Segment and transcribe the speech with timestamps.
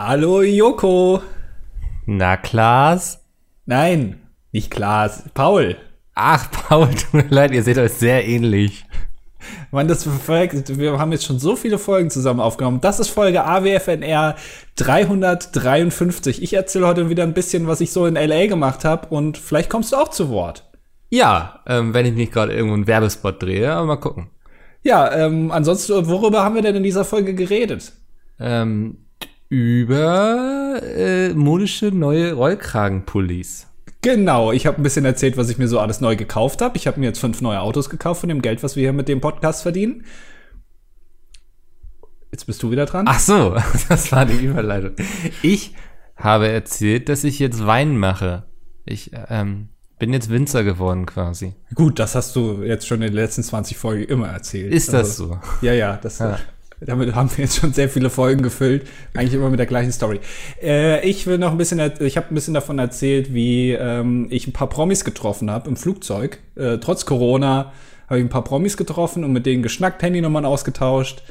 [0.00, 1.20] Hallo Joko.
[2.06, 3.26] Na, Klaas?
[3.66, 4.20] Nein,
[4.52, 5.76] nicht Klaas, Paul.
[6.14, 8.86] Ach, Paul, tut mir leid, ihr seht euch sehr ähnlich.
[9.72, 10.78] Mann, das verrückt.
[10.78, 12.80] Wir haben jetzt schon so viele Folgen zusammen aufgenommen.
[12.80, 14.36] Das ist Folge AWFNR
[14.76, 16.44] 353.
[16.44, 19.68] Ich erzähle heute wieder ein bisschen, was ich so in LA gemacht habe und vielleicht
[19.68, 20.70] kommst du auch zu Wort.
[21.10, 24.30] Ja, ähm, wenn ich nicht gerade irgendwo einen Werbespot drehe, aber mal gucken.
[24.84, 27.94] Ja, ähm, ansonsten, worüber haben wir denn in dieser Folge geredet?
[28.38, 29.07] Ähm,
[29.48, 33.66] über äh, modische neue Rollkragenpullis.
[34.02, 36.76] Genau, ich habe ein bisschen erzählt, was ich mir so alles neu gekauft habe.
[36.76, 39.08] Ich habe mir jetzt fünf neue Autos gekauft von dem Geld, was wir hier mit
[39.08, 40.04] dem Podcast verdienen.
[42.30, 43.06] Jetzt bist du wieder dran.
[43.08, 43.56] Ach so,
[43.88, 44.92] das war die Überleitung.
[45.42, 45.74] Ich
[46.16, 48.44] habe erzählt, dass ich jetzt Wein mache.
[48.84, 49.68] Ich ähm,
[49.98, 51.54] bin jetzt Winzer geworden quasi.
[51.74, 54.72] Gut, das hast du jetzt schon in den letzten 20 Folgen immer erzählt.
[54.72, 55.40] Ist das also, so?
[55.62, 56.38] Ja, ja, das ja.
[56.80, 60.20] Damit haben wir jetzt schon sehr viele Folgen gefüllt, eigentlich immer mit der gleichen Story.
[60.62, 64.46] Äh, ich will noch ein bisschen, ich habe ein bisschen davon erzählt, wie ähm, ich
[64.46, 66.38] ein paar Promis getroffen habe im Flugzeug.
[66.54, 67.72] Äh, trotz Corona
[68.08, 71.22] habe ich ein paar Promis getroffen und mit denen geschnackt, Handynummern ausgetauscht.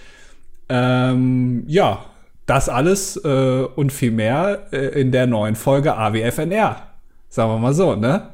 [0.70, 2.06] Ähm, ja,
[2.46, 6.88] das alles äh, und viel mehr äh, in der neuen Folge AWFNR.
[7.30, 8.30] Sagen wir mal so, ne?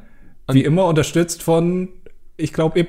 [0.51, 1.89] Wie immer unterstützt von,
[2.37, 2.85] ich glaube, E+.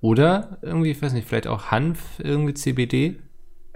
[0.00, 3.16] Oder irgendwie, ich weiß nicht, vielleicht auch Hanf, irgendwie CBD?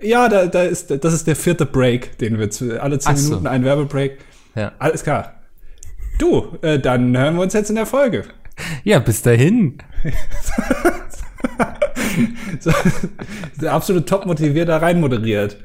[0.00, 3.28] Ja, da, da ist, das ist der vierte Break, den wir zu, alle zehn so.
[3.28, 4.19] Minuten ein Werbebreak.
[4.55, 4.72] Ja.
[4.78, 5.41] Alles klar.
[6.19, 8.25] Du, äh, dann hören wir uns jetzt in der Folge.
[8.84, 9.78] Ja, bis dahin.
[12.61, 12.70] so,
[13.69, 15.56] absolut top motiviert da rein moderiert.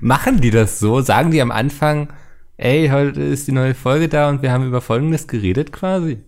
[0.00, 1.00] Machen die das so?
[1.00, 2.12] Sagen die am Anfang,
[2.56, 6.18] ey, heute ist die neue Folge da und wir haben über Folgendes geredet quasi?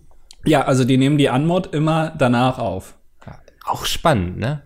[0.43, 2.95] Ja, also die nehmen die Anmod immer danach auf.
[3.63, 4.63] Auch spannend, ne?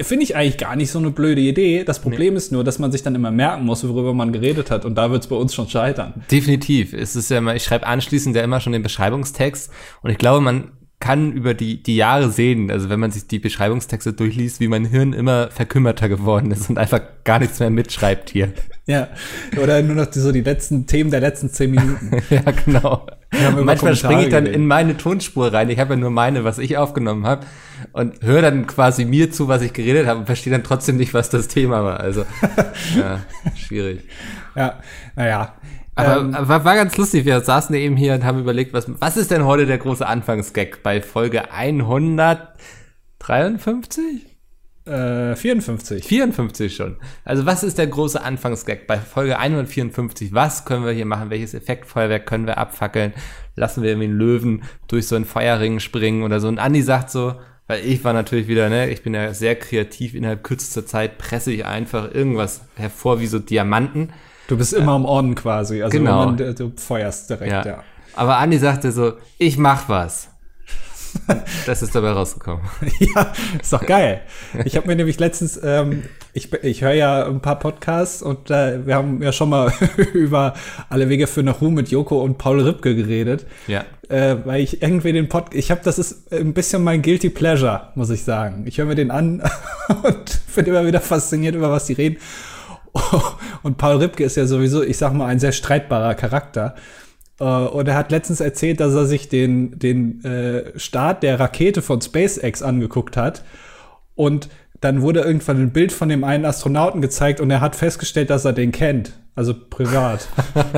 [0.00, 1.84] Finde ich eigentlich gar nicht so eine blöde Idee.
[1.84, 2.38] Das Problem nee.
[2.38, 4.86] ist nur, dass man sich dann immer merken muss, worüber man geredet hat.
[4.86, 6.24] Und da wird es bei uns schon scheitern.
[6.30, 6.94] Definitiv.
[6.94, 9.70] Es ist ja immer, ich schreibe anschließend ja immer schon den Beschreibungstext.
[10.00, 13.38] Und ich glaube, man kann über die, die Jahre sehen, also wenn man sich die
[13.38, 18.28] Beschreibungstexte durchliest, wie mein Hirn immer verkümmerter geworden ist und einfach gar nichts mehr mitschreibt
[18.28, 18.52] hier.
[18.86, 19.08] Ja,
[19.60, 22.10] oder nur noch die, so die letzten Themen der letzten zehn Minuten.
[22.30, 23.06] ja, genau.
[23.62, 25.70] Manchmal springe ich dann in meine Tonspur rein.
[25.70, 27.46] Ich habe ja nur meine, was ich aufgenommen habe
[27.92, 31.14] und höre dann quasi mir zu, was ich geredet habe und verstehe dann trotzdem nicht,
[31.14, 32.00] was das Thema war.
[32.00, 32.24] Also,
[32.96, 33.20] ja,
[33.54, 34.00] schwierig.
[34.54, 34.80] Ja,
[35.16, 35.54] naja.
[36.06, 37.24] Aber ähm, war, war ganz lustig.
[37.24, 40.82] Wir saßen eben hier und haben überlegt, was, was ist denn heute der große Anfangsgag
[40.82, 44.30] bei Folge 153?
[44.86, 46.04] Äh, 54.
[46.04, 46.96] 54 schon.
[47.24, 50.32] Also was ist der große Anfangsgag bei Folge 154?
[50.32, 51.30] Was können wir hier machen?
[51.30, 53.12] Welches Effektfeuerwerk können wir abfackeln?
[53.56, 56.48] Lassen wir irgendwie einen Löwen durch so einen Feuerring springen oder so?
[56.48, 57.34] Und Andi sagt so,
[57.66, 61.52] weil ich war natürlich wieder, ne, ich bin ja sehr kreativ, innerhalb kürzester Zeit presse
[61.52, 64.12] ich einfach irgendwas hervor wie so Diamanten.
[64.50, 66.26] Du bist immer am Orden quasi, also genau.
[66.26, 67.64] man, du feuerst direkt, ja.
[67.64, 67.84] ja.
[68.16, 70.28] Aber Andi sagte so, ich mach was.
[71.66, 72.62] Das ist dabei rausgekommen.
[72.98, 74.22] ja, ist doch geil.
[74.64, 78.86] Ich habe mir nämlich letztens, ähm, ich, ich höre ja ein paar Podcasts und äh,
[78.86, 79.72] wir haben ja schon mal
[80.14, 80.54] über
[80.88, 83.46] alle Wege für nach Ruhm mit Joko und Paul Ripke geredet.
[83.68, 83.84] Ja.
[84.08, 87.90] Äh, weil ich irgendwie den Podcast, ich habe, das ist ein bisschen mein Guilty Pleasure,
[87.94, 88.64] muss ich sagen.
[88.66, 89.42] Ich höre mir den an
[90.02, 92.16] und bin immer wieder fasziniert über was die reden.
[93.62, 96.74] Und Paul Ripke ist ja sowieso, ich sag mal, ein sehr streitbarer Charakter.
[97.40, 101.82] Äh, und er hat letztens erzählt, dass er sich den, den äh, Start der Rakete
[101.82, 103.42] von SpaceX angeguckt hat.
[104.14, 104.48] Und
[104.80, 108.44] dann wurde irgendwann ein Bild von dem einen Astronauten gezeigt und er hat festgestellt, dass
[108.44, 109.12] er den kennt.
[109.34, 110.28] Also privat.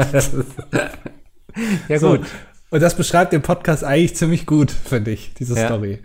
[1.88, 2.10] ja, so.
[2.10, 2.26] gut.
[2.70, 5.66] Und das beschreibt den Podcast eigentlich ziemlich gut, finde ich, diese ja.
[5.66, 6.00] Story.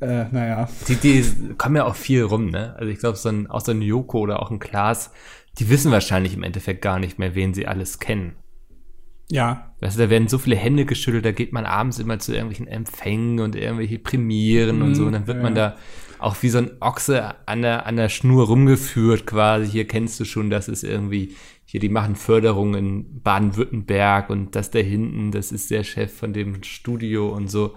[0.00, 0.68] Äh, naja.
[0.88, 1.24] Die, die
[1.56, 2.74] kommen ja auch viel rum, ne?
[2.76, 5.12] Also ich glaube, so ein, auch so ein Joko oder auch ein Klaas,
[5.58, 8.36] die wissen wahrscheinlich im Endeffekt gar nicht mehr, wen sie alles kennen.
[9.30, 9.72] Ja.
[9.80, 12.66] Weißt du, da werden so viele Hände geschüttelt, da geht man abends immer zu irgendwelchen
[12.66, 15.06] Empfängen und irgendwelche Premieren mhm, und so.
[15.06, 15.42] Und dann wird ja.
[15.42, 15.76] man da
[16.18, 19.70] auch wie so ein Ochse an der, an der Schnur rumgeführt quasi.
[19.70, 21.34] Hier kennst du schon, das ist irgendwie,
[21.64, 26.32] hier, die machen Förderung in Baden-Württemberg und das da hinten, das ist der Chef von
[26.32, 27.74] dem Studio und so.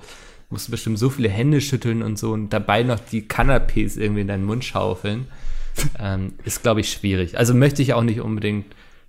[0.54, 4.22] Musst du bestimmt so viele Hände schütteln und so und dabei noch die Canapés irgendwie
[4.22, 5.26] in deinen Mund schaufeln.
[6.00, 7.40] ähm, ist, glaube ich, schwierig.
[7.40, 8.68] Also möchte ich auch nicht unbedingt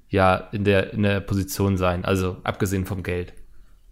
[0.08, 3.34] ja in der, in der Position sein, also abgesehen vom Geld.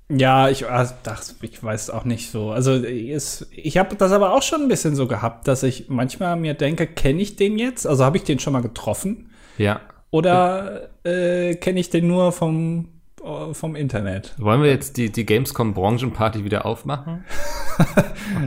[0.08, 0.94] Ja, ich, ach,
[1.42, 2.52] ich weiß auch nicht so.
[2.52, 6.36] Also ist, ich habe das aber auch schon ein bisschen so gehabt, dass ich manchmal
[6.36, 7.86] mir denke, kenne ich den jetzt?
[7.86, 9.30] Also habe ich den schon mal getroffen?
[9.58, 9.82] Ja.
[10.10, 12.88] Oder äh, kenne ich den nur vom
[13.52, 14.34] vom Internet.
[14.38, 17.24] Wollen wir jetzt die, die Gamescom-Branchenparty wieder aufmachen?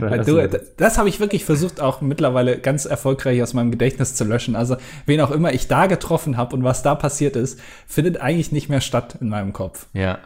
[0.26, 4.54] du, das habe ich wirklich versucht, auch mittlerweile ganz erfolgreich aus meinem Gedächtnis zu löschen.
[4.54, 4.76] Also,
[5.06, 8.68] wen auch immer ich da getroffen habe und was da passiert ist, findet eigentlich nicht
[8.68, 9.86] mehr statt in meinem Kopf.
[9.92, 10.18] Ja.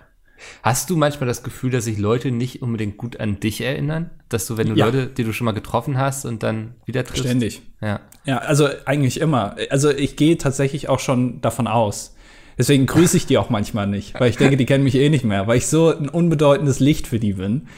[0.63, 4.11] Hast du manchmal das Gefühl, dass sich Leute nicht unbedingt gut an dich erinnern?
[4.31, 4.87] Dass du, wenn du Ja.
[4.87, 7.25] Leute, die du schon mal getroffen hast und dann wieder triffst?
[7.25, 7.63] Ständig.
[7.81, 8.01] Ja.
[8.25, 9.57] Ja, also eigentlich immer.
[9.71, 12.15] Also ich gehe tatsächlich auch schon davon aus.
[12.59, 15.25] Deswegen grüße ich die auch manchmal nicht, weil ich denke, die kennen mich eh nicht
[15.25, 17.69] mehr, weil ich so ein unbedeutendes Licht für die bin.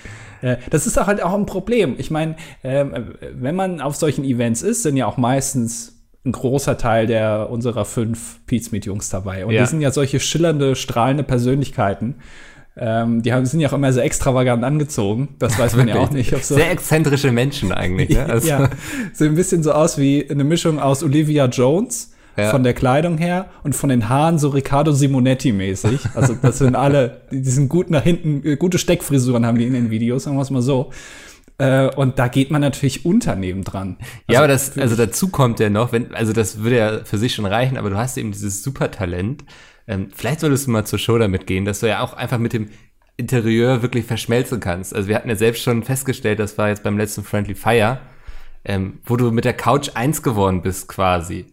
[0.40, 1.94] Äh, Das ist auch halt auch ein Problem.
[1.98, 6.78] Ich meine, ähm, wenn man auf solchen Events ist, sind ja auch meistens ein großer
[6.78, 9.44] Teil der unserer fünf Pizmeet-Jungs dabei.
[9.46, 9.62] Und Ja.
[9.62, 12.16] die sind ja solche schillernde, strahlende Persönlichkeiten.
[12.76, 15.30] Ähm, die haben, sind ja auch immer so extravagant angezogen.
[15.38, 16.30] Das weiß man ja auch nicht.
[16.44, 18.10] So Sehr exzentrische Menschen eigentlich.
[18.10, 18.26] Ne?
[18.28, 18.70] Also, ja,
[19.12, 22.50] sehen ein bisschen so aus wie eine Mischung aus Olivia Jones Ja.
[22.50, 26.00] von der Kleidung her und von den Haaren so Riccardo Simonetti mäßig.
[26.14, 29.74] Also das sind alle, die sind gut nach hinten, äh, gute Steckfrisuren haben die in
[29.74, 30.90] den Videos, sagen wir es mal so.
[31.58, 33.98] Äh, und da geht man natürlich unter nebendran.
[34.28, 37.34] ja, aber das, also dazu kommt ja noch, wenn, also das würde ja für sich
[37.34, 39.44] schon reichen, aber du hast eben dieses Supertalent.
[39.86, 42.52] Ähm, vielleicht solltest du mal zur Show damit gehen, dass du ja auch einfach mit
[42.52, 42.70] dem
[43.16, 44.94] Interieur wirklich verschmelzen kannst.
[44.94, 48.00] Also wir hatten ja selbst schon festgestellt, das war jetzt beim letzten Friendly Fire,
[48.64, 51.46] ähm, wo du mit der Couch eins geworden bist quasi.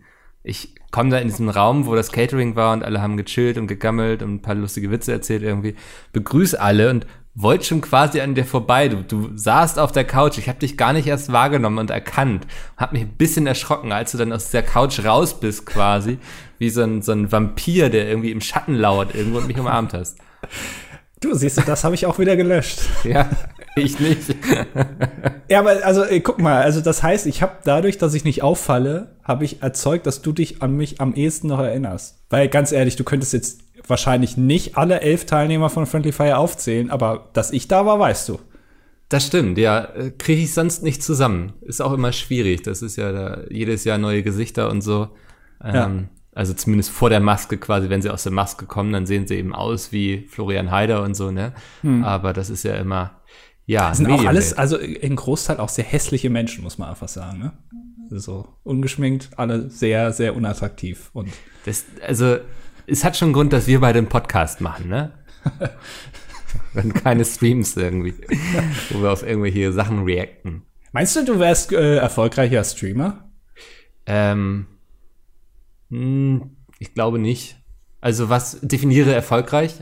[0.43, 3.67] Ich komme da in diesen Raum, wo das Catering war und alle haben gechillt und
[3.67, 5.75] gegammelt und ein paar lustige Witze erzählt irgendwie.
[6.13, 7.05] Begrüß alle und
[7.35, 8.89] wollte schon quasi an dir vorbei.
[8.89, 10.37] Du, du saßt auf der Couch.
[10.37, 12.47] Ich habe dich gar nicht erst wahrgenommen und erkannt.
[12.75, 16.17] Hab mich ein bisschen erschrocken, als du dann aus der Couch raus bist quasi.
[16.57, 19.93] Wie so ein, so ein Vampir, der irgendwie im Schatten lauert irgendwo und mich umarmt
[19.93, 20.17] hast.
[21.21, 22.79] Du siehst du, das habe ich auch wieder gelöscht.
[23.03, 23.29] Ja,
[23.79, 24.35] ich nicht.
[25.49, 28.43] Ja, aber also ey, guck mal, also das heißt, ich habe dadurch, dass ich nicht
[28.43, 32.23] auffalle, habe ich erzeugt, dass du dich an mich am ehesten noch erinnerst.
[32.29, 36.91] Weil ganz ehrlich, du könntest jetzt wahrscheinlich nicht alle elf Teilnehmer von Friendly Fire aufzählen,
[36.91, 38.39] aber dass ich da war, weißt du.
[39.09, 39.87] Das stimmt, ja.
[40.19, 41.53] Kriege ich sonst nicht zusammen.
[41.61, 42.61] Ist auch immer schwierig.
[42.61, 45.09] Das ist ja da jedes Jahr neue Gesichter und so.
[45.63, 45.91] Ähm, Ja.
[46.35, 49.35] Also zumindest vor der Maske quasi, wenn sie aus der Maske kommen, dann sehen sie
[49.35, 51.53] eben aus wie Florian Heider und so, ne?
[52.03, 53.18] Aber das ist ja immer,
[53.69, 57.07] ja, Das sind auch alles, also im Großteil auch sehr hässliche Menschen, muss man einfach
[57.07, 57.53] sagen, ne?
[58.09, 61.11] So ungeschminkt, alle sehr, sehr unattraktiv.
[61.13, 61.29] Und
[61.65, 62.37] Das, also,
[62.87, 65.11] es hat schon einen Grund, dass wir beide einen Podcast machen, ne?
[66.73, 68.15] Wenn keine Streams irgendwie,
[68.89, 70.63] wo wir auf irgendwelche Sachen reacten.
[70.91, 73.29] meinst du, du wärst äh, erfolgreicher Streamer?
[74.07, 74.65] Ähm,
[75.91, 77.57] hm, ich glaube nicht.
[78.01, 79.75] Also was definiere erfolgreich?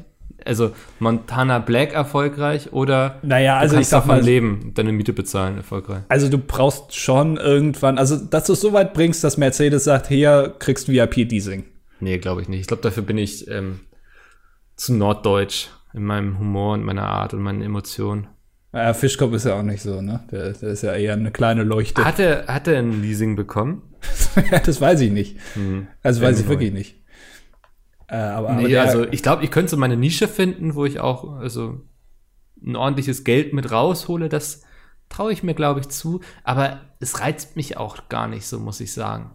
[0.45, 4.91] Also Montana Black erfolgreich oder Naja, du also ich kannst sag davon mal, leben, deine
[4.91, 6.03] Miete bezahlen, erfolgreich.
[6.07, 10.07] also du brauchst schon irgendwann, also dass du es so weit bringst, dass Mercedes sagt,
[10.07, 11.63] hier kriegst VIP-Leasing.
[11.99, 12.61] Nee, glaube ich nicht.
[12.61, 13.81] Ich glaube, dafür bin ich ähm,
[14.75, 18.27] zu norddeutsch in meinem Humor und meiner Art und meinen Emotionen.
[18.73, 20.19] Ja, Fischkopf ist ja auch nicht so, ne?
[20.31, 22.05] Der, der ist ja eher eine kleine Leuchte.
[22.05, 23.81] Hat er, hat er ein Leasing bekommen?
[24.65, 25.37] das weiß ich nicht.
[26.03, 26.95] Also weiß ich wirklich nicht.
[28.07, 30.85] Äh, aber, aber Nee, der, also ich glaube, ich könnte so meine Nische finden, wo
[30.85, 31.81] ich auch also
[32.63, 34.29] ein ordentliches Geld mit raushole.
[34.29, 34.63] Das
[35.09, 36.21] traue ich mir, glaube ich, zu.
[36.43, 39.31] Aber es reizt mich auch gar nicht so, muss ich sagen.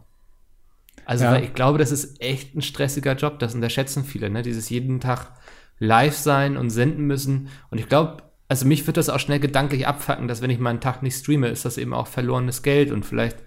[1.04, 1.36] Also Ja.
[1.38, 3.38] ich glaube, das ist echt ein stressiger Job.
[3.38, 4.42] Das unterschätzen viele, ne?
[4.42, 5.32] Dieses jeden Tag
[5.78, 7.48] live sein und senden müssen.
[7.70, 10.70] Und ich glaube, also mich wird das auch schnell gedanklich abfacken, dass wenn ich mal
[10.70, 13.38] einen Tag nicht streame, ist das eben auch verlorenes Geld und vielleicht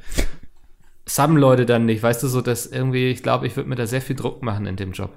[1.05, 2.03] subben Leute dann nicht.
[2.03, 4.65] Weißt du, so dass irgendwie, ich glaube, ich würde mir da sehr viel Druck machen
[4.65, 5.11] in dem Job.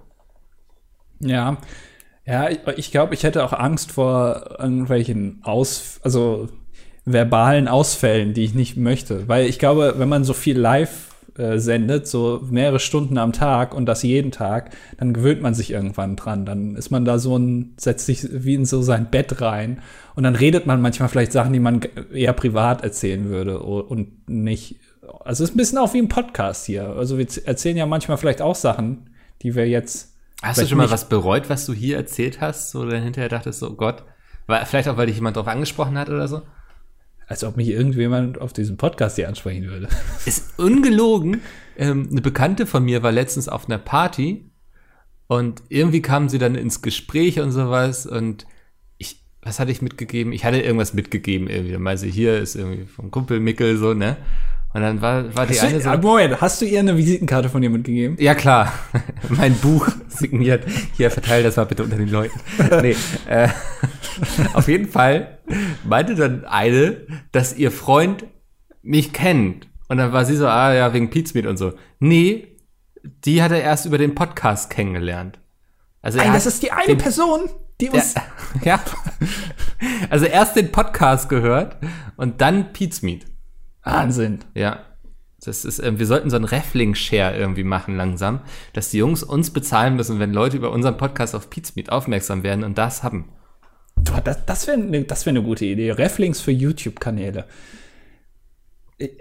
[1.20, 1.58] ja.
[2.26, 6.48] Ja, ich, ich glaube, ich hätte auch Angst vor irgendwelchen Aus, also
[7.06, 9.26] verbalen Ausfällen, die ich nicht möchte.
[9.28, 13.74] Weil ich glaube, wenn man so viel live äh, sendet, so mehrere Stunden am Tag
[13.74, 16.44] und das jeden Tag, dann gewöhnt man sich irgendwann dran.
[16.44, 19.80] Dann ist man da so ein, setzt sich wie in so sein Bett rein
[20.14, 21.80] und dann redet man manchmal vielleicht Sachen, die man
[22.12, 24.76] eher privat erzählen würde und nicht.
[25.24, 26.88] Also es ist ein bisschen auch wie ein Podcast hier.
[26.90, 29.10] Also wir erzählen ja manchmal vielleicht auch Sachen,
[29.42, 32.84] die wir jetzt Hast du schon mal was bereut, was du hier erzählt hast, wo
[32.84, 34.04] du dann hinterher dachtest, so oh Gott,
[34.46, 36.42] weil, vielleicht auch, weil dich jemand darauf angesprochen hat oder so?
[37.26, 39.88] Als ob mich irgendjemand auf diesem Podcast hier ansprechen würde.
[40.26, 41.42] Ist ungelogen.
[41.76, 44.50] Ähm, eine Bekannte von mir war letztens auf einer Party
[45.26, 48.46] und irgendwie kamen sie dann ins Gespräch und sowas und
[48.96, 50.32] ich, was hatte ich mitgegeben?
[50.32, 51.72] Ich hatte irgendwas mitgegeben irgendwie.
[51.72, 54.16] Dann meinte sie, hier ist irgendwie vom Kumpel Mickel so, ne?
[54.74, 55.88] Und dann war, war die Hast eine du, so.
[55.90, 58.16] ah, Moment, hast du ihr eine Visitenkarte von ihr mitgegeben?
[58.20, 58.72] Ja, klar.
[59.30, 60.64] mein Buch signiert.
[60.96, 62.38] Hier, verteil das mal bitte unter den Leuten.
[62.82, 62.94] Nee,
[63.26, 63.48] äh,
[64.52, 65.38] auf jeden Fall
[65.84, 68.26] meinte dann eine, dass ihr Freund
[68.82, 69.68] mich kennt.
[69.88, 71.72] Und dann war sie so, ah ja, wegen Pizmeet und so.
[71.98, 72.56] Nee,
[73.24, 75.38] die hat er erst über den Podcast kennengelernt.
[76.02, 77.48] Also er das ist die eine den- Person,
[77.80, 78.14] die uns.
[78.64, 78.80] ja.
[80.10, 81.76] Also erst den Podcast gehört
[82.16, 83.24] und dann Pete's Meet.
[83.84, 84.40] Wahnsinn.
[84.54, 84.80] Ja.
[85.44, 88.40] Das ist, ähm, wir sollten so einen Raffling-Share irgendwie machen langsam,
[88.72, 92.42] dass die Jungs uns bezahlen müssen, wenn Leute über unseren Podcast auf Pete's Meet aufmerksam
[92.42, 93.26] werden und das haben.
[93.96, 95.92] Du, das das wäre ne, das wär eine gute Idee.
[95.92, 97.44] Reflinks für YouTube-Kanäle.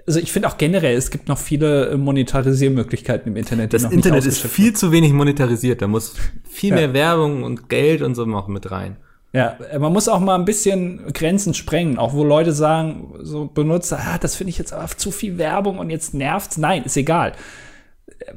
[0.07, 3.73] Also ich finde auch generell, es gibt noch viele äh, Monetarisiermöglichkeiten im Internet.
[3.73, 5.83] die Das noch nicht Internet ist viel zu wenig monetarisiert.
[5.83, 6.15] Da muss
[6.49, 6.77] viel Ja.
[6.77, 8.97] mehr Werbung und Geld und so noch mit rein.
[9.33, 13.99] Ja, man muss auch mal ein bisschen Grenzen sprengen, auch wo Leute sagen, so Benutzer,
[14.01, 16.57] ah, das finde ich jetzt aber zu viel Werbung und jetzt nervt's.
[16.57, 17.33] Nein, ist egal.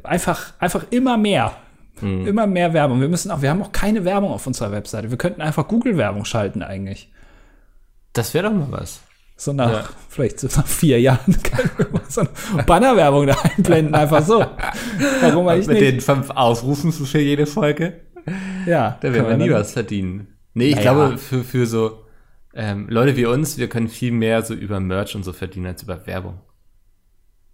[0.02, 1.52] Einfach, einfach immer mehr.
[2.02, 3.00] Immer mehr Werbung.
[3.02, 5.10] Wir müssen auch, wir haben auch keine Werbung auf unserer Webseite.
[5.10, 7.12] Wir könnten einfach Google-Werbung schalten eigentlich.
[8.14, 9.00] Das wäre doch mal was.
[9.36, 9.84] So nach, Ja.
[10.08, 11.36] vielleicht so nach vier Jahren
[12.08, 14.44] so eine Bannerwerbung da einblenden, einfach so.
[15.20, 15.92] Warum eigentlich Mit nicht?
[15.92, 18.00] den fünf Aufrufen für jede Folge.
[18.66, 20.26] Ja, Da werden wir nie was verdienen.
[20.54, 20.92] Nee, ich Naja.
[20.94, 22.04] glaube, für, für so
[22.54, 25.82] ähm, Leute wie uns, wir können viel mehr so über Merch und so verdienen als
[25.82, 26.40] über Werbung.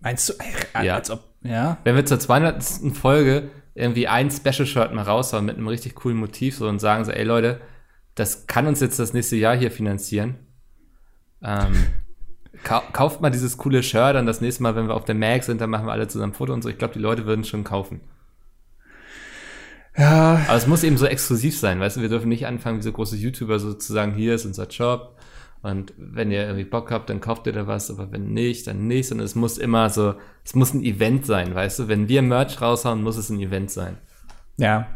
[0.01, 0.35] Meinst du,
[0.75, 0.95] ey, Ja.
[0.95, 1.79] als ob, ja?
[1.85, 2.63] Wenn wir zur 200.
[2.95, 7.13] Folge irgendwie ein Special-Shirt mal raushauen mit einem richtig coolen Motiv so und sagen so,
[7.13, 7.61] ey Leute,
[8.15, 10.37] das kann uns jetzt das nächste Jahr hier finanzieren.
[11.43, 11.75] Ähm,
[12.65, 15.45] kau kauft mal dieses coole Shirt und das nächste Mal, wenn wir auf der Mag
[15.45, 16.71] sind, dann machen wir alle zusammen ein Foto und so.
[16.71, 18.01] Ich glaube, die Leute würden schon kaufen.
[19.97, 22.83] Ja, Aber es muss eben so exklusiv sein, weißt du, wir dürfen nicht anfangen, wie
[22.83, 25.17] so große YouTuber sozusagen, hier ist unser Job
[25.63, 28.87] und wenn ihr irgendwie Bock habt, dann kauft ihr da was, aber wenn nicht, dann
[28.87, 32.23] nicht, sondern es muss immer so, es muss ein Event sein, weißt du, wenn wir
[32.23, 33.97] Merch raushauen, muss es ein Event sein.
[34.59, 34.87] Ja.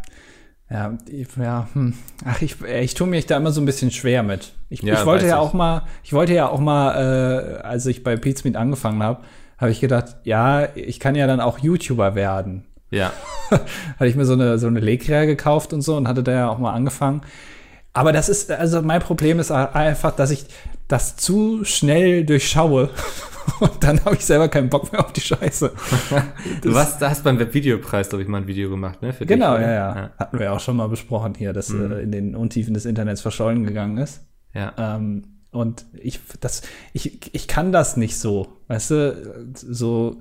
[0.71, 1.95] Ja, ich, ja, hm.
[2.25, 4.53] Ach, ich, ich tue mich da immer so ein bisschen schwer mit.
[4.69, 5.41] Ich, Ja, ich wollte ja ich.
[5.41, 9.25] auch mal, ich wollte ja auch mal, äh, als ich bei Pete's Meet angefangen habe,
[9.59, 12.67] habe ich gedacht, ja, ich kann ja dann auch YouTuber werden.
[12.91, 13.13] Ja,
[13.51, 16.49] hatte ich mir so eine, so eine Legrea gekauft und so und hatte da ja
[16.51, 17.23] auch mal angefangen.
[17.93, 20.45] Aber das ist, also mein Problem ist einfach, dass ich
[20.89, 22.91] das zu schnell durchschaue
[23.61, 25.73] und dann habe ich selber keinen Bock mehr auf die Scheiße.
[26.63, 29.13] du warst, da hast beim Webvideopreis, glaube ich, mal ein Video gemacht, ne?
[29.13, 29.63] Für dich, Genau, oder?
[29.63, 31.93] ja, ja, Hatten wir auch schon mal besprochen hier, dass Mhm.
[31.93, 34.23] äh, in den Untiefen des Internets verschollen gegangen ist.
[34.55, 34.73] Ja.
[34.79, 40.19] Ähm, und ich, das, ich, ich kann das nicht so, weißt du, so.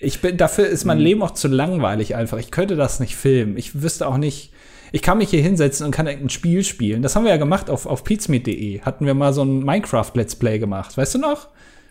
[0.00, 0.88] Ich bin, dafür ist Mhm.
[0.88, 2.38] mein Leben auch zu langweilig einfach.
[2.38, 3.56] Ich könnte das nicht filmen.
[3.56, 4.52] Ich wüsste auch nicht,
[4.92, 7.02] ich kann mich hier hinsetzen und kann ein Spiel spielen.
[7.02, 8.80] Das haben wir ja gemacht auf, auf pizmeet.de.
[8.80, 10.96] Hatten wir mal so ein Minecraft-Let's Play gemacht.
[10.96, 11.48] Weißt du noch?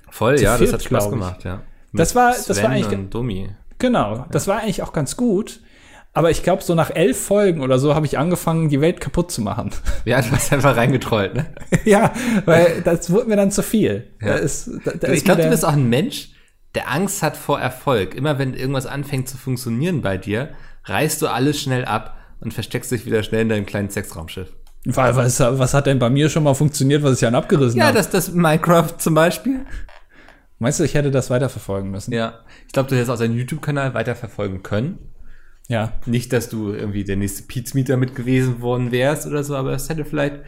[0.10, 1.62] Voll, zu ja, das viert, hat Spaß gemacht, ja.
[1.94, 3.50] Das war- das war eigentlich- und Domi.
[3.78, 4.26] Genau.
[4.32, 5.62] Das war eigentlich auch ganz gut.
[6.12, 9.32] Aber ich glaube, so nach elf Folgen oder so habe ich angefangen, die Welt kaputt
[9.32, 9.70] zu machen.
[10.06, 11.46] Ja, du hast einfach reingetrollt, ne?
[11.86, 12.12] ja,
[12.46, 14.08] weil das wurde mir dann zu viel.
[14.20, 14.34] Da Ja.
[14.36, 16.30] ist, da, da ich glaube, du bist auch ein Mensch,
[16.76, 18.14] der Angst hat vor Erfolg.
[18.16, 20.54] Immer wenn irgendwas anfängt zu funktionieren bei dir,
[20.86, 24.54] reißt du alles schnell ab und versteckst dich wieder schnell in deinem kleinen Sexraumschiff.
[24.86, 27.88] Weil, was, was hat denn bei mir schon mal funktioniert, was ich dann abgerissen Ja,
[27.88, 27.98] habe?
[27.98, 29.66] das, das Minecraft zum Beispiel.
[30.58, 32.14] Meinst du, ich hätte das weiterverfolgen müssen?
[32.14, 32.40] Ja.
[32.68, 35.00] Ich glaube, du hättest auch deinen YouTube-Kanal weiterverfolgen können.
[35.68, 35.94] Ja.
[36.06, 39.88] Nicht, dass du irgendwie der nächste Pizmeter mit gewesen worden wärst oder so, aber es
[39.90, 40.40] hätte vielleicht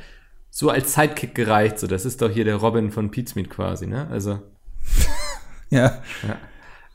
[0.50, 1.80] so als Sidekick gereicht.
[1.80, 4.08] So, das ist doch hier der Robin von Pizmeet quasi, ne?
[4.10, 4.40] Also,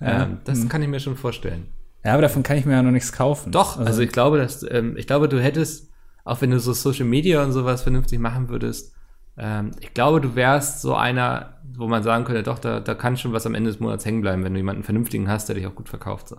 [0.00, 0.23] Ja.
[0.23, 1.68] ähm, das kann ich mir schon vorstellen.
[2.04, 3.50] Ja, aber davon kann ich mir ja noch nichts kaufen.
[3.50, 5.90] Doch, also, ich glaube, dass, ähm, ich glaube, du hättest,
[6.25, 8.95] auch wenn du so Social Media und sowas vernünftig machen würdest,
[9.38, 13.16] ähm, ich glaube, du wärst so einer, wo man sagen könnte, doch, da, da kann
[13.16, 15.66] schon was am Ende des Monats hängen bleiben, wenn du jemanden vernünftigen hast, der dich
[15.66, 16.28] auch gut verkauft.
[16.28, 16.37] So.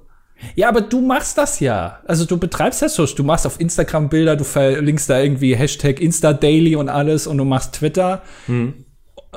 [0.56, 2.00] Ja, aber du machst das ja.
[2.06, 3.16] Also du betreibst ja Social.
[3.16, 7.44] Du machst auf Instagram Bilder, du verlinkst da irgendwie Hashtag InstaDaily und alles und du
[7.44, 8.22] machst Twitter.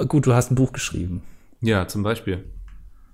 [0.09, 1.23] Gut, du hast ein Buch geschrieben.
[1.61, 2.45] Ja, zum Beispiel.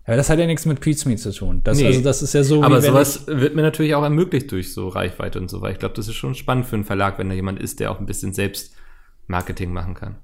[0.06, 1.62] Ja, das hat ja nichts mit Pizmeet zu tun.
[1.64, 1.86] Das, Nee.
[1.86, 5.40] Also das ist ja so, Aber sowas wird mir natürlich auch ermöglicht durch so Reichweite
[5.40, 7.58] und so, weil ich glaube, das ist schon spannend für einen Verlag, wenn da jemand
[7.58, 8.74] ist, der auch ein bisschen selbst
[9.26, 10.16] Marketing machen kann.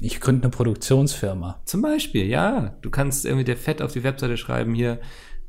[0.00, 1.62] ich, gründe eine Produktionsfirma.
[1.64, 2.76] Zum Beispiel, ja.
[2.82, 5.00] Du kannst irgendwie der Fett auf die Webseite schreiben, hier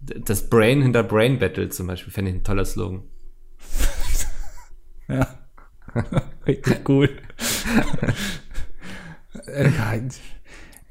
[0.01, 3.03] das Brain hinter Brain Battle zum Beispiel, fände ich ein toller Slogan.
[5.09, 5.27] Ja.
[6.45, 7.09] Richtig gut.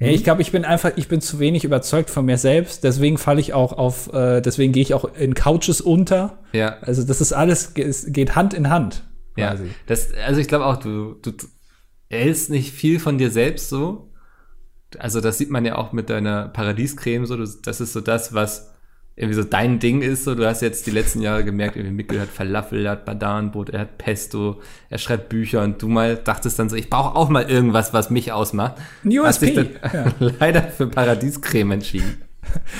[0.00, 2.84] Ja, ich glaube, ich bin einfach, ich bin zu wenig überzeugt von mir selbst.
[2.84, 6.38] Deswegen falle ich auch auf, äh, deswegen gehe ich auch in Couches unter.
[6.52, 9.02] Ja, Also das ist alles, es geht Hand in Hand.
[9.36, 9.50] ja.
[9.50, 9.70] Quasi.
[9.86, 11.32] Das, also ich glaube auch, du, du
[12.10, 14.12] hältst nicht viel von dir selbst so.
[14.98, 17.36] Also das sieht man ja auch mit deiner Paradiescreme so.
[17.36, 18.72] Du, das ist so das, was
[19.18, 20.24] irgendwie so dein Ding ist.
[20.24, 23.70] So, du hast jetzt die letzten Jahre gemerkt, irgendwie Mikkel hat Falafel, er hat Badanbrot,
[23.70, 24.60] er hat Pesto,
[24.90, 28.10] er schreibt Bücher und du mal dachtest dann so, ich brauche auch mal irgendwas, was
[28.10, 28.76] mich ausmacht.
[29.04, 29.70] Ein Hast dich dann
[30.40, 32.22] leider für Paradiescreme entschieden.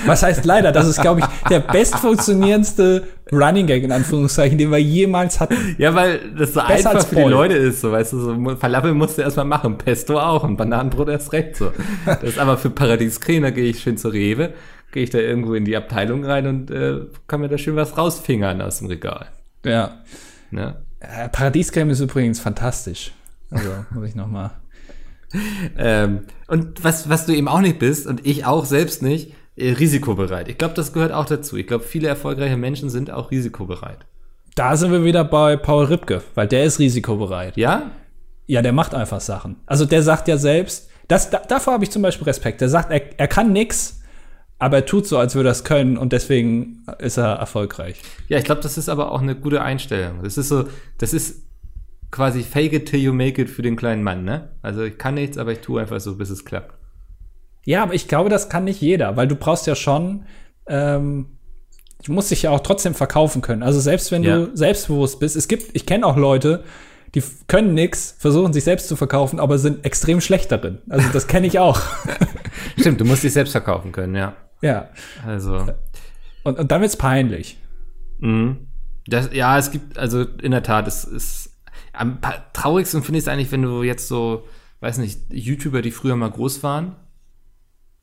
[0.05, 0.71] Was heißt leider?
[0.71, 5.75] Das ist, glaube ich, der bestfunktionierendste Running Gag in Anführungszeichen, den wir jemals hatten.
[5.77, 7.21] Ja, weil das so Besser einfach für die.
[7.23, 11.09] Leute ist, so weißt du, so Falafel musst du erstmal machen, Pesto auch und Bananenbrot
[11.09, 11.71] erst recht so.
[12.05, 14.53] Das ist aber für Paradiescreme, da gehe ich schön zur Rewe,
[14.91, 17.97] gehe ich da irgendwo in die Abteilung rein und äh, kann mir da schön was
[17.97, 19.27] rausfingern aus dem Regal.
[19.65, 20.03] Ja.
[20.51, 20.77] Ne?
[20.99, 23.11] Äh, Paradiescreme ist übrigens fantastisch.
[23.51, 24.51] Also, muss ich noch mal.
[25.77, 29.73] Ähm, und was, was du eben auch nicht bist und ich auch selbst nicht, äh,
[29.73, 30.47] risikobereit.
[30.47, 31.57] Ich glaube, das gehört auch dazu.
[31.57, 34.05] Ich glaube, viele erfolgreiche Menschen sind auch risikobereit.
[34.55, 37.57] Da sind wir wieder bei Paul Ripke, weil der ist risikobereit.
[37.57, 37.91] Ja?
[38.47, 39.57] Ja, der macht einfach Sachen.
[39.65, 42.61] Also der sagt ja selbst, das, da, davor habe ich zum Beispiel Respekt.
[42.61, 43.98] Der sagt, er, er kann nix,
[44.59, 48.01] aber er tut so, als würde er es können und deswegen ist er erfolgreich.
[48.27, 50.21] Ja, ich glaube, das ist aber auch eine gute Einstellung.
[50.23, 50.65] Das ist so,
[50.97, 51.43] das ist
[52.11, 54.49] quasi fake it till you make it für den kleinen Mann, ne?
[54.61, 56.75] Also ich kann nichts, aber ich tue einfach so, bis es klappt.
[57.65, 60.25] Ja, aber ich glaube, das kann nicht jeder, weil du brauchst ja schon,
[60.67, 61.27] ähm,
[62.03, 63.63] du musst dich ja auch trotzdem verkaufen können.
[63.63, 64.37] Also selbst wenn Ja.
[64.45, 66.63] du selbstbewusst bist, es gibt, ich kenne auch Leute,
[67.15, 70.79] die können nix, versuchen sich selbst zu verkaufen, aber sind extrem schlecht darin.
[70.89, 71.79] Also das kenne ich auch.
[72.79, 74.35] Stimmt, du musst dich selbst verkaufen können, ja.
[74.61, 74.89] Ja.
[75.25, 75.67] Also,
[76.43, 77.57] Und, und dann wird's peinlich.
[78.19, 78.67] mhm.
[79.07, 81.55] das, ja, es gibt, also in der Tat, es ist
[81.93, 82.19] am
[82.53, 84.45] traurigsten finde ich es eigentlich, wenn du jetzt so,
[84.79, 86.95] weiß nicht, YouTuber, die früher mal groß waren,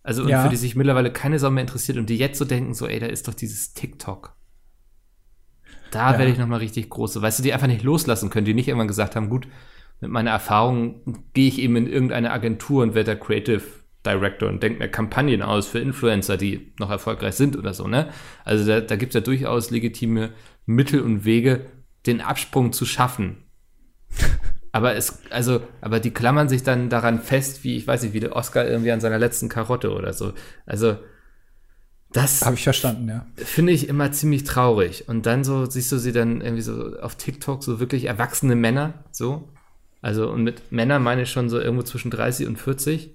[0.02, 0.42] also und Ja.
[0.42, 2.98] für die sich mittlerweile keine Sau mehr interessiert und die jetzt so denken, so, ey,
[3.00, 4.34] da ist doch dieses TikTok.
[5.90, 6.18] Da Ja.
[6.18, 7.12] werde ich noch mal richtig groß.
[7.14, 9.46] So, Weißt du, die einfach nicht loslassen können, die nicht irgendwann gesagt haben, gut,
[10.00, 13.62] mit meiner Erfahrung gehe ich eben in irgendeine Agentur und werde da Creative
[14.06, 18.08] Director und denke mir Kampagnen aus für Influencer, die noch erfolgreich sind oder so, ne?
[18.44, 20.30] Also da, da gibt es ja durchaus legitime
[20.64, 21.66] Mittel und Wege,
[22.06, 23.38] den Absprung zu schaffen.
[24.72, 28.20] Aber es, also, aber die klammern sich dann daran fest, wie, ich weiß nicht, wie
[28.20, 30.34] der Oscar irgendwie an seiner letzten Karotte oder so.
[30.66, 30.98] Also,
[32.12, 33.26] das Habe ich verstanden, ja.
[33.36, 35.08] finde ich immer ziemlich traurig.
[35.08, 39.04] Und dann so siehst du sie dann irgendwie so auf TikTok, so wirklich erwachsene Männer,
[39.10, 39.48] so.
[40.02, 43.14] Also, und mit Männern meine ich schon so irgendwo zwischen 30 und 40,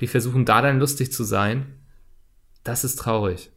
[0.00, 1.66] die versuchen da dann lustig zu sein.
[2.64, 3.50] Das ist traurig.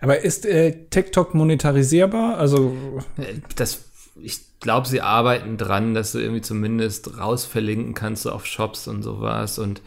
[0.00, 2.38] Aber ist äh, TikTok monetarisierbar?
[2.38, 2.74] Also
[3.18, 3.84] Äh, Das,
[4.20, 9.02] ich glaube, sie arbeiten dran, dass du irgendwie zumindest rausverlinken kannst so auf Shops und
[9.02, 9.82] sowas und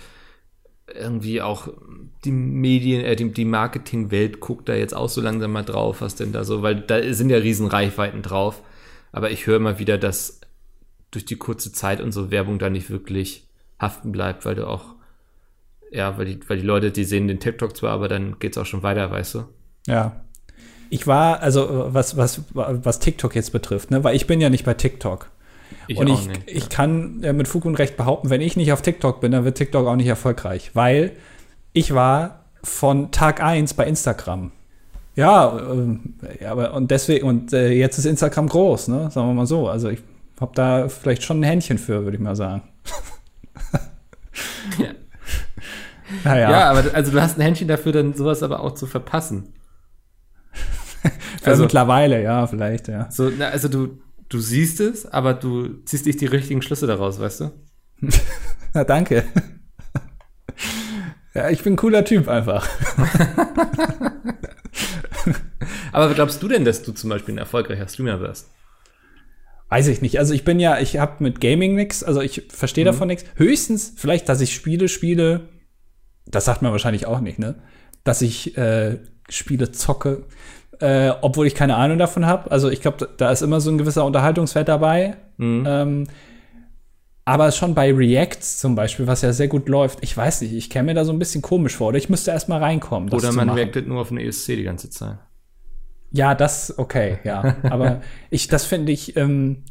[0.94, 1.70] irgendwie auch
[2.26, 6.16] die Medien, äh, die, die Marketingwelt guckt da jetzt auch so langsam mal drauf, was
[6.16, 8.62] denn da so, weil da sind ja riesen Reichweiten drauf.
[9.12, 10.42] Aber ich höre immer wieder, dass
[11.12, 13.48] durch die kurze Zeit so Werbung da nicht wirklich
[13.80, 14.96] haften bleibt, weil du auch,
[15.92, 18.66] ja, weil die, weil die Leute, die sehen den TikTok zwar, aber dann geht's auch
[18.66, 19.44] schon weiter, weißt du?
[19.88, 20.16] Ja.
[20.90, 24.50] Ich war, also äh, was, was, was TikTok jetzt betrifft, ne, weil ich bin ja
[24.50, 25.30] nicht bei TikTok.
[25.88, 26.42] Ich und auch ich, nicht.
[26.48, 29.46] ich kann äh, mit Fug und Recht behaupten, wenn ich nicht auf TikTok bin, dann
[29.46, 30.72] wird TikTok auch nicht erfolgreich.
[30.74, 31.12] Weil
[31.74, 34.52] ich war von Tag 1 bei Instagram.
[35.16, 35.60] Ja,
[36.40, 39.12] ja aber und deswegen, und äh, jetzt ist Instagram groß, ne?
[39.12, 39.68] Sagen wir mal so.
[39.68, 40.00] Also ich
[40.40, 42.64] habe da vielleicht schon ein Händchen für, würde ich mal sagen.
[44.78, 44.92] Ja.
[46.24, 49.54] Naja, Ja, aber also du hast ein Händchen dafür, dann sowas aber auch zu verpassen.
[51.44, 53.10] also- mittlerweile, ja, vielleicht, ja.
[53.12, 57.20] So, na, also du, du siehst es, aber du ziehst nicht die richtigen Schlüsse daraus,
[57.20, 57.52] weißt du?
[58.74, 59.24] Na, danke.
[61.34, 62.68] ja, ich bin ein cooler Typ einfach.
[65.92, 68.50] Aber glaubst du denn, dass du zum Beispiel ein erfolgreicher Streamer wirst?
[69.70, 70.18] Weiß ich nicht.
[70.20, 73.26] Also ich bin ja, ich habe mit Gaming nix, also ich verstehe davon nichts.
[73.36, 75.50] Höchstens vielleicht, dass ich Spiele spiele.
[76.30, 77.56] Das sagt man wahrscheinlich auch nicht, ne?
[78.04, 78.98] Dass ich äh,
[79.30, 80.24] Spiele zocke,
[80.80, 82.52] äh, obwohl ich keine Ahnung davon habe.
[82.52, 85.18] Also ich glaube, da, ist immer so ein gewisser Unterhaltungswert dabei.
[85.40, 86.08] Ähm,
[87.26, 90.70] aber schon bei Reacts zum Beispiel, was ja sehr gut läuft, ich weiß nicht, ich
[90.70, 91.90] käme mir da so ein bisschen komisch vor.
[91.90, 93.12] Oder ich müsste erst mal reinkommen.
[93.14, 95.18] Oder man reactet nur auf eine ESC die ganze Zeit?
[96.12, 97.58] Ja, das, okay, ja.
[97.70, 99.64] Aber ich, das finde ich, ähm,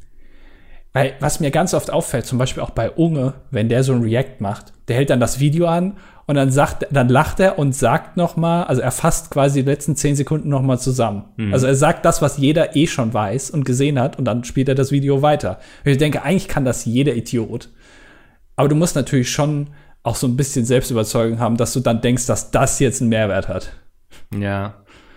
[0.98, 4.02] weil was mir ganz oft auffällt, zum Beispiel auch bei Unge, wenn der so ein
[4.02, 7.72] React macht, der hält dann das Video an und dann sagt, dann lacht er und
[7.72, 11.24] sagt noch mal, also er fasst quasi die letzten zehn Sekunden noch mal zusammen.
[11.52, 14.68] Also er sagt das, was jeder eh schon weiß und gesehen hat und dann spielt
[14.68, 15.60] er das Video weiter.
[15.84, 17.68] Und ich denke, eigentlich kann das jeder Idiot.
[18.56, 19.68] Aber du musst natürlich schon
[20.02, 23.46] auch so ein bisschen Selbstüberzeugung haben, dass du dann denkst, dass das jetzt einen Mehrwert
[23.46, 23.72] hat.
[24.36, 24.74] Ja,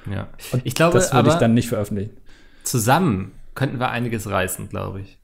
[0.10, 0.28] ja.
[0.52, 2.18] Und ich glaube, das würde ich dann nicht veröffentlichen.
[2.64, 5.21] zusammen könnten wir einiges reißen, glaube ich.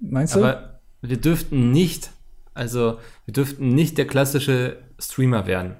[0.00, 0.40] Meinst du?
[0.40, 2.10] Aber wir dürften nicht,
[2.54, 5.76] also wir dürften nicht der klassische Streamer werden.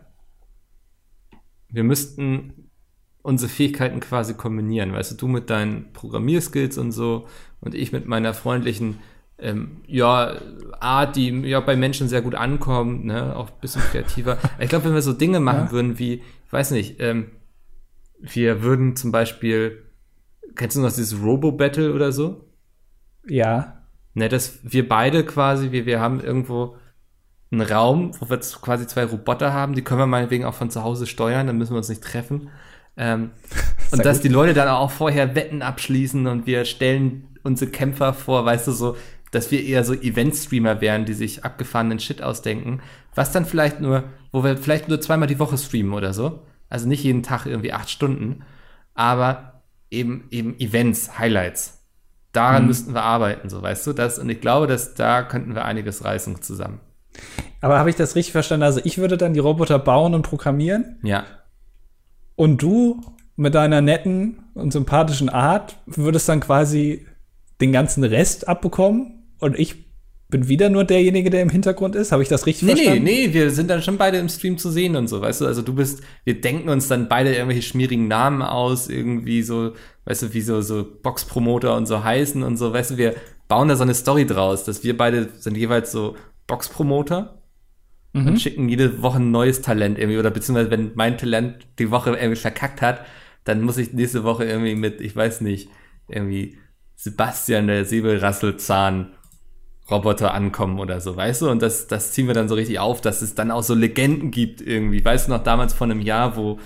[1.68, 2.70] Wir müssten
[3.22, 4.92] unsere Fähigkeiten quasi kombinieren.
[4.92, 7.26] Weißt du, du mit deinen Programmierskills und so
[7.60, 8.98] und ich mit meiner freundlichen
[9.38, 10.36] ähm, ja,
[10.80, 14.38] Art, die ja bei Menschen sehr gut ankommt, ne, auch ein bisschen kreativer.
[14.58, 15.70] ich glaube, wenn wir so Dinge machen Ja.
[15.72, 17.30] würden wie, weiß nicht, ähm,
[18.18, 19.82] wir würden zum Beispiel,
[20.56, 22.50] kennst du noch dieses Robo-Battle oder so?
[23.26, 23.79] Ja.
[24.14, 26.76] Ne, dass wir beide quasi, wir, wir haben irgendwo
[27.52, 30.82] einen Raum, wo wir quasi zwei Roboter haben, die können wir meinetwegen auch von zu
[30.82, 32.50] Hause steuern, dann müssen wir uns nicht treffen.
[32.96, 33.30] Ähm,
[33.92, 34.24] und dass gut.
[34.24, 38.72] die Leute dann auch vorher Wetten abschließen und wir stellen unsere Kämpfer vor, weißt du,
[38.72, 38.96] so,
[39.30, 42.80] dass wir eher so Event-Streamer wären, die sich abgefahrenen Shit ausdenken,
[43.14, 46.42] was dann vielleicht nur, wo wir vielleicht nur zweimal die Woche streamen oder so.
[46.68, 48.42] Also nicht jeden Tag irgendwie acht Stunden,
[48.94, 51.79] aber eben, eben Events, Highlights.
[52.32, 54.18] Daran müssten wir arbeiten, so weißt du das.
[54.18, 56.80] Und ich glaube, dass da könnten wir einiges reißen zusammen.
[57.60, 58.62] Aber habe ich das richtig verstanden?
[58.62, 61.24] Also ich würde dann die Roboter bauen und programmieren Ja.
[62.36, 63.00] und du
[63.36, 67.06] mit deiner netten und sympathischen Art würdest dann quasi
[67.60, 69.89] den ganzen Rest abbekommen und ich
[70.30, 72.12] bin wieder nur derjenige, der im Hintergrund ist.
[72.12, 73.04] Habe ich das richtig Nee, nee, verstanden?
[73.04, 75.46] nee, wir sind dann schon beide im Stream zu sehen und so, weißt du?
[75.46, 79.72] Also du bist, wir denken uns dann beide irgendwelche schmierigen Namen aus, irgendwie so,
[80.04, 83.14] weißt du, wie so, so Boxpromoter und so heißen und so, weißt du, wir
[83.48, 86.16] bauen da so eine Story draus, dass wir beide sind jeweils so
[86.46, 87.36] Boxpromoter
[88.12, 92.10] und schicken jede Woche ein neues Talent irgendwie, oder beziehungsweise wenn mein Talent die Woche
[92.10, 93.06] irgendwie verkackt hat,
[93.44, 95.68] dann muss ich nächste Woche irgendwie mit, ich weiß nicht,
[96.08, 96.58] irgendwie
[96.96, 99.12] Sebastian der Säbelrasselzahn
[99.90, 101.50] Roboter ankommen oder so, weißt du?
[101.50, 104.30] Und das, das ziehen wir dann so richtig auf, dass es dann auch so Legenden
[104.30, 105.04] gibt irgendwie.
[105.04, 106.58] Weißt du noch damals vor einem Jahr, wo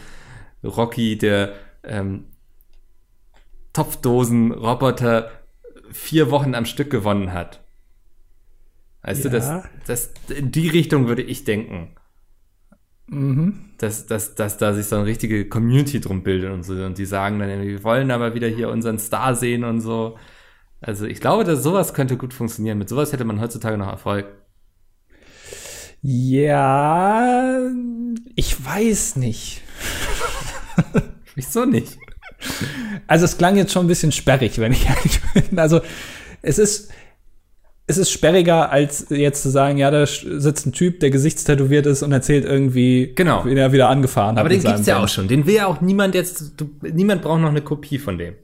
[0.62, 2.26] Rocky, der ähm,
[3.72, 5.30] Topfdosen-Roboter,
[5.90, 7.60] vier Wochen am Stück gewonnen hat?
[9.02, 9.64] Weißt du, das, Ja.
[9.86, 11.94] das, in die Richtung würde ich denken.
[13.78, 16.72] Dass, dass, dass da sich so eine richtige Community drum bildet und so.
[16.72, 20.16] Und die sagen dann irgendwie, wir wollen aber wieder hier unseren Star sehen und so.
[20.86, 22.76] Also ich glaube, dass sowas könnte gut funktionieren.
[22.78, 24.26] Mit sowas hätte man heutzutage noch Erfolg.
[26.02, 27.58] Ja,
[28.36, 29.62] ich weiß nicht.
[31.34, 31.96] Wieso nicht?
[33.06, 35.58] Also es klang jetzt schon ein bisschen sperrig, wenn ich ehrlich bin.
[35.58, 35.80] Also
[36.42, 36.90] es ist,
[37.86, 42.02] es ist sperriger, als jetzt zu sagen, ja, da sitzt ein Typ, der gesichtstätowiert ist
[42.02, 43.46] und erzählt irgendwie, Genau.
[43.46, 44.40] wie er wieder angefahren hat.
[44.40, 45.06] Aber den gibt's ja Band.
[45.06, 45.28] auch schon.
[45.28, 48.34] Den will ja auch niemand jetzt, du, niemand braucht noch eine Kopie von dem.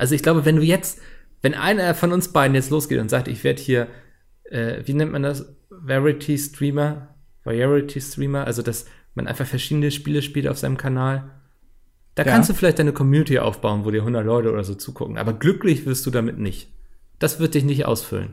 [0.00, 0.98] Also ich glaube, wenn du jetzt,
[1.42, 3.86] wenn einer von uns beiden jetzt losgeht und sagt, ich werde hier,
[4.44, 5.54] äh, wie nennt man das?
[5.68, 7.14] Variety Streamer?
[7.44, 8.46] Variety Streamer?
[8.46, 11.30] Also, dass man einfach verschiedene Spiele spielt auf seinem Kanal.
[12.14, 12.32] Da Ja.
[12.32, 15.18] kannst du vielleicht deine Community aufbauen, wo dir 100 Leute oder so zugucken.
[15.18, 16.72] Aber glücklich wirst du damit nicht.
[17.18, 18.32] Das wird dich nicht ausfüllen.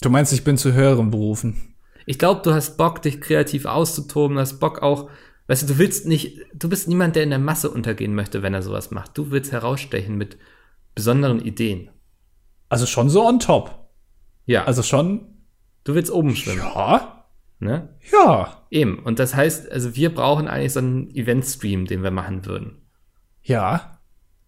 [0.00, 1.74] Du meinst, ich bin zu höheren Berufen.
[2.06, 5.10] Ich glaube, du hast Bock, dich kreativ auszutoben, du hast Bock auch,
[5.46, 8.54] weißt du, du willst nicht, du bist niemand, der in der Masse untergehen möchte, wenn
[8.54, 9.16] er sowas macht.
[9.16, 10.38] Du willst herausstechen mit
[10.94, 11.90] besonderen Ideen.
[12.68, 13.88] Also schon so on top.
[14.46, 15.38] Ja, also schon,
[15.84, 17.26] du willst oben schwimmen, ja,
[17.58, 17.96] ne?
[18.12, 18.98] ja, Eben.
[18.98, 22.82] Und das heißt, also wir brauchen eigentlich so einen Event-Stream, den wir machen würden.
[23.42, 23.90] ja.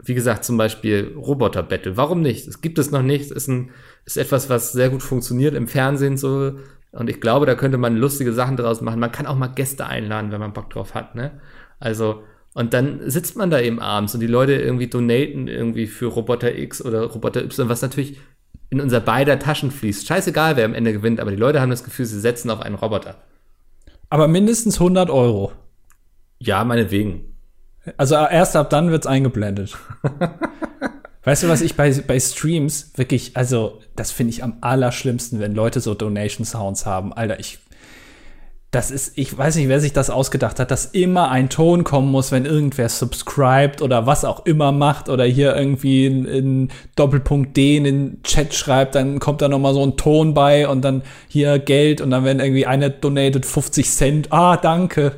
[0.04, 1.96] Wie gesagt, zum Beispiel Roboter-Battle.
[1.96, 2.46] Warum nicht?
[2.46, 3.30] Es gibt es noch nicht.
[3.30, 3.70] Ist ein,
[4.04, 6.58] ist etwas, was sehr gut funktioniert im Fernsehen so.
[6.96, 9.00] Und ich glaube, da könnte man lustige Sachen draus machen.
[9.00, 11.32] Man kann auch mal Gäste einladen, wenn man Bock drauf hat, ne?
[11.78, 12.22] Also,
[12.54, 16.56] und dann sitzt man da eben abends und die Leute irgendwie donaten irgendwie für Roboter
[16.56, 18.18] X oder Roboter Y, was natürlich
[18.70, 20.06] in unser beider Taschen fließt.
[20.06, 22.74] Scheißegal, wer am Ende gewinnt, aber die Leute haben das Gefühl, sie setzen auf einen
[22.74, 23.16] Roboter.
[24.08, 25.52] Aber mindestens 100 Euro.
[26.38, 27.36] Ja, meinetwegen.
[27.98, 29.76] Also erst ab dann wird's eingeblendet.
[31.26, 35.56] weißt du, was ich bei, bei Streams wirklich, also das finde ich am allerschlimmsten, wenn
[35.56, 37.12] Leute so Donation Sounds haben.
[37.12, 37.58] Alter, ich,
[38.70, 42.12] das ist, ich weiß nicht, wer sich das ausgedacht hat, dass immer ein Ton kommen
[42.12, 47.76] muss, wenn irgendwer subscribt oder was auch immer macht oder hier irgendwie in, Doppelpunkt D
[47.76, 51.02] in den Chat schreibt, dann kommt da noch mal so ein Ton bei und dann
[51.26, 55.16] hier Geld und dann wenn irgendwie einer donated 50 Cent, ah, danke.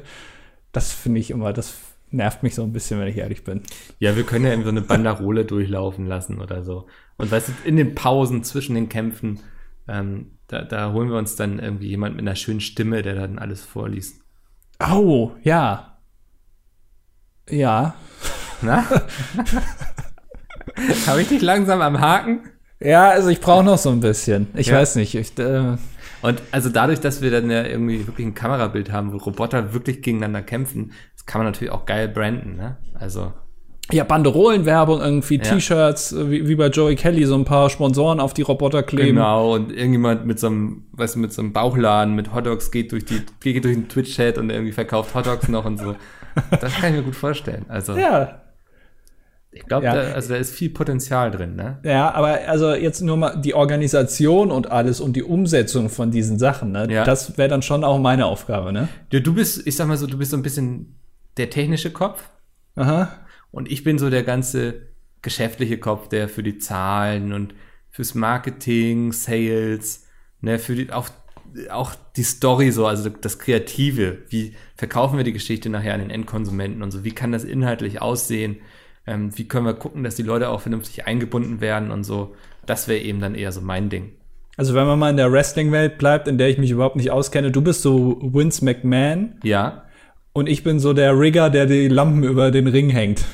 [0.72, 1.74] Das finde ich immer, das
[2.10, 3.62] nervt mich so ein bisschen, wenn ich ehrlich bin.
[3.98, 6.86] Ja, wir können ja eben so eine Banderole durchlaufen lassen oder so.
[7.16, 9.40] Und weißt du, in den Pausen zwischen den Kämpfen,
[9.88, 13.38] ähm, da, da holen wir uns dann irgendwie jemand mit einer schönen Stimme, der dann
[13.38, 14.22] alles vorliest.
[14.80, 15.98] Oh, ja.
[17.50, 17.94] Ja.
[18.62, 18.84] Na?
[21.06, 22.40] Habe ich dich langsam am Haken?
[22.80, 24.48] Ja, also ich brauche noch so ein bisschen.
[24.54, 24.76] Ich Ja.
[24.76, 25.14] weiß nicht.
[25.14, 25.76] Ich, äh,
[26.22, 30.02] Und also dadurch, dass wir dann ja irgendwie wirklich ein Kamerabild haben, wo Roboter wirklich
[30.02, 30.92] gegeneinander kämpfen,
[31.28, 32.76] kann man natürlich auch geil branden, ne?
[32.98, 33.32] Also,
[33.90, 35.42] ja, Banderolenwerbung, irgendwie Ja.
[35.42, 39.16] T-Shirts, äh, wie, wie bei Joey Kelly, so ein paar Sponsoren auf die Roboter kleben.
[39.16, 42.92] Genau, und irgendjemand mit so einem, weißt du, mit so einem Bauchladen mit Hotdogs geht
[42.92, 45.94] durch die, geht durch den Twitch-Chat und irgendwie verkauft Hotdogs noch und so.
[46.60, 47.64] Das kann ich mir gut vorstellen.
[47.68, 48.42] Also, Ja.
[49.66, 49.94] glaube, Ja.
[49.94, 51.78] da, also da ist viel Potenzial drin, ne?
[51.82, 56.38] Ja, aber also jetzt nur mal die Organisation und alles und die Umsetzung von diesen
[56.38, 56.86] Sachen, ne?
[56.90, 57.02] Ja.
[57.04, 58.88] Das wäre dann schon auch meine Aufgabe, ne?
[59.10, 60.97] Du, du bist, ich sag mal so, du bist so ein bisschen
[61.38, 62.28] der technische Kopf
[62.76, 63.16] Aha.
[63.50, 64.88] und ich bin so der ganze
[65.22, 67.54] geschäftliche Kopf, der für die Zahlen und
[67.90, 70.06] fürs Marketing, Sales,
[70.40, 71.08] ne, für die, auch,
[71.70, 74.18] auch die Story so, also das Kreative.
[74.28, 77.04] Wie verkaufen wir die Geschichte nachher an den Endkonsumenten und so?
[77.04, 78.58] Wie kann das inhaltlich aussehen?
[79.06, 82.34] Ähm, wie können wir gucken, dass die Leute auch vernünftig eingebunden werden und so?
[82.66, 84.12] Das wäre eben dann eher so mein Ding.
[84.56, 87.50] Also wenn man mal in der Wrestling-Welt bleibt, in der ich mich überhaupt nicht auskenne,
[87.50, 89.84] du bist so Vince McMahon Ja.
[90.38, 93.24] Und ich bin so der Rigger, der die Lampen über den Ring hängt.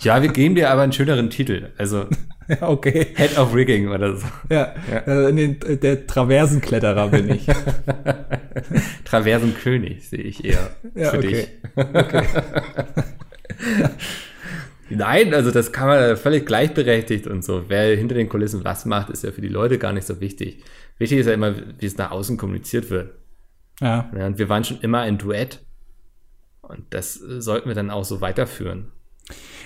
[0.00, 1.70] Ja, wir geben dir aber einen schöneren Titel.
[1.78, 2.06] Also
[2.48, 3.06] Ja, okay.
[3.14, 4.26] Head of Rigging oder so.
[4.50, 4.74] Ja,
[5.06, 7.46] Äh, in den, der Traversenkletterer bin ich.
[9.04, 11.46] Traversenkönig sehe ich eher Ja, für okay.
[11.76, 11.84] dich.
[14.90, 17.64] Nein, also das kann man völlig gleichberechtigt und so.
[17.68, 20.62] Wer hinter den Kulissen was macht, ist ja für die Leute gar nicht so wichtig.
[20.98, 23.12] Wichtig ist ja immer, wie es nach außen kommuniziert wird.
[23.80, 24.10] Ja.
[24.16, 25.60] Ja, und wir waren schon immer ein Duett.
[26.72, 28.92] Und das äh, sollten wir dann auch so weiterführen.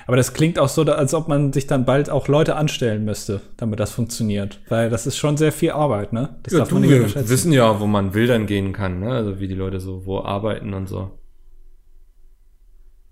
[0.06, 3.40] Aber das klingt auch so, als ob man sich dann bald auch Leute anstellen müsste,
[3.56, 4.60] damit das funktioniert.
[4.68, 6.36] Weil das ist schon sehr viel Arbeit, ne?
[6.44, 9.10] Das Ja, darf du, man nicht wir wissen ja, wo man wildern gehen kann, ne?
[9.10, 11.10] Also wie die Leute so wo arbeiten und so.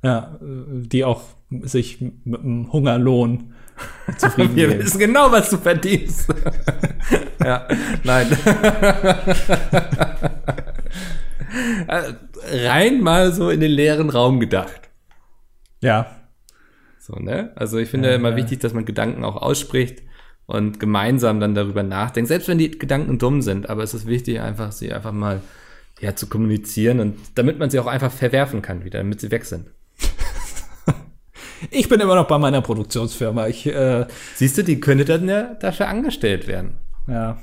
[0.04, 1.22] Ja, äh, die auch
[1.62, 3.54] sich mit einem Hungerlohn
[4.18, 6.32] zufrieden Wir wissen genau, was du verdienst.
[7.44, 7.66] ja,
[8.04, 8.26] nein.
[11.88, 12.14] Äh,
[12.66, 14.80] Rein mal so in den leeren Raum gedacht.
[15.80, 16.06] Ja,
[16.98, 17.52] So, ne?
[17.56, 20.02] Also ich finde immer wichtig, dass man Gedanken auch ausspricht
[20.46, 22.28] und gemeinsam dann darüber nachdenkt.
[22.28, 25.42] Selbst wenn die Gedanken dumm sind, aber es ist wichtig, einfach sie einfach mal
[26.00, 29.44] ja, zu kommunizieren und damit man sie auch einfach verwerfen kann wieder, damit sie weg
[29.44, 29.66] sind.
[31.70, 33.46] ich bin immer noch bei meiner Produktionsfirma.
[33.48, 36.78] Ich, äh, Siehst du, die könnte dann ja dafür angestellt werden.
[37.08, 37.38] ja.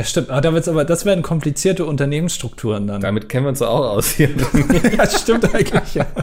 [0.00, 0.30] Ja, stimmt.
[0.30, 3.02] Aber, da wird's aber das werden komplizierte Unternehmensstrukturen dann.
[3.02, 4.30] Damit kennen wir uns auch aus hier.
[4.96, 6.06] ja, stimmt eigentlich, ja.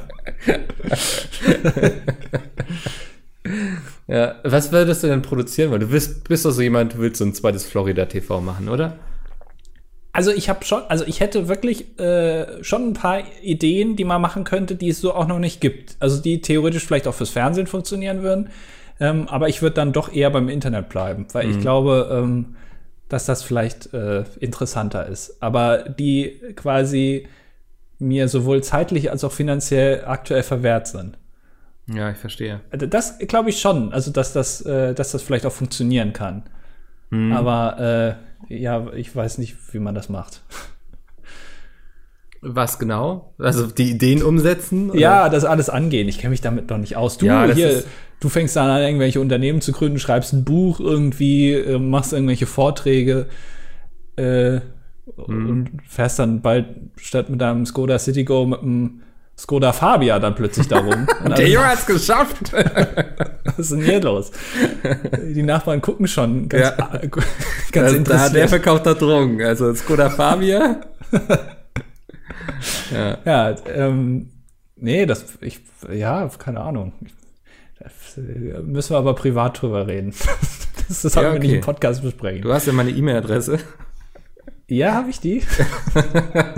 [4.07, 5.81] Ja, was würdest du denn produzieren wollen?
[5.81, 8.97] Du bist, bist doch so jemand, du willst so ein zweites Florida TV machen, oder?
[10.11, 14.21] Also ich habe schon, also ich hätte wirklich äh, schon ein paar Ideen, die man
[14.21, 15.97] machen könnte, die es so auch noch nicht gibt.
[15.99, 18.49] Also die theoretisch vielleicht auch fürs Fernsehen funktionieren würden.
[18.99, 22.55] Ähm, aber ich würde dann doch eher beim Internet bleiben, weil ich glaube, ähm,
[23.09, 25.41] dass das vielleicht äh, interessanter ist.
[25.41, 27.27] Aber die quasi
[27.99, 31.17] mir sowohl zeitlich als auch finanziell aktuell verwehrt sind.
[31.87, 32.61] Ja, ich verstehe.
[32.69, 36.43] Also Das glaube ich schon, also dass das, äh, dass das vielleicht auch funktionieren kann.
[37.33, 40.41] Aber äh, ja, ich weiß nicht, wie man das macht.
[42.41, 43.33] Was genau?
[43.39, 44.91] Also die Ideen umsetzen?
[44.91, 44.99] oder?
[44.99, 46.07] Ja, das alles angehen.
[46.07, 47.17] Ich kenne mich damit noch nicht aus.
[47.17, 47.83] Du Ja, hier,
[48.19, 52.45] du fängst dann an, irgendwelche Unternehmen zu gründen, schreibst ein Buch irgendwie, äh, machst irgendwelche
[52.45, 53.27] Vorträge
[54.17, 54.59] äh,
[55.25, 55.49] Mhm.
[55.49, 56.65] und fährst dann bald
[56.97, 59.01] statt mit deinem Skoda Citigo mit einem
[59.39, 61.07] Skoda Fabia dann plötzlich darum.
[61.37, 62.51] Der Junge hat's geschafft.
[63.45, 64.31] was ist denn hier los?
[65.33, 66.93] Die Nachbarn gucken schon ganz, Ja.
[67.01, 67.07] äh,
[67.71, 69.41] ganz Also, da, der verkauft da Drogen.
[69.41, 70.81] Also Skoda Fabia.
[72.91, 73.17] ja.
[73.25, 74.29] Ja, ähm,
[74.75, 75.61] nee, das, ich,
[75.93, 76.93] ja, keine Ahnung.
[77.01, 77.07] Äh,
[78.17, 80.13] müssen wir aber privat drüber reden.
[80.87, 81.55] Das, das Ja, wir nicht okay.
[81.55, 82.43] im Podcast besprechen.
[82.43, 83.59] Du hast ja meine E-Mail-Adresse.
[84.69, 85.43] Ja, habe ich die?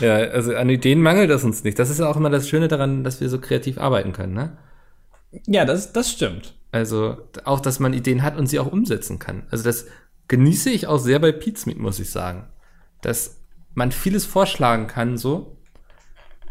[0.00, 1.78] Ja, also an Ideen mangelt es uns nicht.
[1.78, 4.56] Das ist ja auch immer das Schöne daran, dass wir so kreativ arbeiten können, ne?
[5.46, 6.54] Ja, das, das stimmt.
[6.72, 9.44] Also auch, dass man Ideen hat und sie auch umsetzen kann.
[9.50, 9.86] Also das
[10.28, 12.46] genieße ich auch sehr bei Pizmeet, muss ich sagen.
[13.02, 13.38] Dass
[13.74, 15.55] man vieles vorschlagen kann so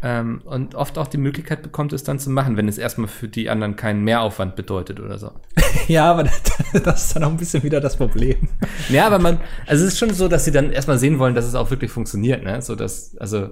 [0.02, 3.28] ähm, und oft auch die Möglichkeit bekommt, es dann zu machen, wenn es erstmal für
[3.28, 5.32] die anderen keinen Mehraufwand bedeutet oder so.
[5.88, 6.42] Ja, aber das,
[6.84, 8.48] das ist dann auch ein bisschen wieder das Problem.
[8.88, 11.44] Ja, aber man, also es ist schon so, dass sie dann erstmal sehen wollen, dass
[11.44, 12.60] es auch wirklich funktioniert, ne?
[12.60, 13.50] So dass, also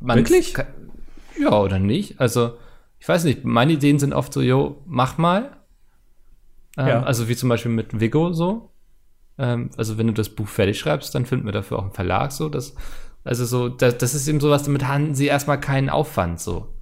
[0.00, 0.54] man Wirklich?
[0.54, 0.66] Kann,
[1.38, 2.20] ja, oder nicht?
[2.20, 2.56] Also,
[2.98, 5.56] ich weiß nicht, meine Ideen sind oft so, yo, mach mal.
[6.76, 7.02] Ähm, Ja.
[7.02, 8.70] Also wie zum Beispiel mit Vigo so.
[9.38, 12.32] Ähm, also wenn du das Buch fertig schreibst, dann finden wir dafür auch einen Verlag
[12.32, 12.48] so.
[12.48, 12.74] Das,
[13.28, 16.74] also so, das, das ist eben sowas, damit haben sie erstmal keinen Aufwand so.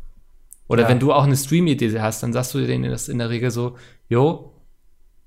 [0.69, 0.89] Oder Ja.
[0.89, 3.77] wenn du auch eine Stream-Idee hast, dann sagst du denen das in der Regel so,
[4.09, 4.53] jo,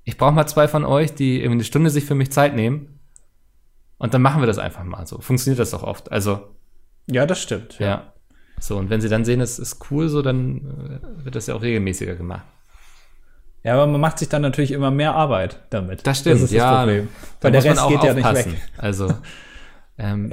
[0.04, 2.98] ich brauche mal zwei von euch, die irgendwie eine Stunde sich für mich Zeit nehmen.
[3.98, 5.20] Und dann machen wir das einfach mal so.
[5.20, 6.10] Funktioniert das doch oft.
[6.10, 6.40] Also,
[7.06, 7.78] Ja, das stimmt.
[7.78, 8.12] ja.
[8.58, 11.54] So, und wenn sie dann sehen, es ist cool, so, dann äh, wird das ja
[11.54, 12.44] auch regelmäßiger gemacht.
[13.62, 16.06] Ja, aber man macht sich dann natürlich immer mehr Arbeit damit.
[16.06, 16.70] Das stimmt, das ist ja.
[16.70, 17.08] Das Problem.
[17.40, 18.52] Da Weil der Rest geht ja nicht aufpassen.
[18.52, 18.60] weg.
[18.78, 19.14] Also,
[19.98, 20.30] ähm,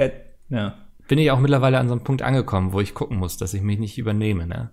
[0.50, 0.76] Ja,
[1.08, 3.62] bin ich auch mittlerweile an so einem Punkt angekommen, wo ich gucken muss, dass ich
[3.62, 4.72] mich nicht übernehme, ne?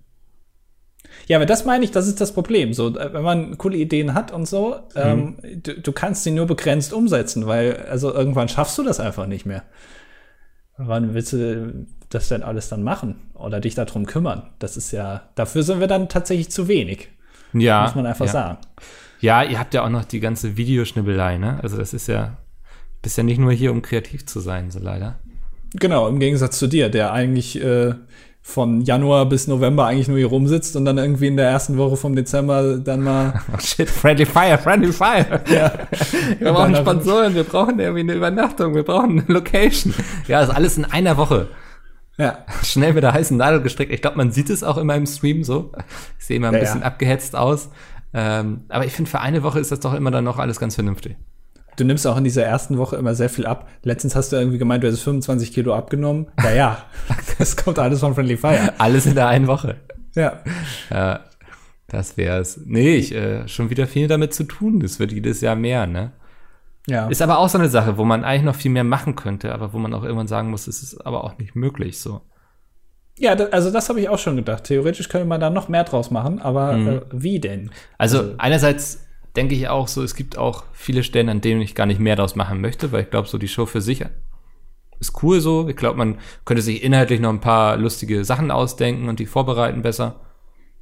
[1.26, 2.72] Ja, aber das meine ich, das ist das Problem.
[2.72, 6.46] So, äh, wenn man coole Ideen hat und so, ähm, du, du kannst sie nur
[6.46, 9.62] begrenzt umsetzen, weil also irgendwann schaffst du das einfach nicht mehr.
[10.76, 14.50] Wann willst du das denn alles dann machen oder dich darum kümmern?
[14.58, 17.10] Das ist ja, dafür sind wir dann tatsächlich zu wenig.
[17.52, 17.82] Ja.
[17.82, 18.32] Muss man einfach ja.
[18.32, 18.58] sagen.
[19.20, 21.60] Ja, ihr habt ja auch noch die ganze Videoschnibbelei, ne?
[21.62, 22.38] Also das ist ja,
[23.02, 25.20] bist ja nicht nur hier, um kreativ zu sein, so leider.
[25.74, 27.94] Genau, im Gegensatz zu dir, der eigentlich äh,
[28.42, 31.96] von Januar bis November eigentlich nur hier rumsitzt und dann irgendwie in der ersten Woche
[31.96, 33.40] vom Dezember dann mal.
[33.54, 35.40] Oh shit, Friendly Fire, Friendly Fire.
[35.48, 35.72] ja,
[36.38, 39.94] Wir brauchen Sponsoren, wir brauchen irgendwie eine Übernachtung, wir brauchen eine Location.
[40.28, 41.48] Ja, das ist alles in einer Woche.
[42.18, 43.92] ja, Schnell mit der heißen Nadel gestrickt.
[43.92, 45.72] Ich glaube, man sieht es auch immer im Stream so.
[46.18, 46.87] Ich sehe immer ein Ja, bisschen ja.
[46.87, 47.70] abgehetzt aus.
[48.12, 50.76] Ähm, aber ich finde, für eine Woche ist das doch immer dann noch alles ganz
[50.76, 51.16] vernünftig.
[51.76, 53.68] Du nimmst auch in dieser ersten Woche immer sehr viel ab.
[53.82, 56.26] Letztens hast du irgendwie gemeint, du hättest 25 Kilo abgenommen.
[56.42, 56.78] Ja, ja,
[57.38, 58.72] das kommt alles von Friendly Fire.
[58.78, 59.76] Alles in der einen Woche.
[60.14, 60.40] Ja,
[60.90, 61.20] Ja,
[61.88, 62.60] das wär's.
[62.64, 64.80] Nee, ich äh, schon wieder viel damit zu tun.
[64.80, 66.12] Das wird jedes Jahr mehr, ne?
[66.87, 67.06] ja.
[67.08, 69.72] Ist aber auch so eine Sache, wo man eigentlich noch viel mehr machen könnte, aber
[69.72, 72.20] wo man auch irgendwann sagen muss, es ist aber auch nicht möglich so.
[73.18, 74.64] Ja, da, also das habe ich auch schon gedacht.
[74.64, 76.88] Theoretisch könnte man da noch mehr draus machen, aber Mhm.
[76.88, 77.70] äh, wie denn?
[77.96, 79.06] Also, einerseits
[79.37, 82.16] denke ich auch so, es gibt auch viele Stellen, an denen ich gar nicht mehr
[82.16, 84.05] draus machen möchte, weil ich glaube, so die Show für sich
[85.01, 85.68] ist cool so.
[85.68, 89.83] Ich glaube, man könnte sich inhaltlich noch ein paar lustige Sachen ausdenken und die vorbereiten
[89.83, 90.20] besser.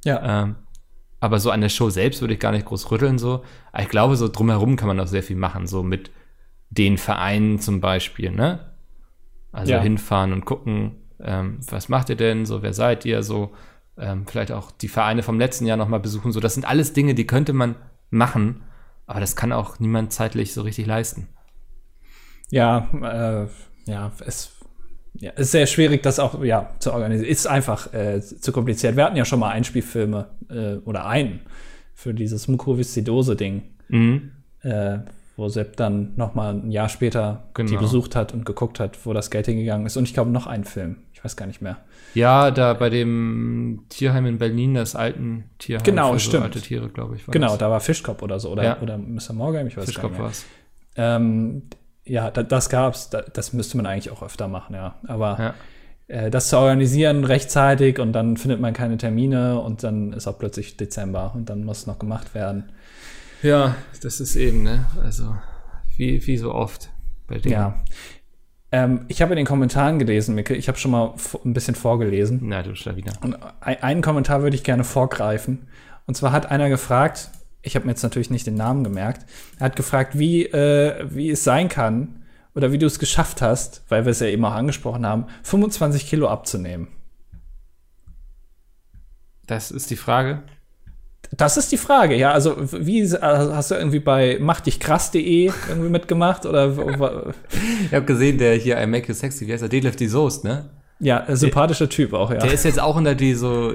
[0.05, 0.55] Ja, Ähm,
[1.19, 3.43] aber so an der Show selbst würde ich gar nicht groß rütteln so.
[3.71, 6.11] Aber ich glaube, so drumherum kann man auch sehr viel machen, so mit
[6.69, 8.71] den Vereinen zum Beispiel, ne?
[9.51, 9.81] Also Ja.
[9.81, 13.53] hinfahren und gucken, ähm, was macht ihr denn so, wer seid ihr so,
[13.97, 16.31] ähm, vielleicht auch die Vereine vom letzten Jahr nochmal besuchen.
[16.33, 17.75] So, das sind alles Dinge, die könnte man
[18.13, 18.61] machen,
[19.05, 21.27] aber das kann auch niemand zeitlich so richtig leisten.
[22.49, 23.47] ja, äh,
[23.89, 24.51] ja, es
[25.15, 27.29] ja, ist sehr schwierig, das auch ja zu organisieren.
[27.29, 28.95] Ist einfach äh, zu kompliziert.
[28.95, 31.41] Wir hatten ja schon mal Einspielfilme äh, oder einen
[31.93, 34.31] für dieses Mukoviszidose-Ding, Mhm.
[34.61, 34.99] äh,
[35.35, 37.81] wo Sepp dann noch mal ein Jahr später die Genau.
[37.81, 39.97] besucht hat und geguckt hat, wo das Geld hingegangen ist.
[39.97, 40.97] Und ich glaube noch einen Film.
[41.23, 41.77] Ich weiß gar nicht mehr.
[42.15, 46.43] Ja, da bei dem Tierheim in Berlin, das alten Tierheim Genau, für so stimmt.
[46.43, 47.25] alte Tiere, glaube ich.
[47.27, 47.59] Genau, das.
[47.59, 48.81] da war Fischkopf oder so oder Ja.
[48.81, 49.31] oder Mr.
[49.31, 50.45] Morgan, ich weiß Fischkopf gar war nicht es.
[50.97, 51.15] mehr.
[51.15, 51.63] Ähm,
[52.03, 53.09] ja, da, das gab's.
[53.09, 54.95] Da, das müsste man eigentlich auch öfter machen, ja.
[55.07, 55.53] Aber Ja.
[56.13, 60.37] äh, das zu organisieren rechtzeitig und dann findet man keine Termine und dann ist auch
[60.37, 62.65] plötzlich Dezember und dann muss noch gemacht werden.
[63.43, 64.87] Ja, das ist eben, ne?
[65.01, 65.33] Also,
[65.95, 66.89] wie, wie so oft
[67.27, 67.53] bei denen.
[67.53, 67.79] Ja.
[68.73, 71.13] Ähm, ich habe in den Kommentaren gelesen, Mikkel, ich habe schon mal
[71.45, 72.39] ein bisschen vorgelesen.
[72.41, 73.13] Na, du Schlawiner.
[73.21, 75.67] Und ein- einen Kommentar würde ich gerne vorgreifen.
[76.07, 77.29] Und zwar hat einer gefragt,
[77.61, 79.27] ich habe mir jetzt natürlich nicht den Namen gemerkt,
[79.59, 82.23] er hat gefragt, wie, äh, wie es sein kann
[82.55, 86.07] oder wie du es geschafft hast, weil wir es ja eben auch angesprochen haben, 25
[86.07, 86.87] Kilo abzunehmen.
[89.45, 90.41] Das ist die Frage.
[91.35, 92.31] Das ist die Frage, ja.
[92.31, 96.45] Also, wie äh, hast du irgendwie bei machdichkrass.de irgendwie mitgemacht?
[96.45, 96.73] Oder
[97.85, 99.69] Ich habe gesehen, der hier I Make You Sexy, wie heißt der?
[99.69, 100.69] Deadlift die Soest, ne?
[101.03, 102.37] ja, sympathischer Typ auch, ja.
[102.37, 103.73] Der ist jetzt auch unter die so,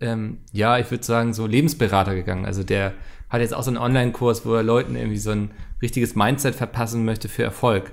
[0.00, 2.44] ähm, ja, ich würde sagen, so Lebensberater gegangen.
[2.44, 2.92] Also der
[3.30, 7.04] hat jetzt auch so einen Online-Kurs, wo er Leuten irgendwie so ein richtiges Mindset verpassen
[7.04, 7.92] möchte für Erfolg.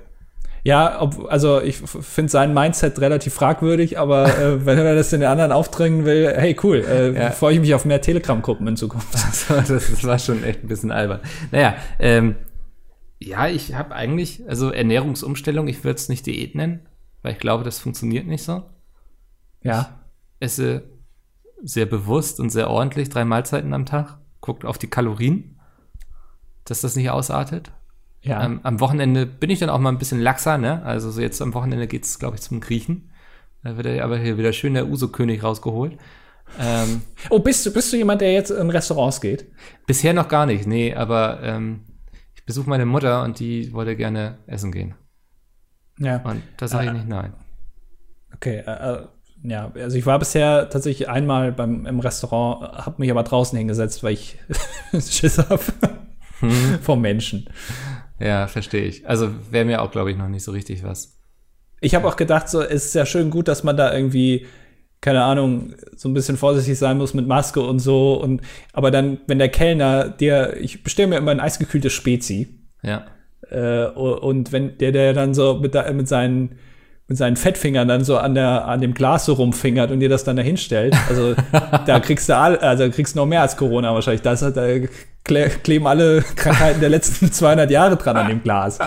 [0.63, 5.24] Ja, ob, also ich finde sein Mindset relativ fragwürdig, aber äh, wenn er das den
[5.24, 7.32] anderen aufdrängen will, hey cool, äh, Ja.
[7.32, 9.08] freue ich mich auf mehr Telegram-Gruppen in Zukunft.
[9.34, 11.19] So, das, das war schon echt ein bisschen albern.
[11.52, 12.36] Naja, ähm,
[13.19, 16.88] ja, ich habe eigentlich, also Ernährungsumstellung, ich würde es nicht Diät nennen,
[17.24, 18.63] weil ich glaube, das funktioniert nicht so.
[19.63, 20.00] Ja,
[20.39, 20.84] Esse
[21.63, 25.60] sehr bewusst und sehr ordentlich drei Mahlzeiten am Tag, guckt auf die Kalorien,
[26.65, 27.71] dass das nicht ausartet.
[28.23, 28.43] Ja.
[28.43, 30.84] Ähm, am Wochenende bin ich dann auch mal ein bisschen laxer, ne?
[30.84, 33.12] Also so jetzt am Wochenende geht's, glaube ich, zum Griechen.
[33.63, 35.97] Da wird er aber hier wieder schön der Uso-König rausgeholt.
[36.60, 39.45] Ähm, Oh, bist du, bist du jemand, der jetzt in Restaurants geht?
[39.86, 41.81] bisher noch gar nicht, nee, aber ähm,
[42.36, 44.95] ich besuche meine Mutter und die wollte gerne essen gehen.
[45.99, 46.23] Ja.
[46.23, 47.34] Und da sage ich Äh, nicht nein.
[48.36, 49.07] Okay, äh, äh,
[49.43, 54.03] ja, also ich war bisher tatsächlich einmal beim, im Restaurant, habe mich aber draußen hingesetzt,
[54.03, 54.38] weil ich
[54.99, 55.60] Schiss habe
[56.81, 57.47] vom Menschen.
[58.21, 59.07] Ja, verstehe ich.
[59.07, 61.17] Also wäre mir auch, glaube ich, noch nicht so richtig was.
[61.79, 64.45] Ich habe auch gedacht, so es ist ja schön gut, dass man da irgendwie
[65.01, 69.19] keine Ahnung, so ein bisschen vorsichtig sein muss mit Maske und so und aber dann
[69.25, 73.07] wenn der Kellner dir ich bestelle mir immer ein eisgekühltes Spezi Ja.
[73.49, 76.60] äh, und wenn der der dann so mit, mit seinen
[77.08, 80.24] mit seinen Fettfingern dann so an der an dem Glas so rumfingert und dir das
[80.24, 81.36] dann dahin stellt, also
[81.86, 84.22] da kriegst du all, also kriegst noch mehr als Corona wahrscheinlich.
[84.22, 84.64] Da, ist, halt- da
[85.28, 88.80] kle- kleben alle Krankheiten der letzten 200 Jahre dran an dem Glas.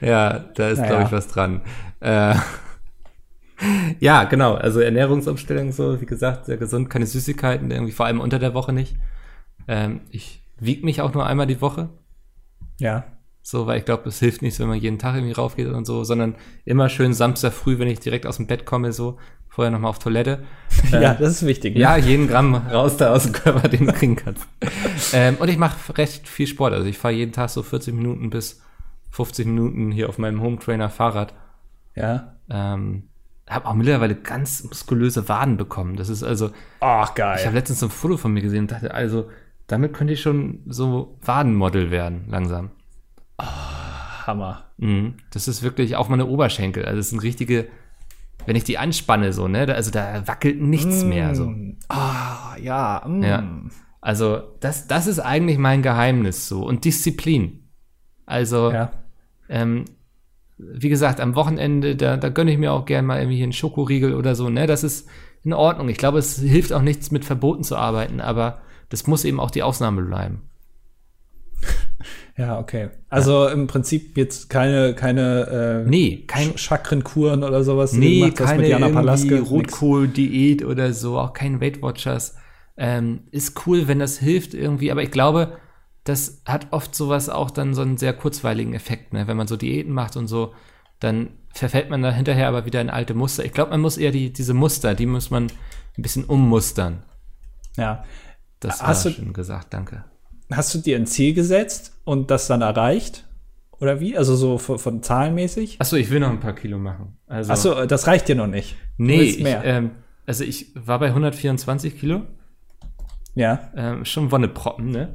[0.00, 0.90] Ja, da ist, Naja.
[0.90, 1.60] glaube ich, was dran.
[2.00, 2.34] Äh,
[4.00, 4.54] ja, genau.
[4.54, 8.72] Also Ernährungsumstellung so, wie gesagt, sehr gesund, keine Süßigkeiten, irgendwie vor allem unter der Woche
[8.72, 8.96] nicht.
[9.66, 11.88] Ähm, ich wiege mich auch nur einmal die Woche.
[12.80, 13.04] Ja.
[13.50, 16.04] So, weil ich glaube, es hilft nicht, wenn man jeden Tag irgendwie raufgeht und so,
[16.04, 16.34] sondern
[16.66, 19.16] immer schön Samstag früh, wenn ich direkt aus dem Bett komme, so,
[19.48, 20.44] vorher nochmal auf Toilette.
[20.92, 21.74] ja, das ist wichtig.
[21.74, 21.80] Ne?
[21.80, 24.46] Ja, jeden Gramm raus da aus dem Körper, den du kriegen kannst.
[25.14, 26.74] ähm, und ich mache recht viel Sport.
[26.74, 28.60] Also ich fahre jeden Tag so 40 Minuten bis
[29.12, 31.32] 50 Minuten hier auf meinem Home Trainer Fahrrad.
[31.96, 32.34] Ja.
[32.50, 33.04] Ähm,
[33.48, 35.96] habe auch mittlerweile ganz muskulöse Waden bekommen.
[35.96, 36.50] Das ist also.
[36.80, 37.38] Ach, geil.
[37.40, 39.30] Ich habe letztens so ein Foto von mir gesehen und dachte, also,
[39.68, 42.72] damit könnte ich schon so Wadenmodel werden, langsam.
[43.38, 44.64] Oh, Hammer.
[44.78, 45.14] Mhm.
[45.30, 46.84] Das ist wirklich auch meine Oberschenkel.
[46.84, 47.68] Also, es sind richtige,
[48.46, 51.08] wenn ich die anspanne, so, ne, also da wackelt nichts mm.
[51.08, 51.52] mehr, so.
[51.88, 53.02] Ah, ja.
[53.06, 53.22] Mm.
[53.22, 53.44] Ja.
[54.00, 56.64] Also, das, das ist eigentlich mein Geheimnis, so.
[56.64, 57.68] Und Disziplin.
[58.26, 58.92] Also, ja.
[59.48, 59.84] ähm,
[60.58, 64.14] wie gesagt, am Wochenende, da, da gönne ich mir auch gern mal irgendwie einen Schokoriegel
[64.14, 64.66] oder so, ne?
[64.66, 65.08] Das ist
[65.44, 65.88] in Ordnung.
[65.88, 69.50] Ich glaube, es hilft auch nichts, mit Verboten zu arbeiten, aber das muss eben auch
[69.50, 70.47] die Ausnahme bleiben.
[72.36, 72.90] Ja, okay.
[73.08, 73.52] Also ja.
[73.52, 77.92] im Prinzip jetzt keine, keine äh, nee, kein Chakrenkuren oder sowas.
[77.92, 82.36] Nee, gemacht, keine mit Jana Palaske, Rotkohl-Diät oder so, auch kein Weight Watchers.
[82.76, 85.58] Ähm, ist cool, wenn das hilft irgendwie, aber ich glaube,
[86.04, 89.26] das hat oft sowas auch dann so einen sehr kurzweiligen Effekt, ne?
[89.26, 90.54] Wenn man so Diäten macht und so,
[91.00, 93.44] dann verfällt man da hinterher aber wieder in alte Muster.
[93.44, 95.48] Ich glaube, man muss eher die, diese Muster, die muss man
[95.98, 97.02] ein bisschen ummustern.
[97.76, 98.04] Ja.
[98.60, 100.04] Das hast du, schön gesagt, danke.
[100.50, 103.26] Hast du dir ein Ziel gesetzt und das dann erreicht?
[103.80, 104.16] Oder wie?
[104.16, 105.80] Also so von, von zahlenmäßig?
[105.80, 107.18] Achso, ich will noch ein paar Kilo machen.
[107.26, 108.76] Also, Achso, das reicht dir noch nicht.
[108.96, 109.90] Nee, ich, ähm,
[110.26, 112.22] also ich war bei 124 Kilo.
[113.34, 113.70] Ja.
[113.76, 115.14] Ähm, schon Wonneproppen, ne?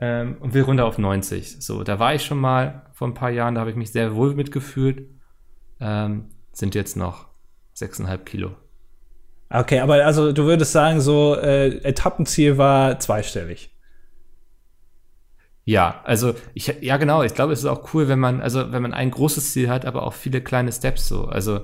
[0.00, 1.56] ähm, und will runter auf 90.
[1.60, 4.14] So, da war ich schon mal vor ein paar Jahren, da habe ich mich sehr
[4.14, 5.08] wohl mitgefühlt.
[5.80, 7.28] Ähm, sind jetzt noch
[7.76, 8.50] 6,5 Kilo.
[9.50, 13.70] Okay, aber also du würdest sagen, so äh, Etappenziel war zweistellig.
[15.68, 18.80] Ja, also ich, ja genau, ich glaube, es ist auch cool, wenn man, also wenn
[18.80, 21.26] man ein großes Ziel hat, aber auch viele kleine Steps so.
[21.26, 21.60] Also,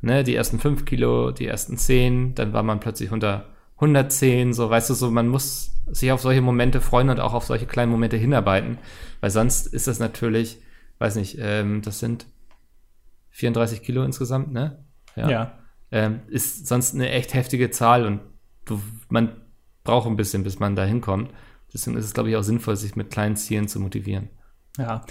[0.00, 3.44] ne, die ersten fünf Kilo, die ersten zehn, dann war man plötzlich unter
[3.74, 7.44] 110, so, weißt du, so, man muss sich auf solche Momente freuen und auch auf
[7.44, 8.78] solche kleinen Momente hinarbeiten,
[9.20, 10.62] weil sonst ist das natürlich,
[10.98, 12.24] weiß nicht, ähm, das sind
[13.32, 14.82] 34 Kilo insgesamt, ne?
[15.14, 15.28] Ja.
[15.28, 15.58] ja.
[15.90, 18.20] Ähm, ist sonst eine echt heftige Zahl und
[18.64, 18.80] du,
[19.10, 19.42] man
[19.84, 21.30] braucht ein bisschen, bis man da hinkommt.
[21.72, 24.28] Deswegen ist es, glaube ich, auch sinnvoll, sich mit kleinen Zielen zu motivieren.
[24.78, 25.04] Ja.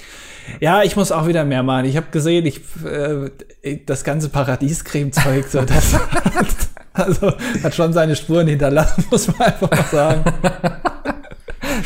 [0.59, 1.85] Ja, ich muss auch wieder mehr machen.
[1.85, 5.95] Ich habe gesehen, ich äh, das ganze Paradiescreme-Zeug, so das
[6.93, 7.33] Also
[7.63, 10.23] hat schon seine Spuren hinterlassen, muss man einfach mal sagen.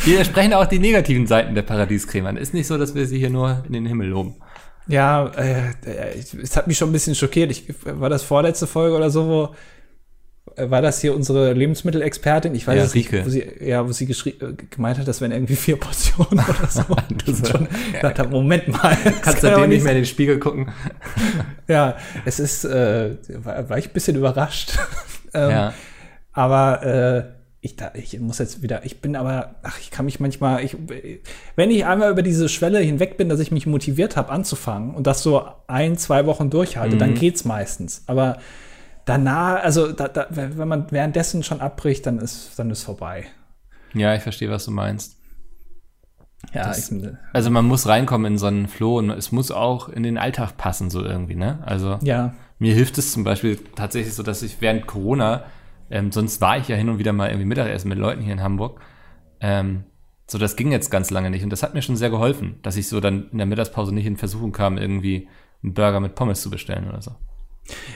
[0.04, 2.36] Wir sprechen auch die negativen Seiten der Paradiescreme an.
[2.36, 4.34] Ist nicht so, dass wir sie hier nur in den Himmel loben.
[4.88, 5.72] Ja, äh,
[6.42, 7.50] es hat mich schon ein bisschen schockiert.
[7.50, 9.54] Ich, war das vorletzte Folge oder so, wo
[10.56, 12.54] war das hier unsere Lebensmittelexpertin?
[12.54, 15.32] Ich weiß ja, es nicht, wo sie, ja, wo sie äh, gemeint hat, das wären
[15.32, 16.82] irgendwie vier Portionen oder so.
[17.26, 18.00] das schon ja.
[18.00, 18.96] dachte, Moment mal.
[19.22, 20.68] Kannst du dem nicht mehr in den Spiegel gucken?
[21.68, 24.78] ja, es ist, äh, war, war ich ein bisschen überrascht.
[25.34, 25.74] ähm, ja.
[26.32, 30.20] Aber äh, ich, da, ich muss jetzt wieder, ich bin aber, ach, ich kann mich
[30.20, 30.76] manchmal, ich,
[31.56, 35.06] wenn ich einmal über diese Schwelle hinweg bin, dass ich mich motiviert habe anzufangen und
[35.06, 37.00] das so ein, zwei Wochen durchhalte, mhm.
[37.00, 38.04] dann geht's meistens.
[38.06, 38.38] Aber
[39.06, 43.26] danach, also da, da, wenn man währenddessen schon abbricht, dann ist dann ist vorbei.
[43.94, 45.16] Ja, ich verstehe, was du meinst.
[46.52, 49.88] Ja, das, ich, also man muss reinkommen in so einen Flow und es muss auch
[49.88, 51.58] in den Alltag passen, so irgendwie, ne?
[51.64, 52.34] Also ja.
[52.58, 55.44] mir hilft es zum Beispiel tatsächlich so, dass ich während Corona,
[55.90, 58.42] ähm, sonst war ich ja hin und wieder mal irgendwie Mittagessen mit Leuten hier in
[58.42, 58.80] Hamburg,
[59.40, 59.84] ähm,
[60.28, 62.76] so das ging jetzt ganz lange nicht und das hat mir schon sehr geholfen, dass
[62.76, 65.28] ich so dann in der Mittagspause nicht in Versuchung kam, irgendwie
[65.62, 67.12] einen Burger mit Pommes zu bestellen oder so.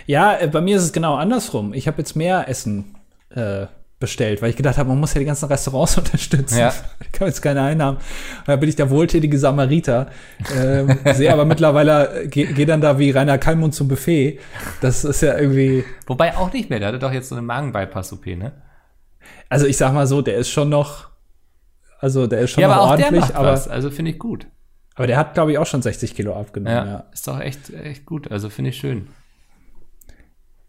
[0.06, 1.74] Ja, äh, bei mir ist es genau andersrum.
[1.74, 2.96] Ich habe jetzt mehr Essen
[3.30, 3.66] äh,
[4.00, 6.58] bestellt, weil ich gedacht habe, man muss ja die ganzen Restaurants unterstützen.
[6.58, 6.72] Ja.
[7.12, 7.98] Ich kann jetzt keine Einnahmen.
[8.46, 10.06] Da bin ich der wohltätige Samariter.
[10.56, 14.38] Ähm, sehe aber mittlerweile, äh, gehe geh dann da wie Rainer Kalmund zum Buffet.
[14.80, 15.84] Das ist ja irgendwie.
[16.06, 18.52] Wobei auch nicht mehr, der hatte doch jetzt so eine Magenbypass-OP, ne?
[19.50, 21.08] Also ich sag mal so, der ist schon noch,
[21.98, 23.52] also der ist schon ja, noch aber auch ordentlich, der macht aber.
[23.52, 23.68] Was.
[23.68, 24.46] Also finde ich gut.
[24.94, 26.76] Aber der hat, glaube ich, auch schon 60 Kilo abgenommen.
[26.76, 27.04] Ja, ja.
[27.12, 28.30] ist doch echt, echt gut.
[28.30, 29.08] Also finde ich schön.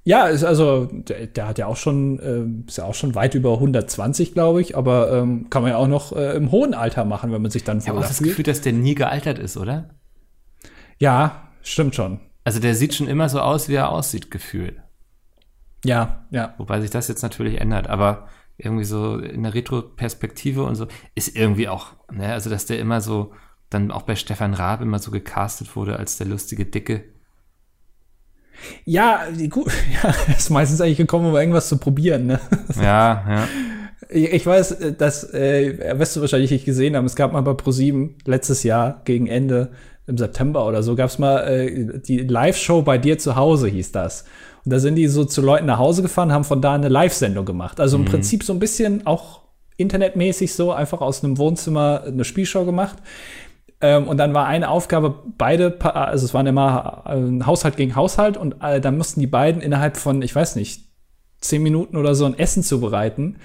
[0.03, 3.35] Ja, ist also der, der, hat ja auch schon, äh, ist ja auch schon weit
[3.35, 7.05] über 120, glaube ich, aber ähm, kann man ja auch noch äh, im hohen Alter
[7.05, 9.57] machen, wenn man sich dann Ich habe auch das Gefühl, dass der nie gealtert ist,
[9.57, 9.91] oder?
[10.97, 12.19] Ja, stimmt schon.
[12.43, 14.81] Also der sieht schon immer so aus, wie er aussieht, gefühlt.
[15.85, 16.55] Ja, ja.
[16.57, 18.27] Wobei sich das jetzt natürlich ändert, aber
[18.57, 23.01] irgendwie so in der Retro-Perspektive und so ist irgendwie auch, ne, also dass der immer
[23.01, 23.33] so,
[23.69, 27.05] dann auch bei Stefan Raab immer so gecastet wurde als der lustige Dicke.
[28.85, 29.71] Ja, gut,
[30.03, 32.39] ja, ist meistens eigentlich gekommen, um irgendwas zu probieren, ne?
[32.81, 33.47] Ja, ja.
[34.09, 37.05] Ich, weiß, äh, das äh, wirst du wahrscheinlich nicht gesehen haben.
[37.05, 39.69] Es gab mal bei ProSieben letztes Jahr gegen Ende
[40.07, 43.91] im September oder so gab es mal äh, die Live-Show bei dir zu Hause hieß
[43.91, 44.25] das.
[44.65, 47.45] Und da sind die so zu Leuten nach Hause gefahren, haben von da eine Live-Sendung
[47.45, 47.79] gemacht.
[47.79, 49.41] Also im Prinzip so ein bisschen auch
[49.77, 52.97] internetmäßig so, einfach aus einem Wohnzimmer eine Spielshow gemacht.
[53.81, 58.37] Ähm, und dann war eine Aufgabe, beide, also es waren immer äh, Haushalt gegen Haushalt
[58.37, 60.85] und äh, dann mussten die beiden innerhalb von, ich weiß nicht,
[61.39, 63.37] zehn Minuten oder so ein Essen zubereiten.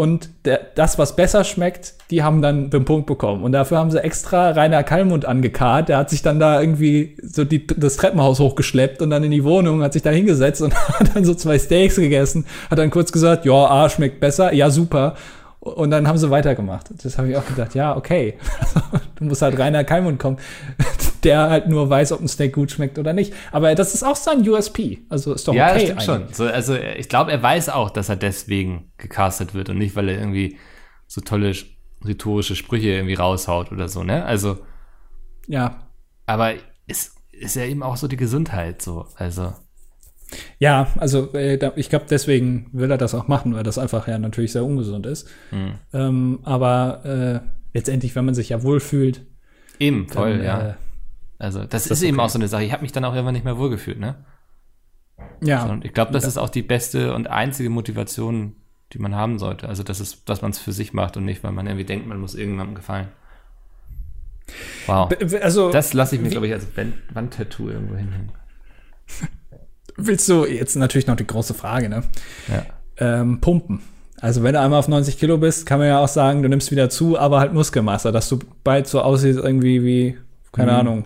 [0.00, 3.44] Und der, das, was besser schmeckt, die haben dann den Punkt bekommen.
[3.44, 5.90] Und dafür haben sie extra Rainer Kallmund angekarrt.
[5.90, 9.44] Der hat sich dann da irgendwie so die, das Treppenhaus hochgeschleppt und dann in die
[9.44, 12.46] Wohnung, hat sich da hingesetzt und hat dann so zwei Steaks gegessen.
[12.70, 15.16] Hat dann kurz gesagt, ja, A schmeckt besser, ja, super.
[15.60, 16.90] Und dann haben sie weitergemacht.
[17.04, 18.38] Das habe ich auch gedacht, ja, okay.
[19.16, 20.38] du musst halt Rainer Kallmund kommen,
[21.24, 23.34] der halt nur weiß, ob ein Steak gut schmeckt oder nicht.
[23.52, 25.00] Aber das ist auch sein USP.
[25.10, 25.74] Also ist doch Ja, okay.
[25.74, 26.32] das stimmt schon.
[26.32, 30.08] So, also ich glaube, er weiß auch, dass er deswegen gecastet wird und nicht, weil
[30.08, 30.56] er irgendwie
[31.06, 31.66] so tolle sch-
[32.06, 34.24] rhetorische Sprüche irgendwie raushaut oder so, ne?
[34.24, 34.58] Also,
[35.46, 35.82] Ja,
[36.24, 36.54] aber
[36.86, 39.06] ist, ist ja eben auch so die Gesundheit so.
[39.16, 39.52] Also,
[40.58, 44.06] Ja, also äh, da, ich glaube, deswegen will er das auch machen, weil das einfach
[44.06, 45.28] ja natürlich sehr ungesund ist.
[45.50, 45.72] Hm.
[45.92, 47.40] Ähm, aber äh,
[47.74, 49.22] letztendlich, wenn man sich ja wohlfühlt,
[49.78, 50.68] eben, voll, dann, ja.
[50.70, 50.74] äh,
[51.38, 52.26] Also, das ist, das eben okay.
[52.26, 52.64] auch so eine Sache.
[52.64, 54.16] Ich habe mich dann auch immer nicht mehr wohlgefühlt, ne?
[55.42, 58.54] ja, Und ich glaube, das ist auch die beste und einzige Motivation,
[58.92, 59.68] die man haben sollte.
[59.68, 62.06] Also, das ist, dass man es für sich macht und nicht, weil man irgendwie denkt,
[62.06, 63.08] man muss irgendjemandem gefallen.
[64.86, 65.10] Wow.
[65.42, 68.32] Also Das lasse ich mir, glaube ich, als Wand- Wandtattoo irgendwo hinhängen.
[70.06, 72.02] willst du jetzt natürlich noch die große Frage, ne?
[72.48, 72.64] Ja.
[73.20, 73.80] Ähm, pumpen.
[74.20, 76.70] Also wenn du einmal auf 90 Kilo bist, kann man ja auch sagen, du nimmst
[76.70, 80.18] wieder zu, aber halt Muskelmasse, dass du bald so aussiehst irgendwie wie,
[80.52, 80.78] keine Mhm.
[80.78, 81.04] Ahnung,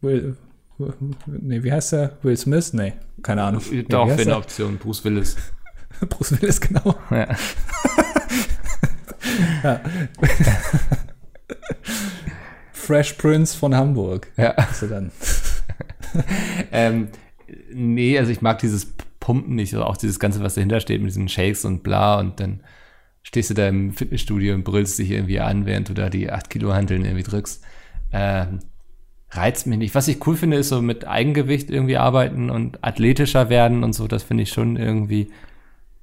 [0.00, 0.36] Will,
[1.26, 2.12] nee, wie heißt der?
[2.22, 2.72] Will Smith?
[2.72, 3.62] Nee, keine Ahnung.
[3.88, 4.36] Doch, wäre eine?
[4.36, 4.76] Option.
[4.78, 5.36] Bruce Willis.
[6.08, 6.94] Bruce Willis, genau.
[9.62, 9.80] Ja.
[12.72, 14.28] Fresh Prince von Hamburg.
[14.36, 14.50] ja.
[14.52, 15.10] Also dann.
[16.72, 17.08] Ähm,
[17.72, 21.10] nee, also ich mag dieses Pumpen nicht, also auch dieses Ganze, was dahinter steht mit
[21.10, 22.60] diesen Shakes und bla und dann
[23.22, 26.48] stehst du da im Fitnessstudio und brüllst dich irgendwie an, während du da die 8
[26.48, 27.62] Kilo Hanteln irgendwie drückst.
[28.12, 28.60] Ähm,
[29.30, 29.94] reizt mich nicht.
[29.94, 34.08] Was ich cool finde, ist so mit Eigengewicht irgendwie arbeiten und athletischer werden und so,
[34.08, 35.30] das finde ich schon irgendwie,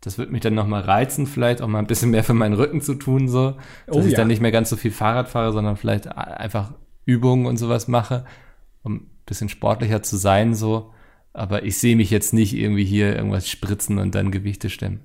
[0.02, 2.82] das wird mich dann nochmal reizen, vielleicht auch mal ein bisschen mehr für meinen Rücken
[2.82, 3.56] zu tun, so,
[3.88, 4.18] dass Oh ich ja.
[4.18, 6.74] dann nicht mehr ganz so viel Fahrrad fahre, sondern vielleicht einfach
[7.06, 8.26] Übungen und sowas mache,
[8.84, 10.91] um ein bisschen sportlicher zu sein, so.
[11.36, 15.02] Aber ich sehe mich jetzt nicht irgendwie hier irgendwas spritzen und dann Gewichte stemmen.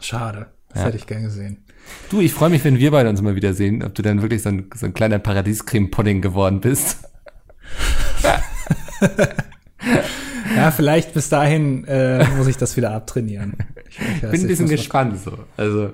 [0.00, 0.46] Schade.
[0.70, 0.86] Das Ja.
[0.88, 1.64] hätte ich gern gesehen.
[2.10, 4.48] Du, ich freue mich, wenn wir beide uns mal wiedersehen, ob du dann wirklich so
[4.48, 6.98] ein, so ein kleiner Paradiescreme-Pudding geworden bist.
[10.56, 13.54] Ja, vielleicht bis dahin äh, muss ich das wieder abtrainieren.
[13.88, 15.38] Ich, ich weiß Bin ein bisschen gespannt, so.
[15.56, 15.92] Also,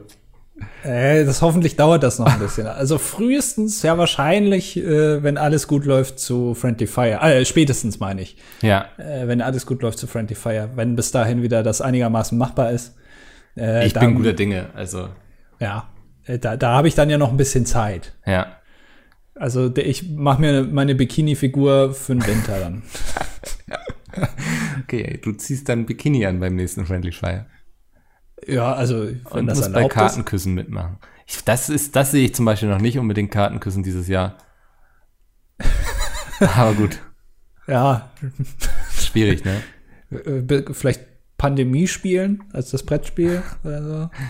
[0.84, 2.66] Äh, das hoffentlich dauert das noch ein bisschen.
[2.66, 7.20] Also frühestens, ja wahrscheinlich, äh, wenn alles gut läuft zu Friendly Fire.
[7.20, 8.36] Äh, spätestens meine ich.
[8.62, 8.86] ja.
[8.98, 10.70] Äh, wenn alles gut läuft zu Friendly Fire.
[10.74, 12.94] Wenn bis dahin wieder das einigermaßen machbar ist.
[13.56, 15.08] Äh, Ich dann, bin guter Dinge, also,
[15.60, 15.90] Ja,
[16.24, 18.14] äh, da, da habe ich dann ja noch ein bisschen Zeit.
[18.26, 18.46] ja.
[19.38, 22.82] Also ich mache mir meine Bikini-Figur für den Winter dann.
[24.82, 27.46] Okay, du ziehst dann Bikini an beim nächsten Friendly Fire.
[28.46, 29.98] Ja, also wenn Und das musst bei erlaubt ist.
[30.00, 30.98] Kartenküssen mitmachen.
[31.26, 34.36] Ich, das ist, das sehe ich zum Beispiel noch nicht unbedingt Kartenküssen dieses Jahr.
[36.40, 37.00] Aber gut,
[37.66, 38.10] Ja,
[38.92, 39.62] schwierig, ne?
[40.10, 41.00] äh, be- vielleicht
[41.38, 44.10] Pandemie spielen als das Brettspiel oder so.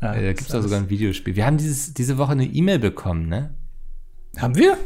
[0.00, 1.34] Ja, Äh, Da gibt es da sogar ein Videospiel.
[1.34, 3.52] Wir haben dieses, diese Woche eine E-Mail bekommen, ne?
[4.36, 4.76] Haben wir?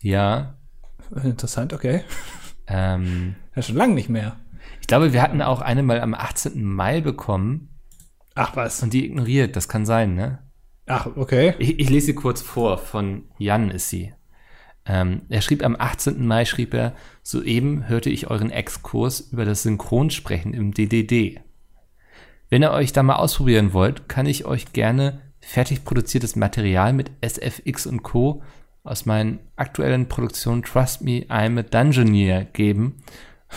[0.00, 0.54] Ja.
[1.22, 2.00] Interessant, okay.
[2.66, 4.36] Ähm, Ja, schon lange nicht mehr.
[4.80, 6.64] ich glaube, wir hatten auch eine mal am 18.
[6.64, 7.73] Mai bekommen
[8.34, 8.82] Ach was.
[8.82, 9.56] und die ignoriert.
[9.56, 10.38] Das kann sein, ne?
[10.86, 11.54] Ach, okay.
[11.58, 12.78] Ich, ich lese sie kurz vor.
[12.78, 14.12] Von Jan ist sie.
[14.86, 16.26] Ähm, er schrieb am 18.
[16.26, 21.40] Mai, schrieb er, soeben hörte ich euren Exkurs über das Synchronsprechen im DDD.
[22.50, 27.10] Wenn ihr euch da mal ausprobieren wollt, kann ich euch gerne fertig produziertes Material mit
[27.22, 28.42] SFX und Co.
[28.82, 32.96] aus meinen aktuellen Produktionen Trust Me, I'm a Dungeoneer geben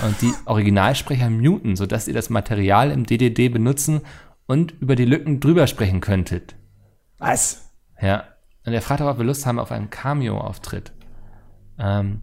[0.05, 4.01] und die Originalsprecher muten, sodass ihr das Material im DDD benutzen
[4.47, 6.55] und über die Lücken drüber sprechen könntet.
[7.19, 7.69] Was?
[8.01, 8.23] Ja.
[8.65, 10.91] Und er fragt aber, ob wir Lust haben auf einen Cameo-Auftritt.
[11.79, 12.21] Ähm,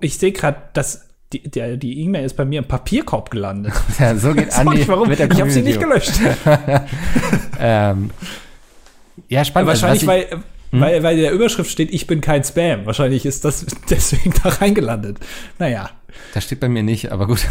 [0.00, 3.74] Ich sehe gerade, dass die der- die E-Mail ist bei mir im Papierkorb gelandet.
[3.98, 5.10] ja, so geht Andi ich warum?
[5.10, 6.12] Ich habe sie nicht gelöscht.
[7.60, 8.12] Ähm,
[9.28, 9.68] ja, spannend.
[9.70, 12.86] Also, Wahrscheinlich, was ich- weil, Weil, weil in der Überschrift steht, ich bin kein Spam.
[12.86, 15.18] Wahrscheinlich ist das deswegen da reingelandet.
[15.58, 15.90] Naja.
[16.34, 17.46] Das steht bei mir nicht, aber gut.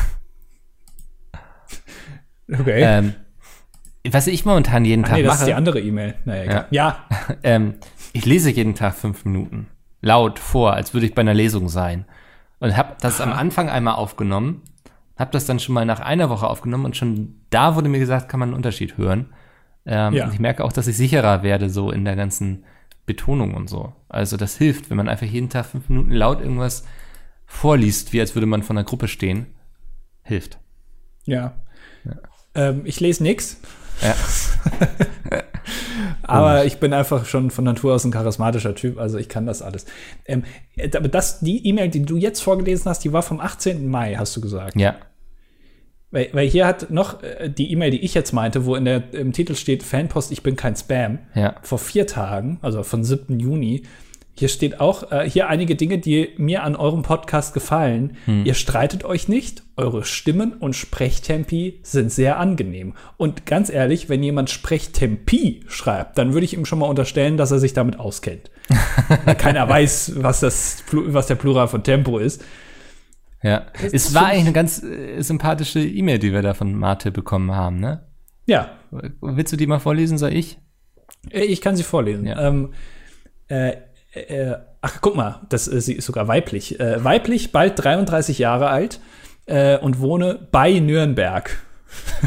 [2.52, 2.82] Okay.
[2.84, 3.14] Ähm,
[4.14, 5.42] was ich momentan jeden Ah, Tag nee, das mache.
[5.44, 6.16] ist die andere E-Mail.
[6.26, 6.68] Naja, egal.
[6.72, 7.06] Ja.
[7.44, 7.76] ähm,
[8.14, 9.68] ich lese jeden Tag fünf Minuten
[10.02, 12.06] laut vor, als würde ich bei einer Lesung sein.
[12.60, 14.62] Und habe das am Anfang einmal aufgenommen,
[15.18, 18.30] habe das dann schon mal nach einer Woche aufgenommen und schon da wurde mir gesagt,
[18.30, 19.34] kann man einen Unterschied hören.
[19.86, 20.26] Ähm, Ja.
[20.26, 22.64] und Ich merke auch, dass ich sicherer werde so in der ganzen
[23.06, 23.94] Betonung und so.
[24.10, 26.84] Also das hilft, wenn man einfach jeden Tag fünf Minuten laut irgendwas
[27.46, 29.48] vorliest, wie als würde man von einer Gruppe stehen.
[30.24, 30.60] Hilft.
[31.26, 31.54] Ja.
[32.56, 33.62] Ähm, ich lese nix.
[34.02, 34.16] Ja.
[36.24, 39.62] Aber ich bin einfach schon von Natur aus ein charismatischer Typ, also ich kann das
[39.62, 39.86] alles.
[40.26, 40.44] Ähm,
[40.76, 43.88] äh, aber das, die E-Mail, die du jetzt vorgelesen hast, die war vom 18.
[43.90, 44.76] Mai, hast du gesagt.
[44.80, 44.96] Ja.
[46.12, 49.14] Weil, weil hier hat noch äh, die E-Mail, die ich jetzt meinte, wo in der,
[49.14, 51.56] im Titel steht Fanpost, ich bin kein Spam, Ja.
[51.62, 53.40] vor vier Tagen, also von 7.
[53.40, 53.84] Juni.
[54.38, 58.18] Hier steht auch, äh, hier einige Dinge, die mir an eurem Podcast gefallen.
[58.28, 62.94] Ihr streitet euch nicht, eure Stimmen und Sprechtempi sind sehr angenehm.
[63.18, 67.52] Und ganz ehrlich, wenn jemand Sprechtempi schreibt, dann würde ich ihm schon mal unterstellen, dass
[67.52, 68.52] er sich damit auskennt.
[69.38, 72.44] Keiner weiß, was, das, was der Plural von Tempo ist.
[73.42, 73.68] Ja.
[73.92, 77.80] Es war eigentlich eine ganz äh, sympathische E-Mail, die wir da von Marte bekommen haben,
[77.80, 78.04] ne?
[78.46, 80.58] Ja, Willst du die mal vorlesen, soll ich?
[81.30, 82.26] Äh, Ich kann sie vorlesen.
[82.26, 82.48] Ja.
[82.48, 82.74] Ähm,
[83.48, 83.74] äh,
[84.22, 86.80] äh, ach, guck mal, das, äh, sie ist sogar weiblich.
[86.80, 89.00] Äh, weiblich, bald 33 Jahre alt
[89.46, 91.58] äh, und wohne bei Nürnberg.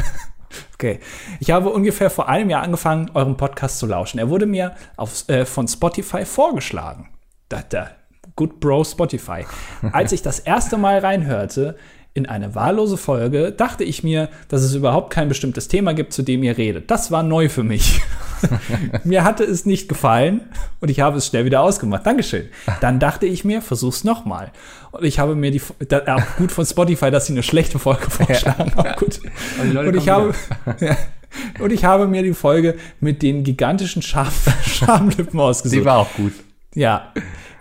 [0.73, 0.99] okay.
[1.39, 4.19] Ich habe ungefähr vor einem Jahr angefangen, euren Podcast zu lauschen.
[4.19, 7.09] Er wurde mir auf, äh, von Spotify vorgeschlagen.
[7.49, 7.91] Da, da,
[8.35, 9.45] Good Bro Spotify.
[9.91, 11.75] Als ich das erste Mal reinhörte,
[12.13, 16.23] in eine wahllose Folge, dachte ich mir, dass es überhaupt kein bestimmtes Thema gibt, zu
[16.23, 16.91] dem ihr redet.
[16.91, 18.01] Das war neu für mich.
[19.03, 20.41] mir hatte es nicht gefallen
[20.79, 22.05] und ich habe es schnell wieder ausgemacht.
[22.05, 22.47] Dankeschön.
[22.79, 24.51] Dann dachte ich mir, versuch's nochmal.
[24.91, 28.09] Und ich habe mir die, da, ja, gut von Spotify, dass sie eine schlechte Folge
[28.09, 28.73] vorschlagen.
[28.77, 29.19] Aber gut.
[29.61, 30.33] Und ich habe,
[30.79, 30.97] ja,
[31.59, 34.27] und ich habe mir die Folge mit den gigantischen Scham
[34.65, 35.79] Schamlippen ausgesucht.
[35.79, 36.33] Die war auch gut.
[36.73, 37.11] Ja,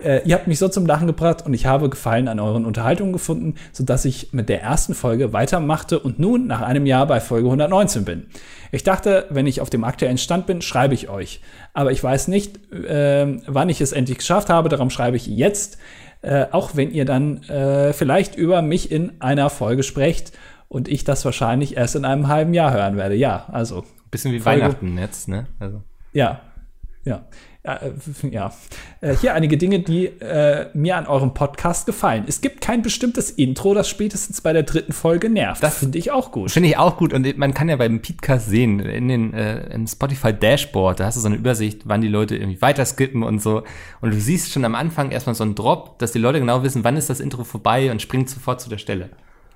[0.05, 3.13] äh, ihr habt mich so zum Lachen gebracht und ich habe Gefallen an euren Unterhaltungen
[3.13, 7.49] gefunden, sodass ich mit der ersten Folge weitermachte und nun nach einem Jahr bei Folge
[7.49, 8.27] 119 bin.
[8.71, 11.41] Ich dachte, wenn ich auf dem aktuellen Stand bin, schreibe ich euch.
[11.75, 15.79] Aber ich weiß nicht, äh, wann ich es endlich geschafft habe, darum schreibe ich jetzt.
[16.23, 20.33] Äh, auch wenn ihr dann äh, vielleicht über mich in einer Folge sprecht
[20.69, 23.17] und ich das wahrscheinlich erst in einem halben Jahr hören werde.
[23.17, 25.47] Ja, also Bisschen wie Folge- Weihnachten jetzt, ne?
[25.59, 25.83] Also.
[26.13, 26.43] ja,
[27.05, 27.23] ja.
[27.63, 27.93] Ja, äh,
[28.31, 28.53] ja.
[29.03, 32.25] Äh, Hier einige Dinge, die äh, mir an eurem Podcast gefallen.
[32.27, 35.63] Es gibt kein bestimmtes Intro, das spätestens bei der dritten Folge nervt.
[35.63, 36.51] Das Das- finde ich auch gut.
[36.51, 39.87] Finde ich auch gut und man kann ja beim Podcast sehen, in den äh, im
[39.87, 43.43] Spotify Dashboard, da hast du so eine Übersicht, wann die Leute irgendwie weiter skippen und
[43.43, 43.63] so.
[44.01, 46.83] Und du siehst schon am Anfang erstmal so einen Drop, dass die Leute genau wissen,
[46.85, 49.11] wann ist das Intro vorbei und springt sofort zu der Stelle.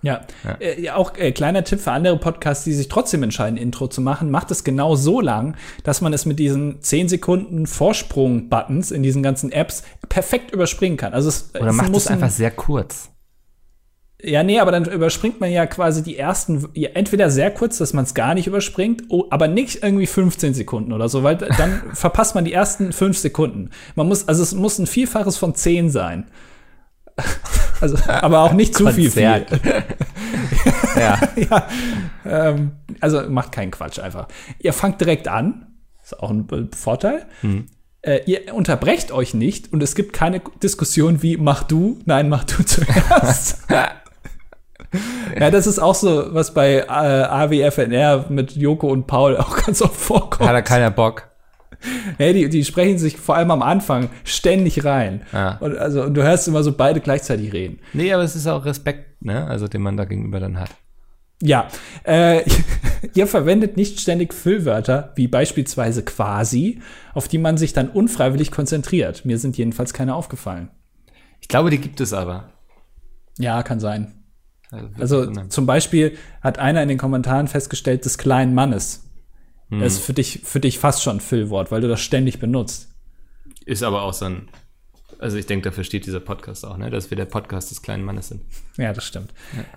[0.04, 0.20] Ja.
[0.60, 4.00] Äh, ja, auch äh, kleiner Tipp für andere Podcasts, die sich trotzdem entscheiden, Intro zu
[4.02, 9.02] machen, macht es genau so lang, dass man es mit diesen 10 Sekunden Vorsprung-Buttons in
[9.02, 11.14] diesen ganzen Apps perfekt überspringen kann.
[11.14, 13.10] Also es, Oder es macht muss es ein- einfach sehr kurz.
[14.22, 17.92] Ja, nee, aber dann überspringt man ja quasi die ersten, ja, entweder sehr kurz, dass
[17.92, 21.82] man es gar nicht überspringt, o- aber nicht irgendwie 15 Sekunden oder so, weil dann
[21.94, 23.70] verpasst man die ersten 5 Sekunden.
[23.96, 26.26] Man muss, also es muss ein Vielfaches von 10 sein.
[27.84, 29.10] Also, aber auch nicht zu viel.
[29.10, 29.44] viel.
[30.96, 31.18] Ja.
[31.36, 31.68] ja,
[32.24, 34.28] ähm, also macht keinen Quatsch einfach.
[34.60, 35.66] Ihr fangt direkt an,
[36.02, 37.26] ist auch ein Vorteil.
[38.00, 42.44] Äh, ihr unterbrecht euch nicht und es gibt keine Diskussion wie mach du, nein, mach
[42.44, 43.64] du zuerst.
[43.68, 49.82] ja, das ist auch so, was bei äh, AWFNR mit Joko und Paul auch ganz
[49.82, 50.48] oft vorkommt.
[50.48, 51.28] Hat da keiner Bock.
[52.18, 55.22] Hey, die, die sprechen sich vor allem am Anfang ständig rein.
[55.32, 55.56] Ja.
[55.58, 57.80] Und, also, und du hörst immer so beide gleichzeitig reden.
[57.92, 59.46] Nee, aber es ist auch Respekt, ne?
[59.46, 60.70] Also den man da gegenüber dann hat.
[61.42, 61.68] Ja,
[62.04, 62.42] äh,
[63.14, 66.80] ihr verwendet nicht ständig Füllwörter, wie beispielsweise quasi,
[67.12, 69.24] auf die man sich dann unfreiwillig konzentriert.
[69.24, 70.70] Mir sind jedenfalls keine aufgefallen.
[71.40, 72.50] Ich glaube, die gibt es aber.
[73.38, 74.24] Ja, kann sein.
[74.70, 79.03] Also, Also wirklich zum Beispiel hat einer in den Kommentaren festgestellt, des kleinen Mannes.
[79.74, 79.80] Hm.
[79.80, 82.88] Das ist für dich, für dich fast schon ein Füllwort, weil du das ständig benutzt.
[83.66, 84.48] Ist aber auch so ein.
[85.18, 86.90] Also ich denke, dafür steht dieser Podcast auch, ne?
[86.90, 88.42] Dass wir der Podcast des kleinen Mannes sind.
[88.76, 89.32] Ja, das stimmt.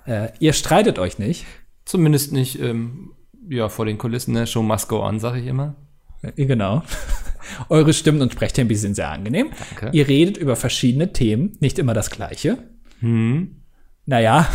[0.06, 1.46] Äh, ihr streitet euch nicht.
[1.86, 3.12] Zumindest nicht, ähm,
[3.48, 4.46] ja, vor den Kulissen, ne?
[4.48, 5.76] Show must go on, sage ich immer.
[6.22, 6.84] Äh, Genau.
[7.70, 9.52] Eure Stimmen und Sprechtempi sind sehr angenehm.
[9.80, 9.96] Danke.
[9.96, 12.58] Ihr redet über verschiedene Themen, nicht immer das gleiche.
[13.00, 14.50] Naja,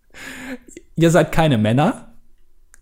[0.96, 2.11] ihr seid keine Männer,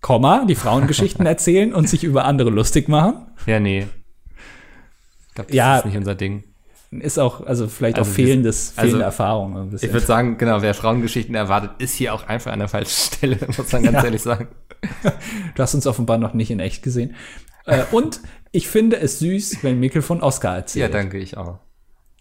[0.00, 3.26] Komma, die Frauengeschichten erzählen und sich über andere lustig machen.
[3.46, 3.86] Ja, nee.
[5.34, 5.78] glaube, das Ja.
[5.78, 6.44] ist nicht unser Ding.
[6.92, 9.72] Ist auch, also vielleicht Also auch fehlendes, also fehlende Erfahrung.
[9.80, 13.38] Ich würde sagen, genau, wer Frauengeschichten erwartet, ist hier auch einfach an der falschen Stelle,
[13.46, 14.04] muss man ganz Ja.
[14.04, 14.48] ehrlich sagen.
[15.54, 17.14] Du hast uns offenbar noch nicht in echt gesehen.
[17.66, 18.20] Äh, und
[18.50, 20.94] ich finde es süß, wenn Mikkel von Oscar Ja, erzählt.
[20.94, 21.58] danke, ich auch.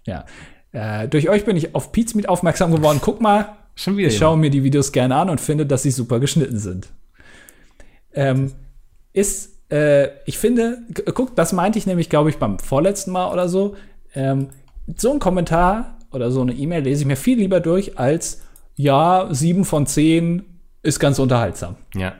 [0.05, 0.25] Ja.
[0.73, 2.99] Äh, durch euch bin ich auf Pete's Meet aufmerksam geworden.
[3.01, 4.09] Guck mal, Schon wieder.
[4.09, 6.89] ich schaue mir die Videos gerne an und finde, dass sie super geschnitten sind.
[8.13, 8.53] Ähm,
[9.13, 13.31] ist, äh, ich finde, g- guck, das meinte ich nämlich, glaube ich, beim vorletzten Mal
[13.31, 13.75] oder so.
[14.13, 14.49] Ähm,
[14.97, 18.41] so ein Kommentar oder so eine E-Mail lese ich mir viel lieber durch als,
[18.75, 20.43] ja, sieben von zehn
[20.81, 21.75] ist ganz unterhaltsam.
[21.95, 22.13] Ja.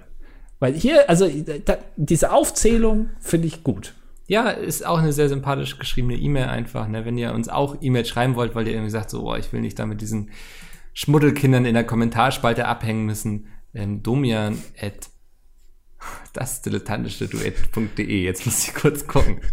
[0.60, 1.28] Weil hier, also
[1.66, 3.96] da, diese Aufzählung finde ich gut.
[4.28, 6.88] Ja, ist auch eine sehr sympathisch geschriebene E-Mail einfach.
[6.88, 7.06] Ne?
[7.06, 9.62] Wenn ihr uns auch E-Mail schreiben wollt, weil ihr irgendwie sagt, so, oh, ich will
[9.62, 10.30] nicht da mit diesen
[10.94, 15.10] Schmuddelkindern in der Kommentarspalte abhängen müssen, ähm, domian at
[16.40, 18.24] das dilettantische Duett.de.
[18.24, 19.40] Jetzt muss ich kurz gucken.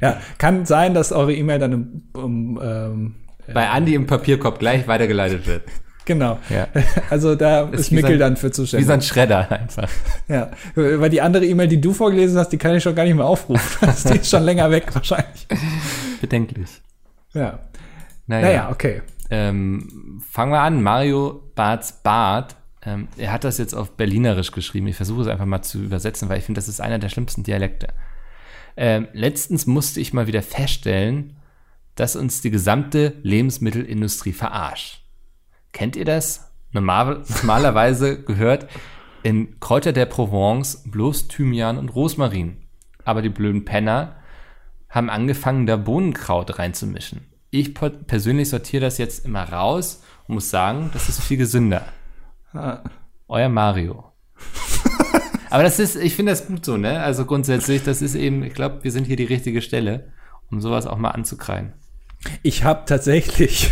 [0.00, 3.14] Ja, kann sein, dass eure E-Mail dann im, um, ähm,
[3.52, 5.62] Bei Andi im Papierkorb gleich weitergeleitet wird.
[6.04, 6.38] genau.
[6.50, 6.68] Ja.
[7.10, 8.86] Also da ist, wie so ein- dann für Wie zuständig.
[8.86, 9.88] so ein Schredder einfach.
[10.28, 13.14] Ja, weil die andere E-Mail, die du vorgelesen hast, die kann ich schon gar nicht
[13.14, 13.88] mehr aufrufen.
[14.12, 15.46] die ist schon länger weg wahrscheinlich.
[16.20, 16.82] Bedenklich.
[17.32, 17.60] Ja.
[18.26, 19.02] Naja, Naja, okay.
[19.30, 20.82] Ähm, fangen wir an.
[20.82, 22.54] Mario Barts Bart.
[22.86, 24.86] Ähm, er hat das jetzt auf Berlinerisch geschrieben.
[24.86, 27.42] Ich versuche es einfach mal zu übersetzen, weil ich finde, das ist einer der schlimmsten
[27.42, 27.88] Dialekte.
[28.76, 31.36] Ähm, letztens musste ich mal wieder feststellen,
[31.96, 35.02] dass uns die gesamte Lebensmittelindustrie verarscht.
[35.72, 36.52] Kennt ihr das?
[36.70, 38.68] Normal, normalerweise gehört
[39.22, 42.58] in Kräuter der Provence bloß Thymian und Rosmarin.
[43.04, 44.16] Aber die blöden Penner
[44.88, 47.26] haben angefangen, da Bohnenkraut reinzumischen.
[47.50, 51.86] Ich persönlich sortiere das jetzt immer raus und muss sagen, das ist viel gesünder.
[53.28, 54.04] Euer Mario.
[55.50, 57.00] Aber das ist, ich finde das gut so, ne?
[57.00, 60.12] Also grundsätzlich, das ist eben, ich glaube, wir sind hier die richtige Stelle,
[60.50, 61.72] um sowas auch mal anzukreien.
[62.42, 63.70] Ich habe tatsächlich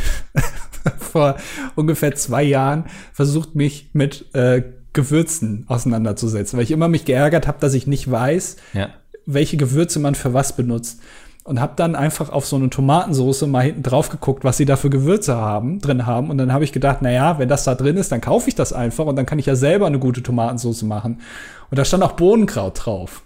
[0.98, 1.36] vor
[1.74, 4.62] ungefähr zwei Jahren versucht, mich mit äh,
[4.92, 8.90] Gewürzen auseinanderzusetzen, weil ich immer mich geärgert habe, dass ich nicht weiß, Ja.
[9.26, 11.00] welche Gewürze man für was benutzt.
[11.44, 14.76] Und habe dann einfach auf so eine Tomatensoße mal hinten drauf geguckt, was sie da
[14.76, 16.30] für Gewürze haben, drin haben.
[16.30, 18.54] Und dann habe ich gedacht, na ja, wenn das da drin ist, dann kaufe ich
[18.54, 21.20] das einfach und dann kann ich ja selber eine gute Tomatensoße machen.
[21.70, 23.24] Und da stand auch Bohnenkraut drauf.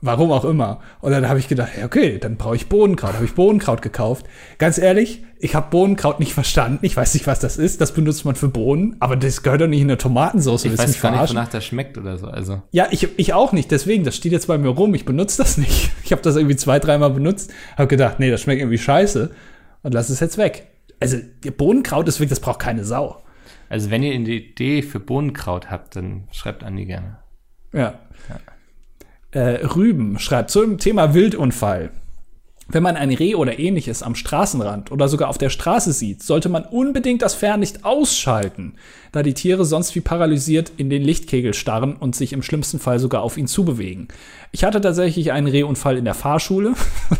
[0.00, 0.80] Warum auch immer.
[1.00, 3.14] Und dann habe ich gedacht, okay, dann brauche ich Bohnenkraut.
[3.14, 4.26] Habe ich Bohnenkraut gekauft.
[4.58, 6.80] Ganz ehrlich, ich habe Bohnenkraut nicht verstanden.
[6.82, 7.80] Ich weiß nicht, was das ist.
[7.80, 10.64] Das benutzt man für Bohnen, aber das gehört doch nicht in eine Tomatensauce.
[10.64, 12.26] Ich weiß gar nicht, wonach das schmeckt oder so.
[12.26, 13.70] Also, Ja, ich, ich auch nicht.
[13.70, 14.94] Deswegen, das steht jetzt bei mir rum.
[14.94, 15.90] Ich benutze das nicht.
[16.08, 17.52] Ich habe das irgendwie zwei, dreimal benutzt.
[17.76, 19.30] Habe gedacht, nee, das schmeckt irgendwie scheiße.
[19.82, 20.68] Und lass es jetzt weg.
[21.00, 21.18] Also,
[21.58, 23.22] Bohnenkraut ist wirklich, das braucht keine Sau.
[23.68, 27.18] also wenn ihr eine Idee für Bohnenkraut habt, dann schreibt Andi gerne.
[27.74, 27.98] Ja.
[29.32, 31.90] Äh, Rüben schreibt zum Thema Wildunfall.
[32.70, 36.50] Wenn man ein Reh oder ähnliches am Straßenrand oder sogar auf der Straße sieht, sollte
[36.50, 38.74] man unbedingt das Fernlicht ausschalten,
[39.10, 42.98] da die Tiere sonst wie paralysiert in den Lichtkegel starren und sich im schlimmsten Fall
[42.98, 44.08] sogar auf ihn zubewegen.
[44.52, 46.74] Ich hatte tatsächlich einen Rehunfall in der Fahrschule.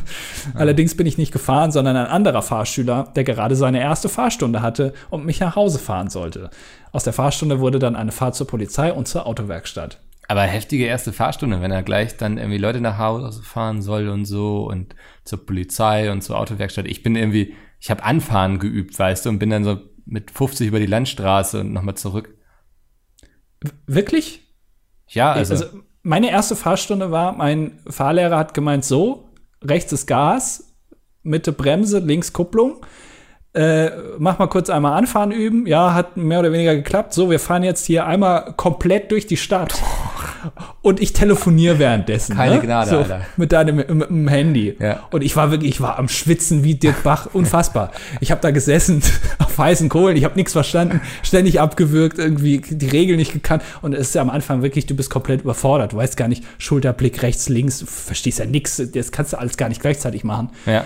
[0.54, 4.92] Allerdings bin ich nicht gefahren, sondern ein anderer Fahrschüler, der gerade seine erste Fahrstunde hatte
[5.08, 6.50] und mich nach Hause fahren sollte.
[6.92, 9.98] Aus der Fahrstunde wurde dann eine Fahrt zur Polizei und zur Autowerkstatt.
[10.28, 14.26] Aber heftige erste Fahrstunde, wenn er gleich dann irgendwie Leute nach Hause fahren soll und
[14.26, 16.86] so und zur Polizei und zur Autowerkstatt.
[16.86, 20.68] Ich bin irgendwie, ich habe Anfahren geübt, weißt du, und bin dann so mit 50
[20.68, 22.36] über die Landstraße und nochmal zurück.
[23.86, 24.42] Wirklich?
[25.08, 25.66] Ja, also, Also,
[26.02, 29.30] meine erste Fahrstunde war, mein Fahrlehrer hat gemeint, so,
[29.62, 30.74] rechts ist Gas,
[31.22, 32.84] Mitte Bremse, links Kupplung.
[33.54, 35.66] Äh, mach mal kurz einmal anfahren üben.
[35.66, 37.14] Ja, hat mehr oder weniger geklappt.
[37.14, 39.74] So, wir fahren jetzt hier einmal komplett durch die Stadt.
[40.82, 42.36] Und ich telefoniere währenddessen.
[42.36, 42.60] Keine ne?
[42.62, 43.22] Gnade, so, Alter.
[43.36, 44.76] Mit deinem mit dem Handy.
[44.78, 45.02] Ja.
[45.10, 47.28] Und ich war wirklich, ich war am Schwitzen wie Dirk Bach.
[47.32, 47.92] Unfassbar.
[48.20, 49.02] Ich habe da gesessen
[49.38, 50.16] auf heißen Kohlen.
[50.16, 51.00] Ich habe nichts verstanden.
[51.22, 53.62] Ständig abgewürgt, irgendwie die Regeln nicht gekannt.
[53.82, 55.92] Und es ist ja am Anfang wirklich, du bist komplett überfordert.
[55.92, 57.80] Du weißt gar nicht, Schulterblick rechts, links.
[57.80, 58.82] Du verstehst ja nichts.
[58.92, 60.50] Das kannst du alles gar nicht gleichzeitig machen.
[60.66, 60.84] ja.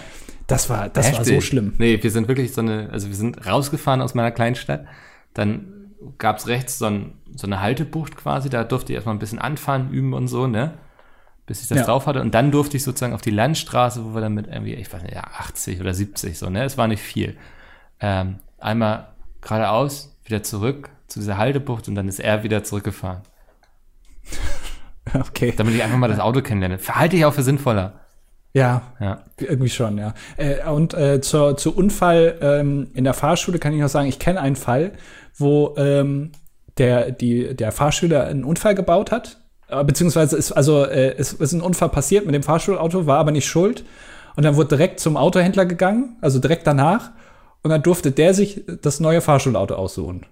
[0.48, 1.36] Das war, das war Heftig.
[1.36, 1.72] so schlimm.
[1.78, 4.84] Nee, wir sind wirklich so eine, also wir sind rausgefahren aus meiner Kleinstadt.
[5.34, 5.81] Dann
[6.18, 9.90] gab's rechts so, ein, so eine Haltebucht quasi, da durfte ich erstmal ein bisschen anfahren,
[9.90, 10.74] üben und so, ne?
[11.46, 11.84] Bis ich das Ja.
[11.84, 12.20] drauf hatte.
[12.20, 15.03] Und dann durfte ich sozusagen auf die Landstraße, wo wir dann mit irgendwie, ich weiß
[15.03, 16.64] nicht, ja, 80 oder 70 so, ne?
[16.64, 17.36] Es war nicht viel.
[18.00, 19.09] Ähm, einmal
[19.40, 23.22] geradeaus, wieder zurück zu dieser Haltebucht und dann ist er wieder zurückgefahren.
[25.14, 25.53] Okay.
[25.57, 26.78] Damit ich einfach mal das Auto kennenlerne.
[26.78, 28.00] Verhalte ich auch für sinnvoller.
[28.55, 29.24] Ja, Ja.
[29.38, 30.14] irgendwie schon, ja.
[30.36, 34.18] Äh, und äh, zur, zu Unfall ähm, in der Fahrschule kann ich noch sagen, ich
[34.18, 34.92] kenne einen Fall,
[35.36, 36.32] wo ähm,
[36.78, 39.40] der, die, der Fahrschüler einen Unfall gebaut hat.
[39.68, 43.30] Äh, Beziehungsweise ist, also, äh, es ist ein Unfall passiert mit dem Fahrschulauto, war aber
[43.30, 43.84] nicht schuld.
[44.36, 47.10] Und dann wurde direkt zum Autohändler gegangen, also direkt danach.
[47.62, 50.26] Und dann durfte der sich das neue Fahrschulauto aussuchen.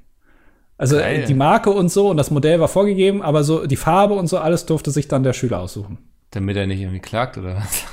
[0.78, 1.22] Also Geil.
[1.22, 4.28] äh, die Marke und so und das Modell war vorgegeben, aber so die Farbe und
[4.28, 5.98] so alles durfte sich dann der Schüler aussuchen.
[6.30, 7.84] Damit er nicht irgendwie klagt oder was?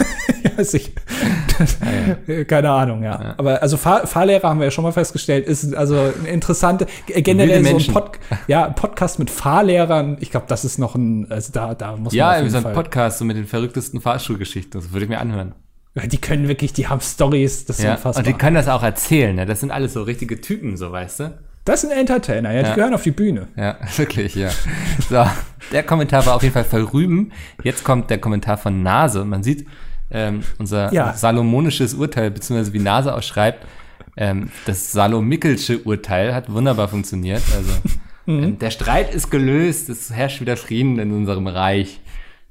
[0.56, 0.92] Ja, sich,
[2.48, 3.34] Keine Ahnung, ja.
[3.36, 7.22] Aber also Fahr Fahrlehrer haben wir ja schon mal festgestellt, ist also eine interessante, äh,
[7.22, 7.94] generell so ein.
[7.94, 10.16] Pod ja, Podcast mit Fahrlehrern.
[10.20, 12.74] Ich glaube, das ist noch ein, also da, da muss man Ja, so ein Fall.
[12.74, 14.80] Podcast so mit den verrücktesten Fahrschulgeschichten.
[14.80, 15.54] Das würde ich mir anhören.
[15.94, 18.18] Ja, die können wirklich, die haben Stories, das ist Ja, unfassbar.
[18.22, 19.34] und die können das auch erzählen.
[19.34, 19.46] Ne?
[19.46, 21.38] Das sind alles so richtige Typen, so weißt du?
[21.64, 22.74] das sind Entertainer, ja, die Ja.
[22.76, 23.48] gehören auf die Bühne.
[23.56, 24.50] Ja, wirklich, ja.
[25.08, 25.26] So,
[25.72, 27.32] der Kommentar war auf jeden Fall voll rüben.
[27.64, 29.66] Jetzt kommt der Kommentar von Nase man sieht
[30.10, 31.12] ähm, unser Ja.
[31.14, 33.66] salomonisches Urteil, beziehungsweise wie Nase ausschreibt,
[34.16, 37.42] ähm, das Salomikelsche Urteil hat wunderbar funktioniert.
[37.54, 37.70] Also
[38.26, 42.00] ähm, der Streit ist gelöst, es herrscht wieder Frieden in unserem Reich.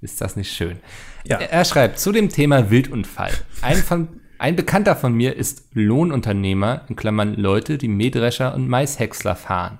[0.02, 0.78] Ist das nicht schön?
[1.26, 1.40] Ja.
[1.40, 3.32] Er, er schreibt zu dem Thema Wildunfall.
[3.62, 9.36] Ein, von, ein Bekannter von mir ist Lohnunternehmer, in Klammern Leute, die Mähdrescher und Maishäcksler
[9.36, 9.80] fahren.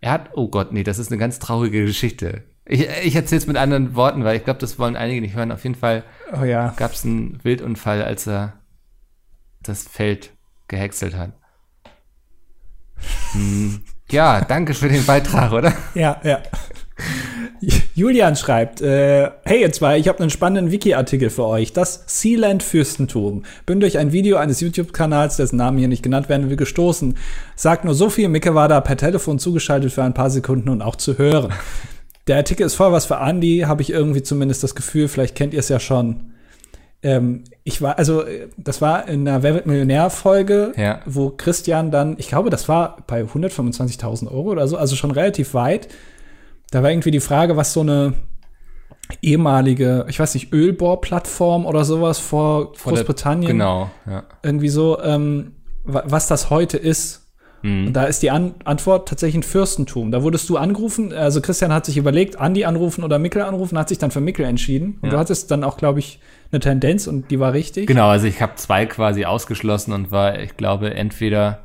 [0.00, 2.42] Er hat, oh Gott, nee, das ist eine ganz traurige Geschichte.
[2.66, 5.52] Ich, ich erzähle es mit anderen Worten, weil ich glaube, das wollen einige nicht hören.
[5.52, 6.02] Auf jeden Fall
[6.38, 6.74] Oh ja.
[6.76, 8.54] gab es einen Wildunfall, als er
[9.62, 10.32] das Feld
[10.68, 11.32] gehäckselt hat.
[13.32, 15.72] Hm, ja, danke für den Beitrag, oder?
[15.94, 16.40] Ja, ja.
[17.94, 21.72] Julian schreibt, äh, hey ihr zwei, ich habe einen spannenden Wiki-Artikel für euch.
[21.72, 23.44] Das Sealand Fürstentum.
[23.66, 27.16] Bin durch ein Video eines YouTube-Kanals, dessen Namen hier nicht genannt werden will, gestoßen.
[27.56, 30.82] Sagt nur so viel, Micke war da per Telefon zugeschaltet für ein paar Sekunden und
[30.82, 31.52] auch zu hören.
[32.26, 35.52] Der Artikel ist voll was für Andy, habe ich irgendwie zumindest das Gefühl, vielleicht kennt
[35.54, 36.32] ihr es ja schon.
[37.02, 41.00] Ähm, ich war, also, äh, das war in einer Wer wird Millionär-Folge, Ja.
[41.04, 45.52] wo Christian dann, ich glaube, das war bei 125.000 Euro oder so, also schon relativ
[45.52, 45.88] weit.
[46.70, 48.14] Da war irgendwie die Frage, was so eine
[49.22, 54.22] ehemalige, ich weiß nicht, Ölbohrplattform oder sowas vor, Vor der- Großbritannien, Genau, ja.
[54.42, 55.52] irgendwie so, ähm,
[55.84, 57.23] wa- was das heute ist.
[57.64, 57.86] Mhm.
[57.88, 60.10] Und da ist die An Antwort tatsächlich ein Fürstentum.
[60.12, 63.88] Da wurdest du angerufen, also Christian hat sich überlegt, Andi anrufen oder Mickel anrufen, hat
[63.88, 64.98] sich dann für Mickel entschieden.
[65.00, 65.14] Und Ja.
[65.14, 66.20] du hattest dann auch, glaube ich,
[66.52, 67.86] eine Tendenz und die war richtig.
[67.86, 71.64] Genau, also ich habe zwei quasi ausgeschlossen und war, ich glaube, entweder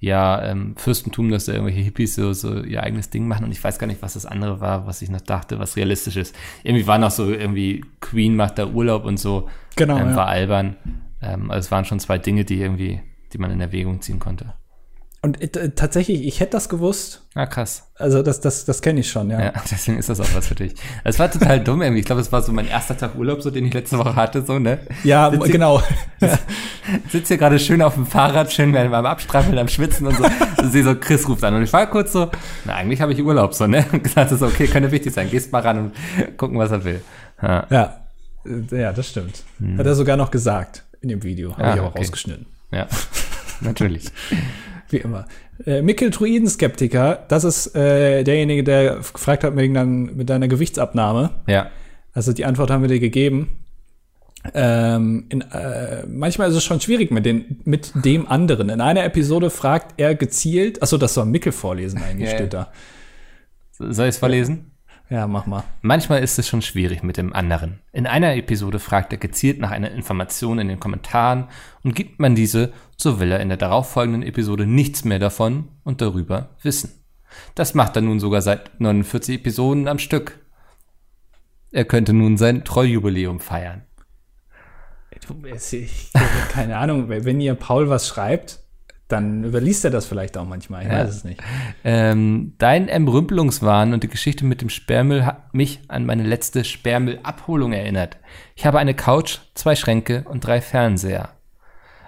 [0.00, 3.62] ja ähm, Fürstentum, dass da irgendwelche Hippies so, so ihr eigenes Ding machen und ich
[3.62, 6.34] weiß gar nicht, was das andere war, was ich noch dachte, was realistisch ist.
[6.64, 10.16] Irgendwie war noch so irgendwie Queen macht da Urlaub und so, Genau, ähm, ja.
[10.16, 10.76] war albern.
[11.22, 13.00] Ähm, also es waren schon zwei Dinge, die irgendwie,
[13.32, 14.54] die man in Erwägung ziehen konnte.
[15.22, 17.22] Und äh, tatsächlich, ich hätte das gewusst.
[17.34, 17.84] Ah, krass.
[17.96, 19.40] Also das, das, das kenne ich schon, ja.
[19.46, 20.74] Ja, deswegen ist das auch was für dich.
[21.02, 22.00] Es war total dumm irgendwie.
[22.00, 24.42] Ich glaube, es war so mein erster Tag Urlaub, so den ich letzte Woche hatte,
[24.44, 24.78] so, ne?
[25.02, 25.82] Ja, Sitz hier- genau.
[27.10, 30.24] sitze hier gerade schön auf dem Fahrrad, schön beim beim Abstrampeln, am Schwitzen und so.
[30.62, 31.54] Und sehe so, Chris ruft an.
[31.54, 32.30] Und ich war kurz so,
[32.64, 33.84] na, eigentlich habe ich Urlaub, so, ne?
[33.92, 35.28] Und gesagt, so, okay, könnte wichtig sein.
[35.30, 37.00] Gehst mal ran und gucken, was er will.
[37.42, 38.00] Ja, Ja,
[38.44, 39.42] Äh, ja, das stimmt.
[39.76, 41.52] Hat er sogar noch gesagt in dem Video.
[41.54, 41.98] Habe Ah, ich aber okay.
[41.98, 42.46] rausgeschnitten.
[42.70, 42.86] ja.
[43.60, 44.04] natürlich.
[44.88, 45.26] Wie immer.
[45.64, 51.30] Äh, Mikkel Druiden-Skeptiker, das ist äh, derjenige, der gefragt hat wegen dein, mit deiner Gewichtsabnahme.
[51.46, 51.70] Ja.
[52.12, 53.64] Also die Antwort haben wir dir gegeben.
[54.54, 58.68] Ähm, in, äh, manchmal ist es schon schwierig mit, den, mit dem anderen.
[58.68, 62.36] In einer Episode fragt er gezielt, achso, das soll Mikkel vorlesen eigentlich, ja.
[62.36, 62.70] steht da.
[63.72, 64.75] Soll ich es verlesen?
[65.08, 65.62] Ja, mach mal.
[65.82, 67.80] Manchmal ist es schon schwierig mit dem anderen.
[67.92, 71.46] In einer Episode fragt er gezielt nach einer Information in den Kommentaren
[71.84, 76.00] und gibt man diese, so will er in der darauffolgenden Episode nichts mehr davon und
[76.00, 77.04] darüber wissen.
[77.54, 80.40] Das macht er nun sogar seit 49 Episoden am Stück.
[81.70, 83.82] Er könnte nun sein Trolljubiläum feiern.
[85.70, 86.12] Ich,
[86.50, 88.65] keine Ahnung, wenn ihr Paul was schreibt,
[89.08, 90.82] dann überliest er das vielleicht auch manchmal.
[90.82, 90.98] Ich Ja.
[90.98, 91.40] weiß es nicht.
[91.84, 97.72] Ähm, dein Entrümpelungswahn und die Geschichte mit dem Sperrmüll hat mich an meine letzte Sperrmüllabholung
[97.72, 98.16] erinnert.
[98.56, 101.30] Ich habe eine Couch, zwei Schränke und drei Fernseher.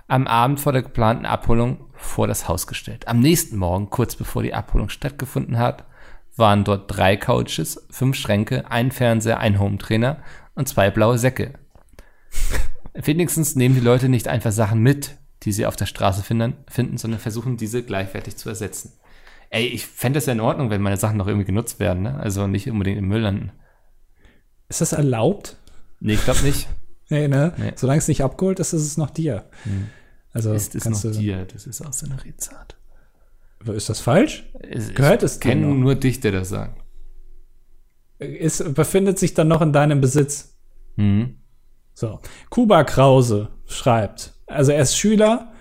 [0.08, 3.06] Am Abend vor der geplanten Abholung vor das Haus gestellt.
[3.06, 5.84] Am nächsten Morgen, kurz bevor die Abholung stattgefunden hat,
[6.36, 10.18] waren dort drei Couches, fünf Schränke, ein Fernseher, ein Hometrainer
[10.54, 11.54] und zwei blaue Säcke.
[12.94, 15.16] Wenigstens nehmen die Leute nicht einfach Sachen mit,
[15.48, 18.92] die sie auf der Straße finden, finden sondern versuchen, diese gleichwertig zu ersetzen.
[19.50, 22.20] Ey, ich fände es ja in Ordnung, wenn meine Sachen noch irgendwie genutzt werden, ne?
[22.20, 23.50] Also nicht unbedingt im Müll landen.
[24.68, 25.56] Ist das erlaubt?
[26.00, 26.68] Nee, ich glaube nicht.
[27.10, 27.54] Nee, ne?
[27.56, 27.72] Nee.
[27.74, 29.46] Solange es nicht abgeholt ist, ist es noch dir.
[30.34, 31.46] Also Ist es noch dir?
[31.46, 32.76] Das ist aus einer Rezart.
[33.64, 34.44] Ist das falsch?
[34.60, 35.74] Es- Gehört es dir kenne noch?
[35.74, 36.78] nur dich, der das sagt.
[38.18, 40.54] Es befindet sich dann noch in deinem Besitz.
[40.96, 41.36] Mhm.
[41.94, 42.20] So.
[42.50, 45.52] Kuba Krause schreibt, also er ist Schüler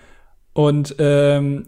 [0.54, 1.68] und ähm,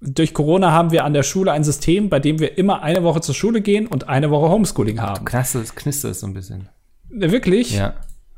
[0.00, 3.20] durch Corona haben wir an der Schule ein System, bei dem wir immer eine Woche
[3.20, 5.24] zur Schule gehen und eine Woche Homeschooling haben.
[5.24, 6.68] Knasterst, knisterst so ein bisschen.
[7.08, 7.76] Wirklich?
[7.76, 7.94] Ja.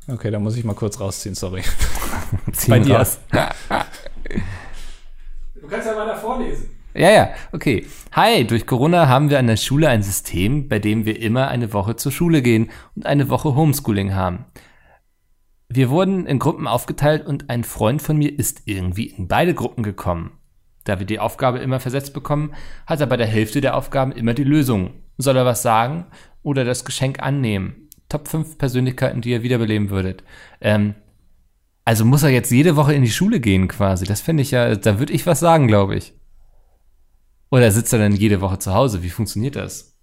[0.07, 1.63] Okay, da muss ich mal kurz rausziehen, sorry.
[2.67, 2.97] Bei dir.
[2.97, 3.19] raus.
[5.59, 6.69] Du kannst ja weiter vorlesen.
[6.93, 7.87] Ja, ja, okay.
[8.11, 11.73] Hi, durch Corona haben wir an der Schule ein System, bei dem wir immer eine
[11.73, 14.45] Woche zur Schule gehen und eine Woche Homeschooling haben.
[15.67, 19.83] Wir wurden in Gruppen aufgeteilt und ein Freund von mir ist irgendwie in beide Gruppen
[19.83, 20.37] gekommen.
[20.83, 22.53] Da wir die Aufgabe immer versetzt bekommen,
[22.85, 24.93] hat er bei der Hälfte der Aufgaben immer die Lösung.
[25.17, 26.05] Soll er was sagen
[26.43, 27.89] oder das Geschenk annehmen?
[28.09, 30.23] Top 5 Persönlichkeiten, die ihr wiederbeleben würdet.
[30.61, 30.93] Ähm,
[31.83, 34.05] also muss er jetzt jede Woche in die Schule gehen quasi.
[34.05, 36.13] Das finde ich ja, da würde ich was sagen, glaube ich.
[37.49, 39.01] Oder sitzt er dann jede Woche zu Hause?
[39.01, 39.97] Wie funktioniert das?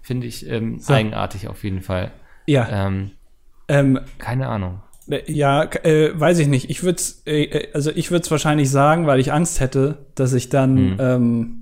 [0.00, 0.92] Finde ich ähm, So.
[0.92, 2.12] eigenartig auf jeden Fall.
[2.46, 3.12] Ja, Ähm,
[3.70, 4.82] ähm, keine Ahnung.
[5.08, 6.68] äh, ja, äh, weiß ich nicht.
[6.70, 10.32] Ich würde äh, äh, also ich würde es wahrscheinlich sagen, weil ich Angst hätte, dass
[10.32, 10.96] ich dann, Hm.
[11.00, 11.56] ähm,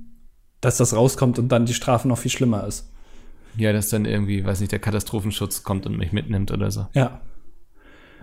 [0.61, 2.92] dass das rauskommt und dann die Strafe noch viel schlimmer ist.
[3.56, 6.86] Ja, dass dann irgendwie, weiß nicht, der Katastrophenschutz kommt und mich mitnimmt oder so.
[6.94, 7.20] Ja,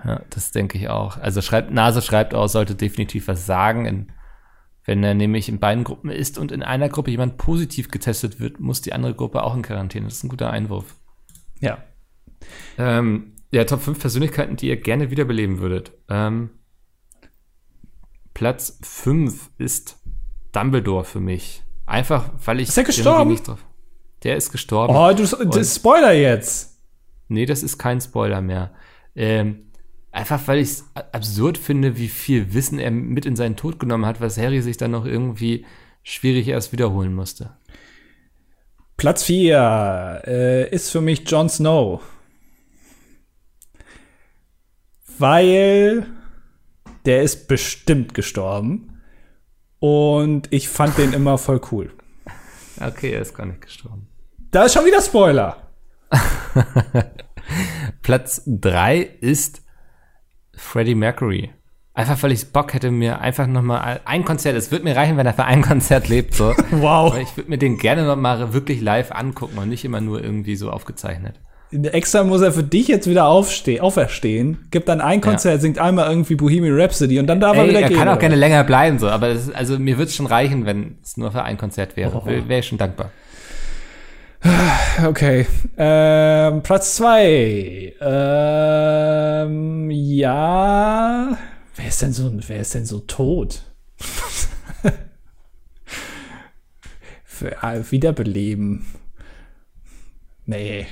[0.04, 1.18] Ja, das denke ich auch.
[1.18, 3.86] Also schreibt, Nase schreibt aus, sollte definitiv was sagen.
[3.86, 4.12] In,
[4.86, 8.60] wenn er nämlich in beiden Gruppen ist und in einer Gruppe jemand positiv getestet wird,
[8.60, 10.06] muss die andere Gruppe auch in Quarantäne.
[10.06, 10.96] Das ist ein guter Einwurf.
[11.60, 11.80] ja.
[12.78, 15.94] Ähm, ja, Top 5 Persönlichkeiten, die ihr gerne wiederbeleben würdet.
[16.10, 16.50] Ähm,
[18.34, 19.98] Platz 5 ist
[20.52, 21.64] Dumbledore für mich.
[21.86, 22.68] Einfach, weil ich.
[22.68, 23.32] Ist er gestorben?
[23.32, 23.64] Nicht drauf.
[24.24, 24.94] Der ist gestorben.
[24.94, 26.82] Oh, du das Spoiler jetzt.
[27.30, 28.74] Nee, das ist kein Spoiler mehr.
[29.16, 29.72] Ähm,
[30.12, 34.06] einfach weil ich es absurd finde, wie viel Wissen er mit in seinen Tod genommen
[34.06, 35.66] hat, was Harry sich dann noch irgendwie
[36.04, 37.56] schwierig erst wiederholen musste.
[38.98, 42.02] Platz 4 äh, ist für mich Jon Snow.
[45.18, 46.06] Weil
[47.06, 49.02] der ist bestimmt gestorben.
[49.80, 51.94] Und ich fand den immer voll cool.
[52.80, 54.08] Okay, er ist gar nicht gestorben.
[54.52, 55.58] Da ist schon wieder Spoiler.
[58.02, 59.62] Platz 3 ist
[60.56, 61.52] Freddie Mercury.
[61.94, 65.26] Einfach weil ich Bock hätte, mir einfach nochmal ein Konzert, es wird mir reichen, wenn
[65.26, 66.54] er für ein Konzert lebt, so.
[66.72, 67.14] Wow.
[67.14, 70.58] Aber ich würde mir den gerne nochmal wirklich live angucken und nicht immer nur irgendwie
[70.58, 71.40] so aufgezeichnet.
[71.72, 76.10] Extra muss er für dich jetzt wieder aufstehen, auferstehen, gibt dann ein Konzert, singt einmal
[76.10, 77.98] irgendwie Bohemian Rhapsody und dann darf er Ey, wieder er gehen.
[77.98, 78.20] kann auch oder?
[78.22, 81.32] gerne länger bleiben, so, aber ist, also mir würde es schon reichen, wenn es nur
[81.32, 82.16] für ein Konzert wäre.
[82.16, 82.26] Oh.
[82.26, 83.12] Wäre ich schon dankbar.
[85.04, 85.48] Okay.
[85.78, 87.94] Ähm, Platz zwei.
[88.00, 91.38] Ähm, ja.
[91.76, 93.64] Wer ist denn so, wer ist denn so tot?
[97.24, 98.86] Für, äh, wiederbeleben.
[100.46, 100.86] Nee.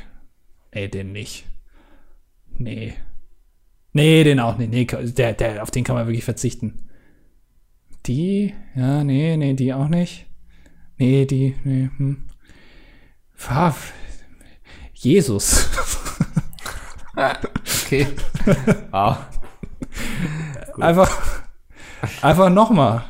[0.74, 1.45] Nee, den nicht.
[2.57, 2.93] Nee.
[3.91, 4.71] Nee, den auch nicht.
[4.71, 6.89] Nee, der, der, auf den kann man wirklich verzichten.
[8.05, 8.53] Die?
[8.76, 10.26] Ja, nee, nee, die auch nicht.
[10.97, 12.24] Nee, die, nee, hm.
[13.47, 13.74] Ah,
[14.93, 15.69] Jesus.
[17.15, 18.07] Okay.
[18.89, 19.17] wow.
[20.80, 21.43] einfach
[22.24, 23.03] einfach nochmal.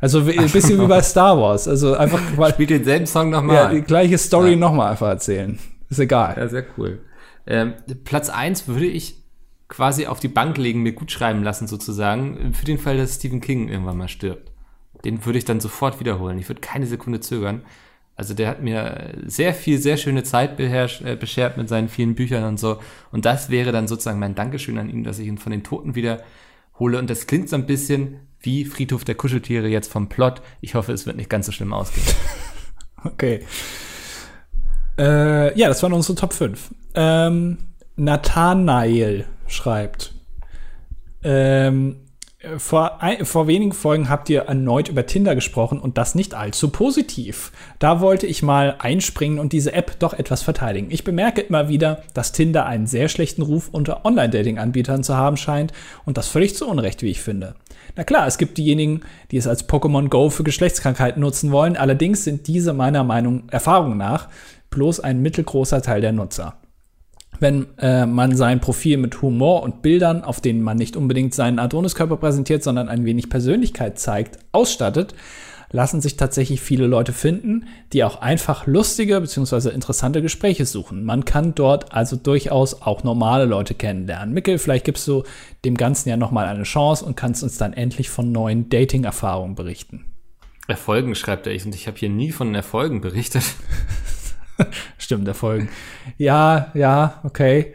[0.00, 1.68] Also ein bisschen wie bei Star Wars.
[1.68, 2.18] Also einfach
[2.52, 3.74] Spielt denselben Song ja, nochmal.
[3.74, 4.56] die gleiche Story Ja.
[4.56, 5.58] nochmal einfach erzählen.
[5.88, 6.34] Ist egal.
[6.36, 7.00] Ja, sehr cool.
[7.46, 7.74] Ähm,
[8.04, 9.22] Platz 1 würde ich
[9.68, 13.40] quasi auf die Bank legen, mir gut schreiben lassen sozusagen, für den Fall, dass Stephen
[13.40, 14.52] King irgendwann mal stirbt.
[15.04, 16.38] Den würde ich dann sofort wiederholen.
[16.38, 17.62] Ich würde keine Sekunde zögern.
[18.16, 22.14] Also der hat mir sehr viel, sehr schöne Zeit beherrscht, äh, beschert mit seinen vielen
[22.14, 22.80] Büchern und so.
[23.12, 25.94] Und das wäre dann sozusagen mein Dankeschön an ihn, dass ich ihn von den Toten
[25.94, 26.98] wiederhole.
[26.98, 30.40] Und das klingt so ein bisschen wie Friedhof der Kuscheltiere jetzt vom Plot.
[30.62, 32.06] Ich hoffe, es wird nicht ganz so schlimm ausgehen.
[33.04, 33.44] Okay.
[34.98, 36.70] Äh, ja, das waren unsere Top 5.
[36.94, 37.58] Ähm,
[37.96, 40.14] Nathanael schreibt.
[41.22, 41.96] Ähm,
[42.58, 46.68] vor, ein, vor wenigen Folgen habt ihr erneut über Tinder gesprochen und das nicht allzu
[46.68, 47.50] positiv.
[47.78, 50.88] Da wollte ich mal einspringen und diese App doch etwas verteidigen.
[50.90, 55.72] Ich bemerke immer wieder, dass Tinder einen sehr schlechten Ruf unter Online-Dating-Anbietern zu haben scheint
[56.04, 57.56] und das völlig zu Unrecht, wie ich finde.
[57.96, 62.24] Na klar, es gibt diejenigen, die es als Pokémon Go für Geschlechtskrankheiten nutzen wollen, allerdings
[62.24, 64.28] sind diese meiner Meinung, Erfahrung nach
[64.76, 66.60] bloß ein mittelgroßer Teil der Nutzer
[67.40, 71.58] wenn äh, man sein Profil mit Humor und Bildern, auf denen man nicht unbedingt seinen
[71.58, 75.14] Adoniskörper präsentiert, sondern ein wenig Persönlichkeit zeigt, ausstattet,
[75.72, 79.70] lassen sich tatsächlich viele Leute finden, die auch einfach lustige bzw.
[79.70, 81.04] interessante Gespräche suchen.
[81.04, 84.32] Man kann dort also durchaus auch normale Leute kennenlernen.
[84.32, 85.24] Mikkel, vielleicht gibst du
[85.64, 90.04] dem Ganzen ja nochmal eine Chance und kannst uns dann endlich von neuen Dating-Erfahrungen berichten.
[90.68, 93.44] Erfolgen schreibt er ich und ich habe hier nie von Erfolgen berichtet.
[94.98, 95.68] Stimmt, Erfolgen.
[96.18, 97.74] Ja, ja, okay.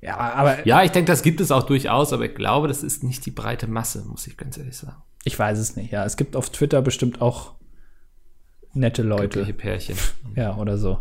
[0.00, 3.04] Ja, aber Ja, ich denke, das gibt es auch durchaus, aber ich glaube, das ist
[3.04, 4.96] nicht die breite Masse, muss ich ganz ehrlich sagen.
[5.24, 5.92] ich weiß es nicht.
[5.92, 7.54] Ja, es gibt auf Twitter bestimmt auch
[8.74, 9.28] nette Leute.
[9.28, 9.96] Glückliche Pärchen.
[10.34, 11.00] Ja, oder so.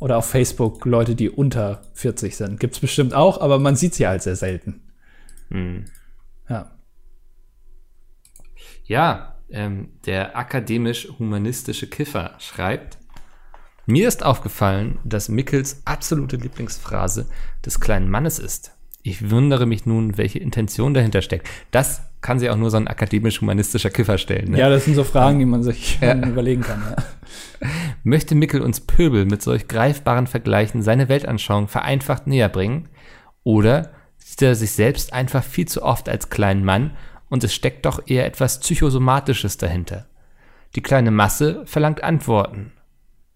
[0.00, 2.58] Oder auf Facebook Leute, die unter 40 sind.
[2.58, 4.82] Gibt's bestimmt auch, aber man sieht sie halt sehr selten.
[5.50, 5.84] Hm.
[6.48, 6.72] Ja.
[8.86, 12.98] Ja, ähm, der akademisch-humanistische Kiffer schreibt,
[13.86, 17.26] mir ist aufgefallen, dass Mickels absolute Lieblingsphrase
[17.64, 18.72] des kleinen Mannes ist.
[19.02, 21.46] Ich wundere mich nun, welche Intention dahinter steckt.
[21.70, 24.52] Das kann sich auch nur so ein akademisch-humanistischer Kiffer stellen.
[24.52, 24.58] Ne?
[24.58, 26.82] Ja, das sind so Fragen, die man sich überlegen kann.
[26.88, 27.68] Ja.
[28.02, 32.88] Möchte Mickel uns Pöbel mit solch greifbaren Vergleichen seine Weltanschauung vereinfacht näher bringen?
[33.42, 36.92] Oder sieht er sich selbst einfach viel zu oft als kleinen Mann
[37.28, 40.06] und es steckt doch eher etwas Psychosomatisches dahinter?
[40.76, 42.72] Die kleine Masse verlangt Antworten.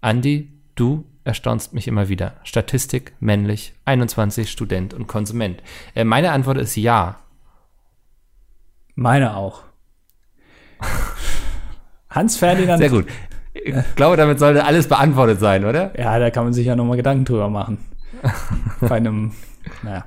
[0.00, 2.34] Andi, du erstaunst mich immer wieder.
[2.44, 5.62] Statistik, männlich, 21, Student und Konsument.
[5.94, 7.16] Äh, meine Antwort ist ja.
[8.94, 9.62] Meine auch.
[12.10, 12.78] Hans Ferdinand.
[12.78, 13.06] Sehr gut.
[13.52, 15.98] Ich glaube, damit sollte alles beantwortet sein, oder?
[15.98, 17.78] Ja, da kann man sich ja nochmal Gedanken drüber machen.
[18.80, 19.32] Bei einem,
[19.82, 20.04] naja.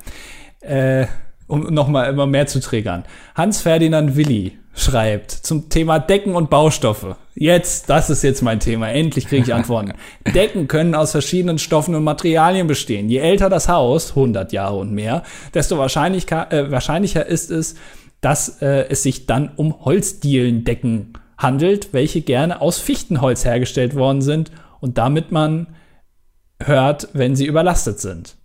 [0.60, 1.06] Äh,
[1.46, 3.04] um nochmal immer mehr zu triggern.
[3.34, 7.16] Hans Ferdinand Willi schreibt zum Thema Decken und Baustoffe.
[7.34, 8.90] Jetzt, das ist jetzt mein Thema.
[8.90, 9.92] Endlich kriege ich Antworten.
[10.34, 13.08] Decken können aus verschiedenen Stoffen und Materialien bestehen.
[13.08, 15.22] Je älter das Haus, 100 Jahre und mehr,
[15.54, 17.74] desto wahrscheinlich, äh, wahrscheinlicher ist es,
[18.20, 24.52] dass äh, es sich dann um Holzdielendecken handelt, welche gerne aus Fichtenholz hergestellt worden sind
[24.80, 25.68] und damit man
[26.62, 28.36] hört, wenn sie überlastet sind.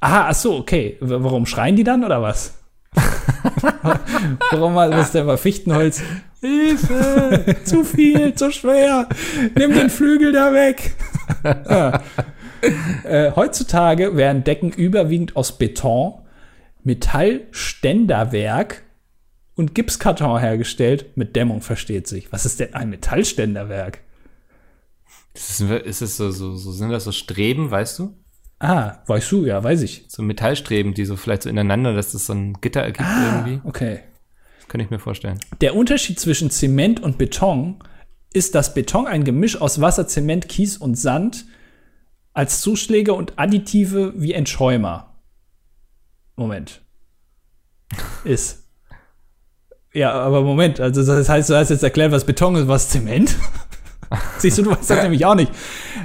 [0.00, 0.96] Aha, ach so, okay.
[1.00, 2.57] W warum schreien die dann oder was?
[4.50, 6.02] warum ist denn mal Fichtenholz?
[6.40, 7.56] Hilfe!
[7.64, 9.08] zu viel, zu schwer.
[9.56, 10.94] Nimm den Flügel da weg.
[11.44, 12.02] ja.
[13.04, 16.14] äh, heutzutage werden Decken überwiegend aus Beton,
[16.84, 18.82] Metallständerwerk
[19.56, 21.16] und Gipskarton hergestellt.
[21.16, 22.32] Mit Dämmung versteht sich.
[22.32, 24.00] Was ist denn ein Metallständerwerk?
[25.34, 28.14] Ist es, ist es so, so, so, sind das so Streben, weißt du?
[28.60, 30.04] Ah, weißt du, ja, weiß ich.
[30.08, 33.60] So Metallstreben, die so vielleicht so ineinander, dass das so ein Gitter ergibt Ah, irgendwie.
[33.68, 34.00] okay.
[34.66, 35.38] Kann ich mir vorstellen.
[35.60, 37.76] Der Unterschied zwischen Zement und Beton
[38.34, 41.46] ist, dass Beton ein Gemisch aus Wasser, Zement, Kies und Sand
[42.34, 45.14] als Zuschläge und Additive wie Entschäumer.
[46.36, 46.82] Moment.
[48.24, 48.64] Ist.
[49.94, 53.34] Ja, aber Moment, also das heißt, du hast jetzt erklärt, was Beton ist, was Zement?
[54.38, 55.52] Siehst du, du weißt das nämlich auch nicht.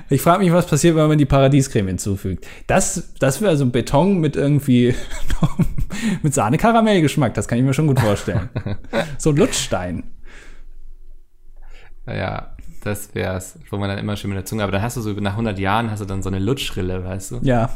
[0.10, 2.45] Ich frage mich, was passiert, wenn man die Paradiescreme hinzufügt.
[2.68, 4.93] Das, das wäre so ein Beton mit irgendwie
[6.22, 7.34] mit Sahne-Karamell-Geschmack.
[7.34, 8.49] Das kann ich mir schon gut vorstellen.
[9.18, 10.04] so ein Lutschstein.
[12.06, 15.01] Ja, das wär's, wo man dann immer schön mit der Zunge, aber dann hast du
[15.01, 17.39] so nach 100 Jahren hast du dann so eine Lutschrille, weißt du?
[17.41, 17.70] Ja,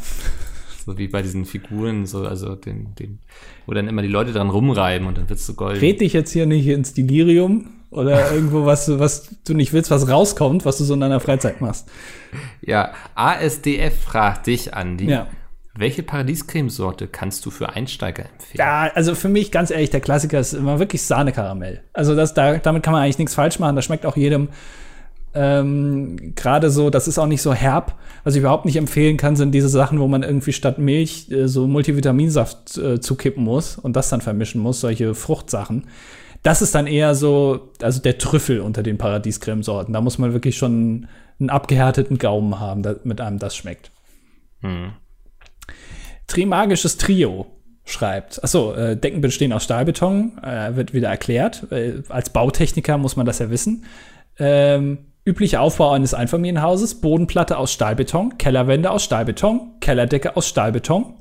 [0.86, 3.20] So wie bei diesen Figuren, so, also den, den,
[3.66, 5.80] wo dann immer die Leute dran rumreiben und dann wird's so golden.
[5.80, 9.90] red dich jetzt hier nicht ins Delirium oder irgendwo, was, du- was du nicht willst,
[9.92, 11.88] was rauskommt, was du so in deiner Freizeit machst.
[12.62, 15.10] Ja, ASDF fragt dich, Andi.
[15.10, 15.28] Ja.
[15.80, 18.56] Welche Paradiescremesorte kannst du für Einsteiger empfehlen?
[18.58, 21.82] Ja, also für mich ganz ehrlich, der Klassiker ist immer wirklich Sahne-Karamell.
[21.94, 23.76] Also das, da, damit kann man eigentlich nichts falsch machen.
[23.76, 24.50] Das schmeckt auch jedem.
[25.36, 27.94] Ähm, Gerade so, das ist auch nicht so herb.
[28.24, 31.48] Was ich überhaupt nicht empfehlen kann, sind diese Sachen, wo man irgendwie statt Milch äh,
[31.48, 35.86] so Multivitaminsaft äh, zukippen muss und das dann vermischen muss, solche Fruchtsachen.
[36.48, 39.93] Das ist dann eher so, also der Trüffel unter den Paradiescremesorten.
[39.93, 41.10] Da muss man wirklich schon
[41.41, 43.91] einen abgehärteten Gaumen haben, damit einem das schmeckt.
[44.62, 44.93] Hm.
[46.26, 47.48] Trimagisches Trio
[47.84, 48.41] schreibt.
[48.41, 51.70] Achso, äh, Decken bestehen aus Stahlbeton, äh, wird wieder erklärt.
[51.70, 53.84] Äh, als Bautechniker muss man das ja wissen.
[54.39, 61.16] Ähm, üblicher Aufbau eines Einfamilienhauses, Bodenplatte aus Stahlbeton, Kellerwände aus Stahlbeton, Kellerdecke aus Stahlbeton.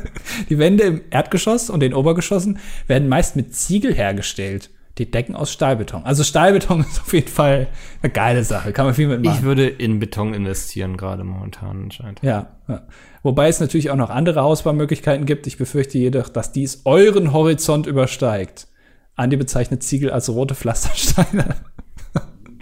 [0.48, 4.70] Die Wände im Erdgeschoss und den Obergeschossen werden meist mit Ziegel hergestellt.
[4.98, 6.04] Die Decken aus Stahlbeton.
[6.04, 7.68] Also Stahlbeton ist auf jeden Fall
[8.02, 8.72] eine geile Sache.
[8.72, 9.38] Kann man viel mitmachen.
[9.38, 12.20] Ich würde in Beton investieren, gerade momentan anscheinend.
[12.22, 12.82] Ja, ja.
[13.22, 15.46] Wobei es natürlich auch noch andere Hausbaumöglichkeiten gibt.
[15.46, 18.66] Ich befürchte jedoch, dass dies euren Horizont übersteigt.
[19.14, 21.56] Andi bezeichnet Ziegel als rote Pflastersteine.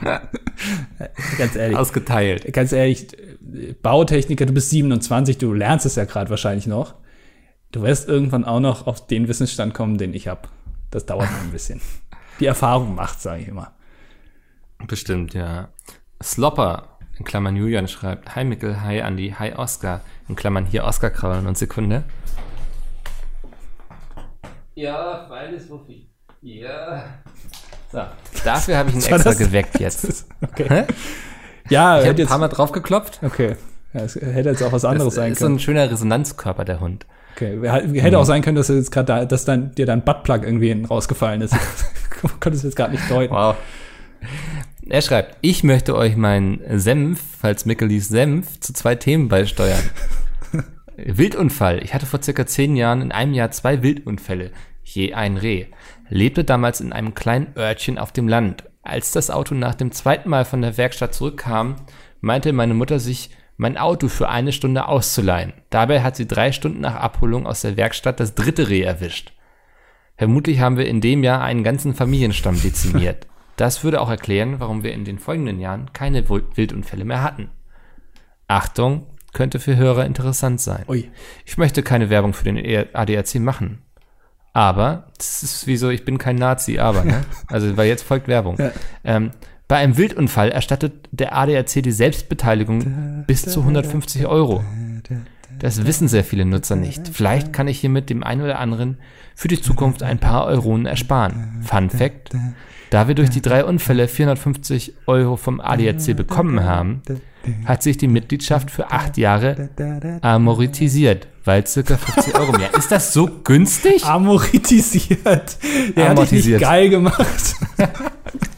[1.38, 2.52] ganz ehrlich, Ausgeteilt.
[2.52, 3.08] ganz ehrlich,
[3.82, 6.94] Bautechniker, du bist 27, du lernst es ja gerade wahrscheinlich noch.
[7.72, 10.48] Du wirst irgendwann auch noch auf den Wissensstand kommen, den ich habe.
[10.90, 11.80] Das dauert noch ein bisschen.
[12.40, 13.72] Die Erfahrung macht, sage ich immer.
[14.86, 15.68] Bestimmt, ja.
[16.22, 21.10] Slopper, in Klammern Julian schreibt, Hi Mikkel, hi Andi, hi Oscar, in Klammern hier Oscar
[21.10, 22.02] kraulen und Sekunde.
[24.74, 26.08] Ja, feines Wuffi.
[26.42, 27.04] Ja.
[27.92, 28.00] So,
[28.44, 29.38] dafür habe ich ihn extra das?
[29.38, 30.26] geweckt jetzt.
[30.42, 30.86] Okay.
[31.68, 33.20] Ja, Ich hätte habe ein jetzt, paar Mal drauf geklopft.
[33.22, 33.56] okay.
[33.92, 35.58] Ja, es hätte jetzt auch was anderes Das sein ist so ein können.
[35.60, 37.06] schöner Resonanzkörper, der Hund.
[37.34, 37.58] Okay,
[38.00, 40.72] hätte auch sein können, dass du jetzt gerade da, dass dann dir dein Buttplug irgendwie
[40.84, 41.54] rausgefallen ist.
[42.40, 43.32] Konntest du jetzt gerade nicht deuten.
[43.32, 43.56] Wow.
[44.88, 49.82] Er schreibt, ich möchte euch meinen Senf, falls Mickelis Senf, zu zwei Themen beisteuern.
[50.96, 51.82] Wildunfall.
[51.82, 54.50] Ich hatte vor circa zehn Jahren in einem Jahr zwei Wildunfälle,
[54.82, 55.66] je ein Reh.
[56.08, 58.64] Lebte damals in einem kleinen Örtchen auf dem Land.
[58.82, 61.76] Als das Auto nach dem zweiten Mal von der Werkstatt zurückkam,
[62.20, 63.30] meinte meine Mutter sich,
[63.60, 65.52] mein Auto für eine Stunde auszuleihen.
[65.68, 69.34] Dabei hat sie drei Stunden nach Abholung aus der Werkstatt das dritte Reh erwischt.
[70.16, 73.26] Vermutlich haben wir in dem Jahr einen ganzen Familienstamm dezimiert.
[73.56, 77.50] Das würde auch erklären, warum wir in den folgenden Jahren keine Wildunfälle mehr hatten.
[78.48, 80.84] Achtung, könnte für Hörer interessant sein.
[80.88, 81.10] Ui.
[81.44, 82.56] Ich möchte keine Werbung für den
[82.94, 83.82] ADAC machen.
[84.54, 87.22] Aber, das ist wie so, ich bin kein Nazi, aber, ne?
[87.48, 88.56] Also, weil jetzt folgt Werbung.
[88.58, 88.72] Ja.
[89.04, 89.32] Ähm,
[89.70, 94.64] bei einem Wildunfall erstattet der ADAC die Selbstbeteiligung bis zu 150 Euro.
[95.60, 97.08] Das wissen sehr viele Nutzer nicht.
[97.12, 98.98] Vielleicht kann ich hiermit dem einen oder anderen
[99.36, 101.62] für die Zukunft ein paar Euronen ersparen.
[101.62, 102.30] Fun Fact:
[102.90, 107.02] Da wir durch die drei Unfälle 450 Euro vom ADAC bekommen haben,
[107.64, 109.68] hat sich die Mitgliedschaft für acht Jahre
[110.20, 112.74] amortisiert, weil circa 50 Euro mehr.
[112.76, 114.04] Ist das so günstig?
[114.04, 115.20] Amortisiert.
[115.24, 116.60] Der hat dich nicht Amortisiert.
[116.60, 117.54] geil gemacht.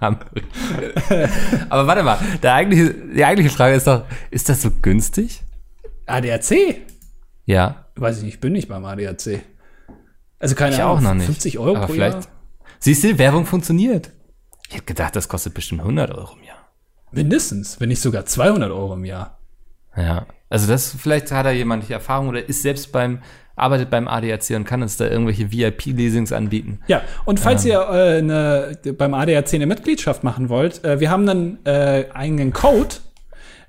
[1.68, 5.42] Aber warte mal, der eigentliche, die eigentliche Frage ist doch, ist das so günstig?
[6.06, 6.76] ADAC?
[7.46, 9.40] Ja, Weiß ich nicht, ich bin nicht beim ADAC.
[10.38, 11.26] Also keine ich Ahnung, auch noch nicht.
[11.26, 12.24] 50 Euro Aber pro vielleicht.
[12.24, 12.32] Jahr?
[12.78, 14.12] Siehst du, Werbung funktioniert.
[14.68, 16.68] Ich hätte gedacht, das kostet bestimmt 100 Euro im Jahr.
[17.10, 19.38] Mindestens, wenn nicht sogar 200 Euro im Jahr.
[19.96, 23.20] Ja, also das, vielleicht hat da jemand die Erfahrung oder ist selbst beim,
[23.58, 26.80] arbeitet beim ADAC und kann uns da irgendwelche VIP-Leasings anbieten.
[26.86, 31.28] Ja, und falls ihr äh, eine, beim ADAC eine Mitgliedschaft machen wollt, äh, wir haben
[31.28, 32.96] einen äh, eigenen Code,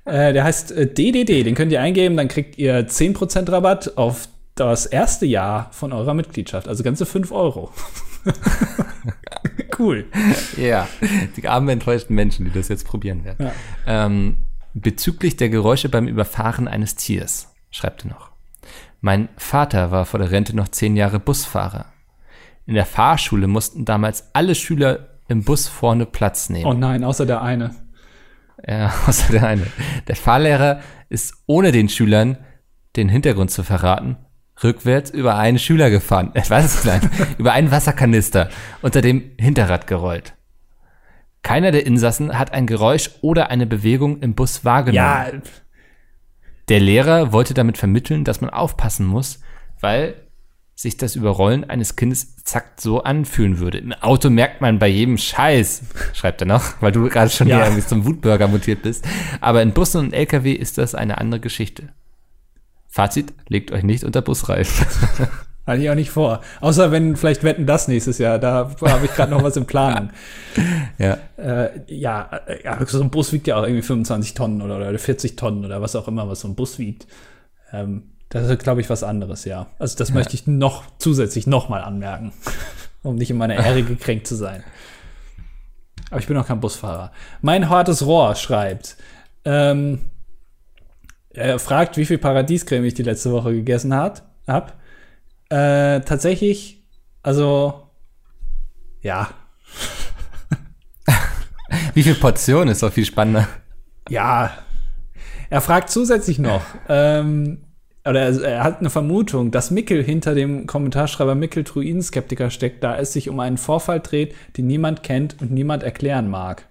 [0.04, 4.28] äh, der heißt äh, DDD, den könnt ihr eingeben, dann kriegt ihr 10% Rabatt auf
[4.54, 7.72] das erste Jahr von eurer Mitgliedschaft, also ganze 5 Euro.
[9.78, 10.06] cool.
[10.56, 10.88] Ja,
[11.36, 13.46] die armen enttäuschten Menschen, die das jetzt probieren werden.
[13.46, 13.52] Ja.
[14.06, 14.36] Ähm,
[14.74, 18.29] bezüglich der Geräusche beim Überfahren eines Tiers, schreibt er noch.
[19.00, 21.86] Mein Vater war vor der Rente noch zehn Jahre Busfahrer.
[22.66, 26.66] In der Fahrschule mussten damals alle Schüler im Bus vorne Platz nehmen.
[26.66, 27.74] Oh nein, außer der eine.
[28.66, 29.66] Ja, außer der eine.
[30.06, 32.38] Der Fahrlehrer ist ohne den Schülern
[32.96, 34.16] den Hintergrund zu verraten,
[34.62, 36.32] rückwärts über einen Schüler gefahren.
[36.34, 36.84] Äh, was?
[36.84, 37.00] Nein,
[37.38, 38.50] über einen Wasserkanister
[38.82, 40.34] unter dem Hinterrad gerollt.
[41.42, 44.94] Keiner der Insassen hat ein Geräusch oder eine Bewegung im Bus wahrgenommen.
[44.94, 45.40] Ja,
[46.70, 49.40] Der Lehrer wollte damit vermitteln, dass man aufpassen muss,
[49.80, 50.14] weil
[50.76, 53.78] sich das Überrollen eines Kindes zack so anfühlen würde.
[53.78, 55.82] Im Auto merkt man bei jedem Scheiß,
[56.14, 57.56] schreibt er noch, weil du gerade schon Ja.
[57.56, 59.04] hier irgendwie zum Wutbürger mutiert bist.
[59.42, 61.88] Aber in Bussen und LKW ist das eine andere Geschichte.
[62.88, 64.86] Fazit, legt euch nicht unter Busreifen.
[65.70, 66.40] hatte ich auch nicht vor.
[66.60, 70.10] Außer wenn vielleicht wetten das nächstes Jahr, da habe ich gerade noch was in Planung.
[70.98, 71.18] ja.
[71.36, 74.98] Äh, ja, äh, ja, so ein Bus wiegt ja auch irgendwie 25 Tonnen oder, oder
[74.98, 77.06] 40 Tonnen oder was auch immer, was so ein Bus wiegt.
[77.72, 79.66] Ähm, das ist, glaube ich, was anderes, ja.
[79.78, 82.32] Also das möchte ich noch zusätzlich nochmal anmerken,
[83.02, 84.62] um nicht in meiner Ehre gekränkt zu sein.
[86.10, 87.12] Aber ich bin auch kein Busfahrer.
[87.40, 88.96] Mein hartes Rohr schreibt,
[89.44, 90.00] ähm,
[91.30, 94.79] er fragt, wie viel Paradiescreme ich die letzte Woche gegessen hat, hab.
[95.50, 96.82] Äh, tatsächlich,
[97.22, 97.90] also,
[99.02, 99.30] ja,
[101.94, 103.48] Wie viel Portionen ist doch viel spannender.
[104.08, 104.52] Ja,
[105.50, 107.64] er fragt zusätzlich noch, ähm,
[108.04, 112.96] oder er, er hat eine Vermutung, dass Mickel hinter dem Kommentarschreiber Mickel Druidenskeptiker steckt, da
[112.96, 116.66] es sich um einen Vorfall dreht, den niemand kennt und niemand erklären mag.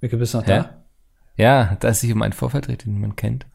[0.00, 0.58] Mickel, bist du noch Hä?
[0.58, 0.84] da?
[1.36, 3.46] Ja, da es sich um einen Vorfall dreht, den man kennt.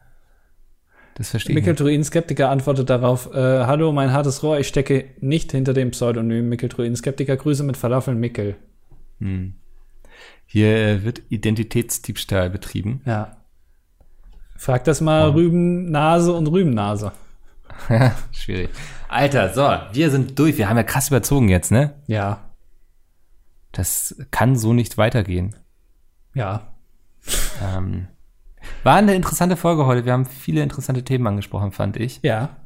[1.18, 1.80] Das verstehe ich Mickel nicht.
[1.80, 6.68] Druidenskeptiker antwortet darauf, äh, hallo, mein hartes Rohr, ich stecke nicht hinter dem Pseudonym Mickel
[6.68, 8.56] Druidenskeptiker, Grüße mit Falafeln Mickel.
[10.44, 13.00] Hier äh, wird Identitätsdiebstahl betrieben.
[13.06, 13.38] Ja.
[14.58, 17.12] Frag das mal Rübennase und Rübennase.
[18.32, 18.70] Schwierig.
[19.08, 20.58] Alter, so, wir sind durch.
[20.58, 21.94] Wir haben ja krass überzogen jetzt, ne?
[22.06, 22.40] Ja,
[23.72, 25.54] Das kann so nicht weitergehen.
[26.34, 26.72] ja.
[27.62, 28.06] Ähm,
[28.86, 30.04] war eine interessante Folge heute.
[30.04, 32.20] Wir haben viele interessante Themen angesprochen, fand ich.
[32.22, 32.56] Ja.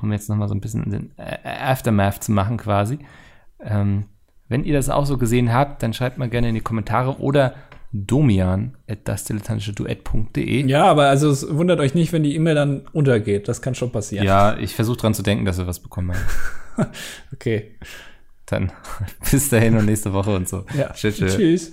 [0.00, 2.98] Um jetzt nochmal so ein bisschen den äh, Aftermath zu machen quasi.
[3.60, 4.06] Ähm,
[4.48, 7.54] wenn ihr das auch so gesehen habt, dann schreibt mal gerne in die Kommentare oder
[7.92, 10.66] domian at dasdilettantischeduett.de.
[10.66, 13.46] Ja, aber also es wundert euch nicht, wenn die E-Mail dann untergeht.
[13.46, 14.26] Das kann schon passieren.
[14.26, 16.86] Ja, ich versuche dran zu denken, dass wir was bekommen haben.
[17.34, 17.76] Okay.
[18.46, 18.72] Dann
[19.30, 20.64] bis dahin und nächste Woche und so.
[20.74, 20.94] Ja.
[20.94, 21.16] Tschüss.
[21.16, 21.36] tschüss.
[21.36, 21.72] Tschüss.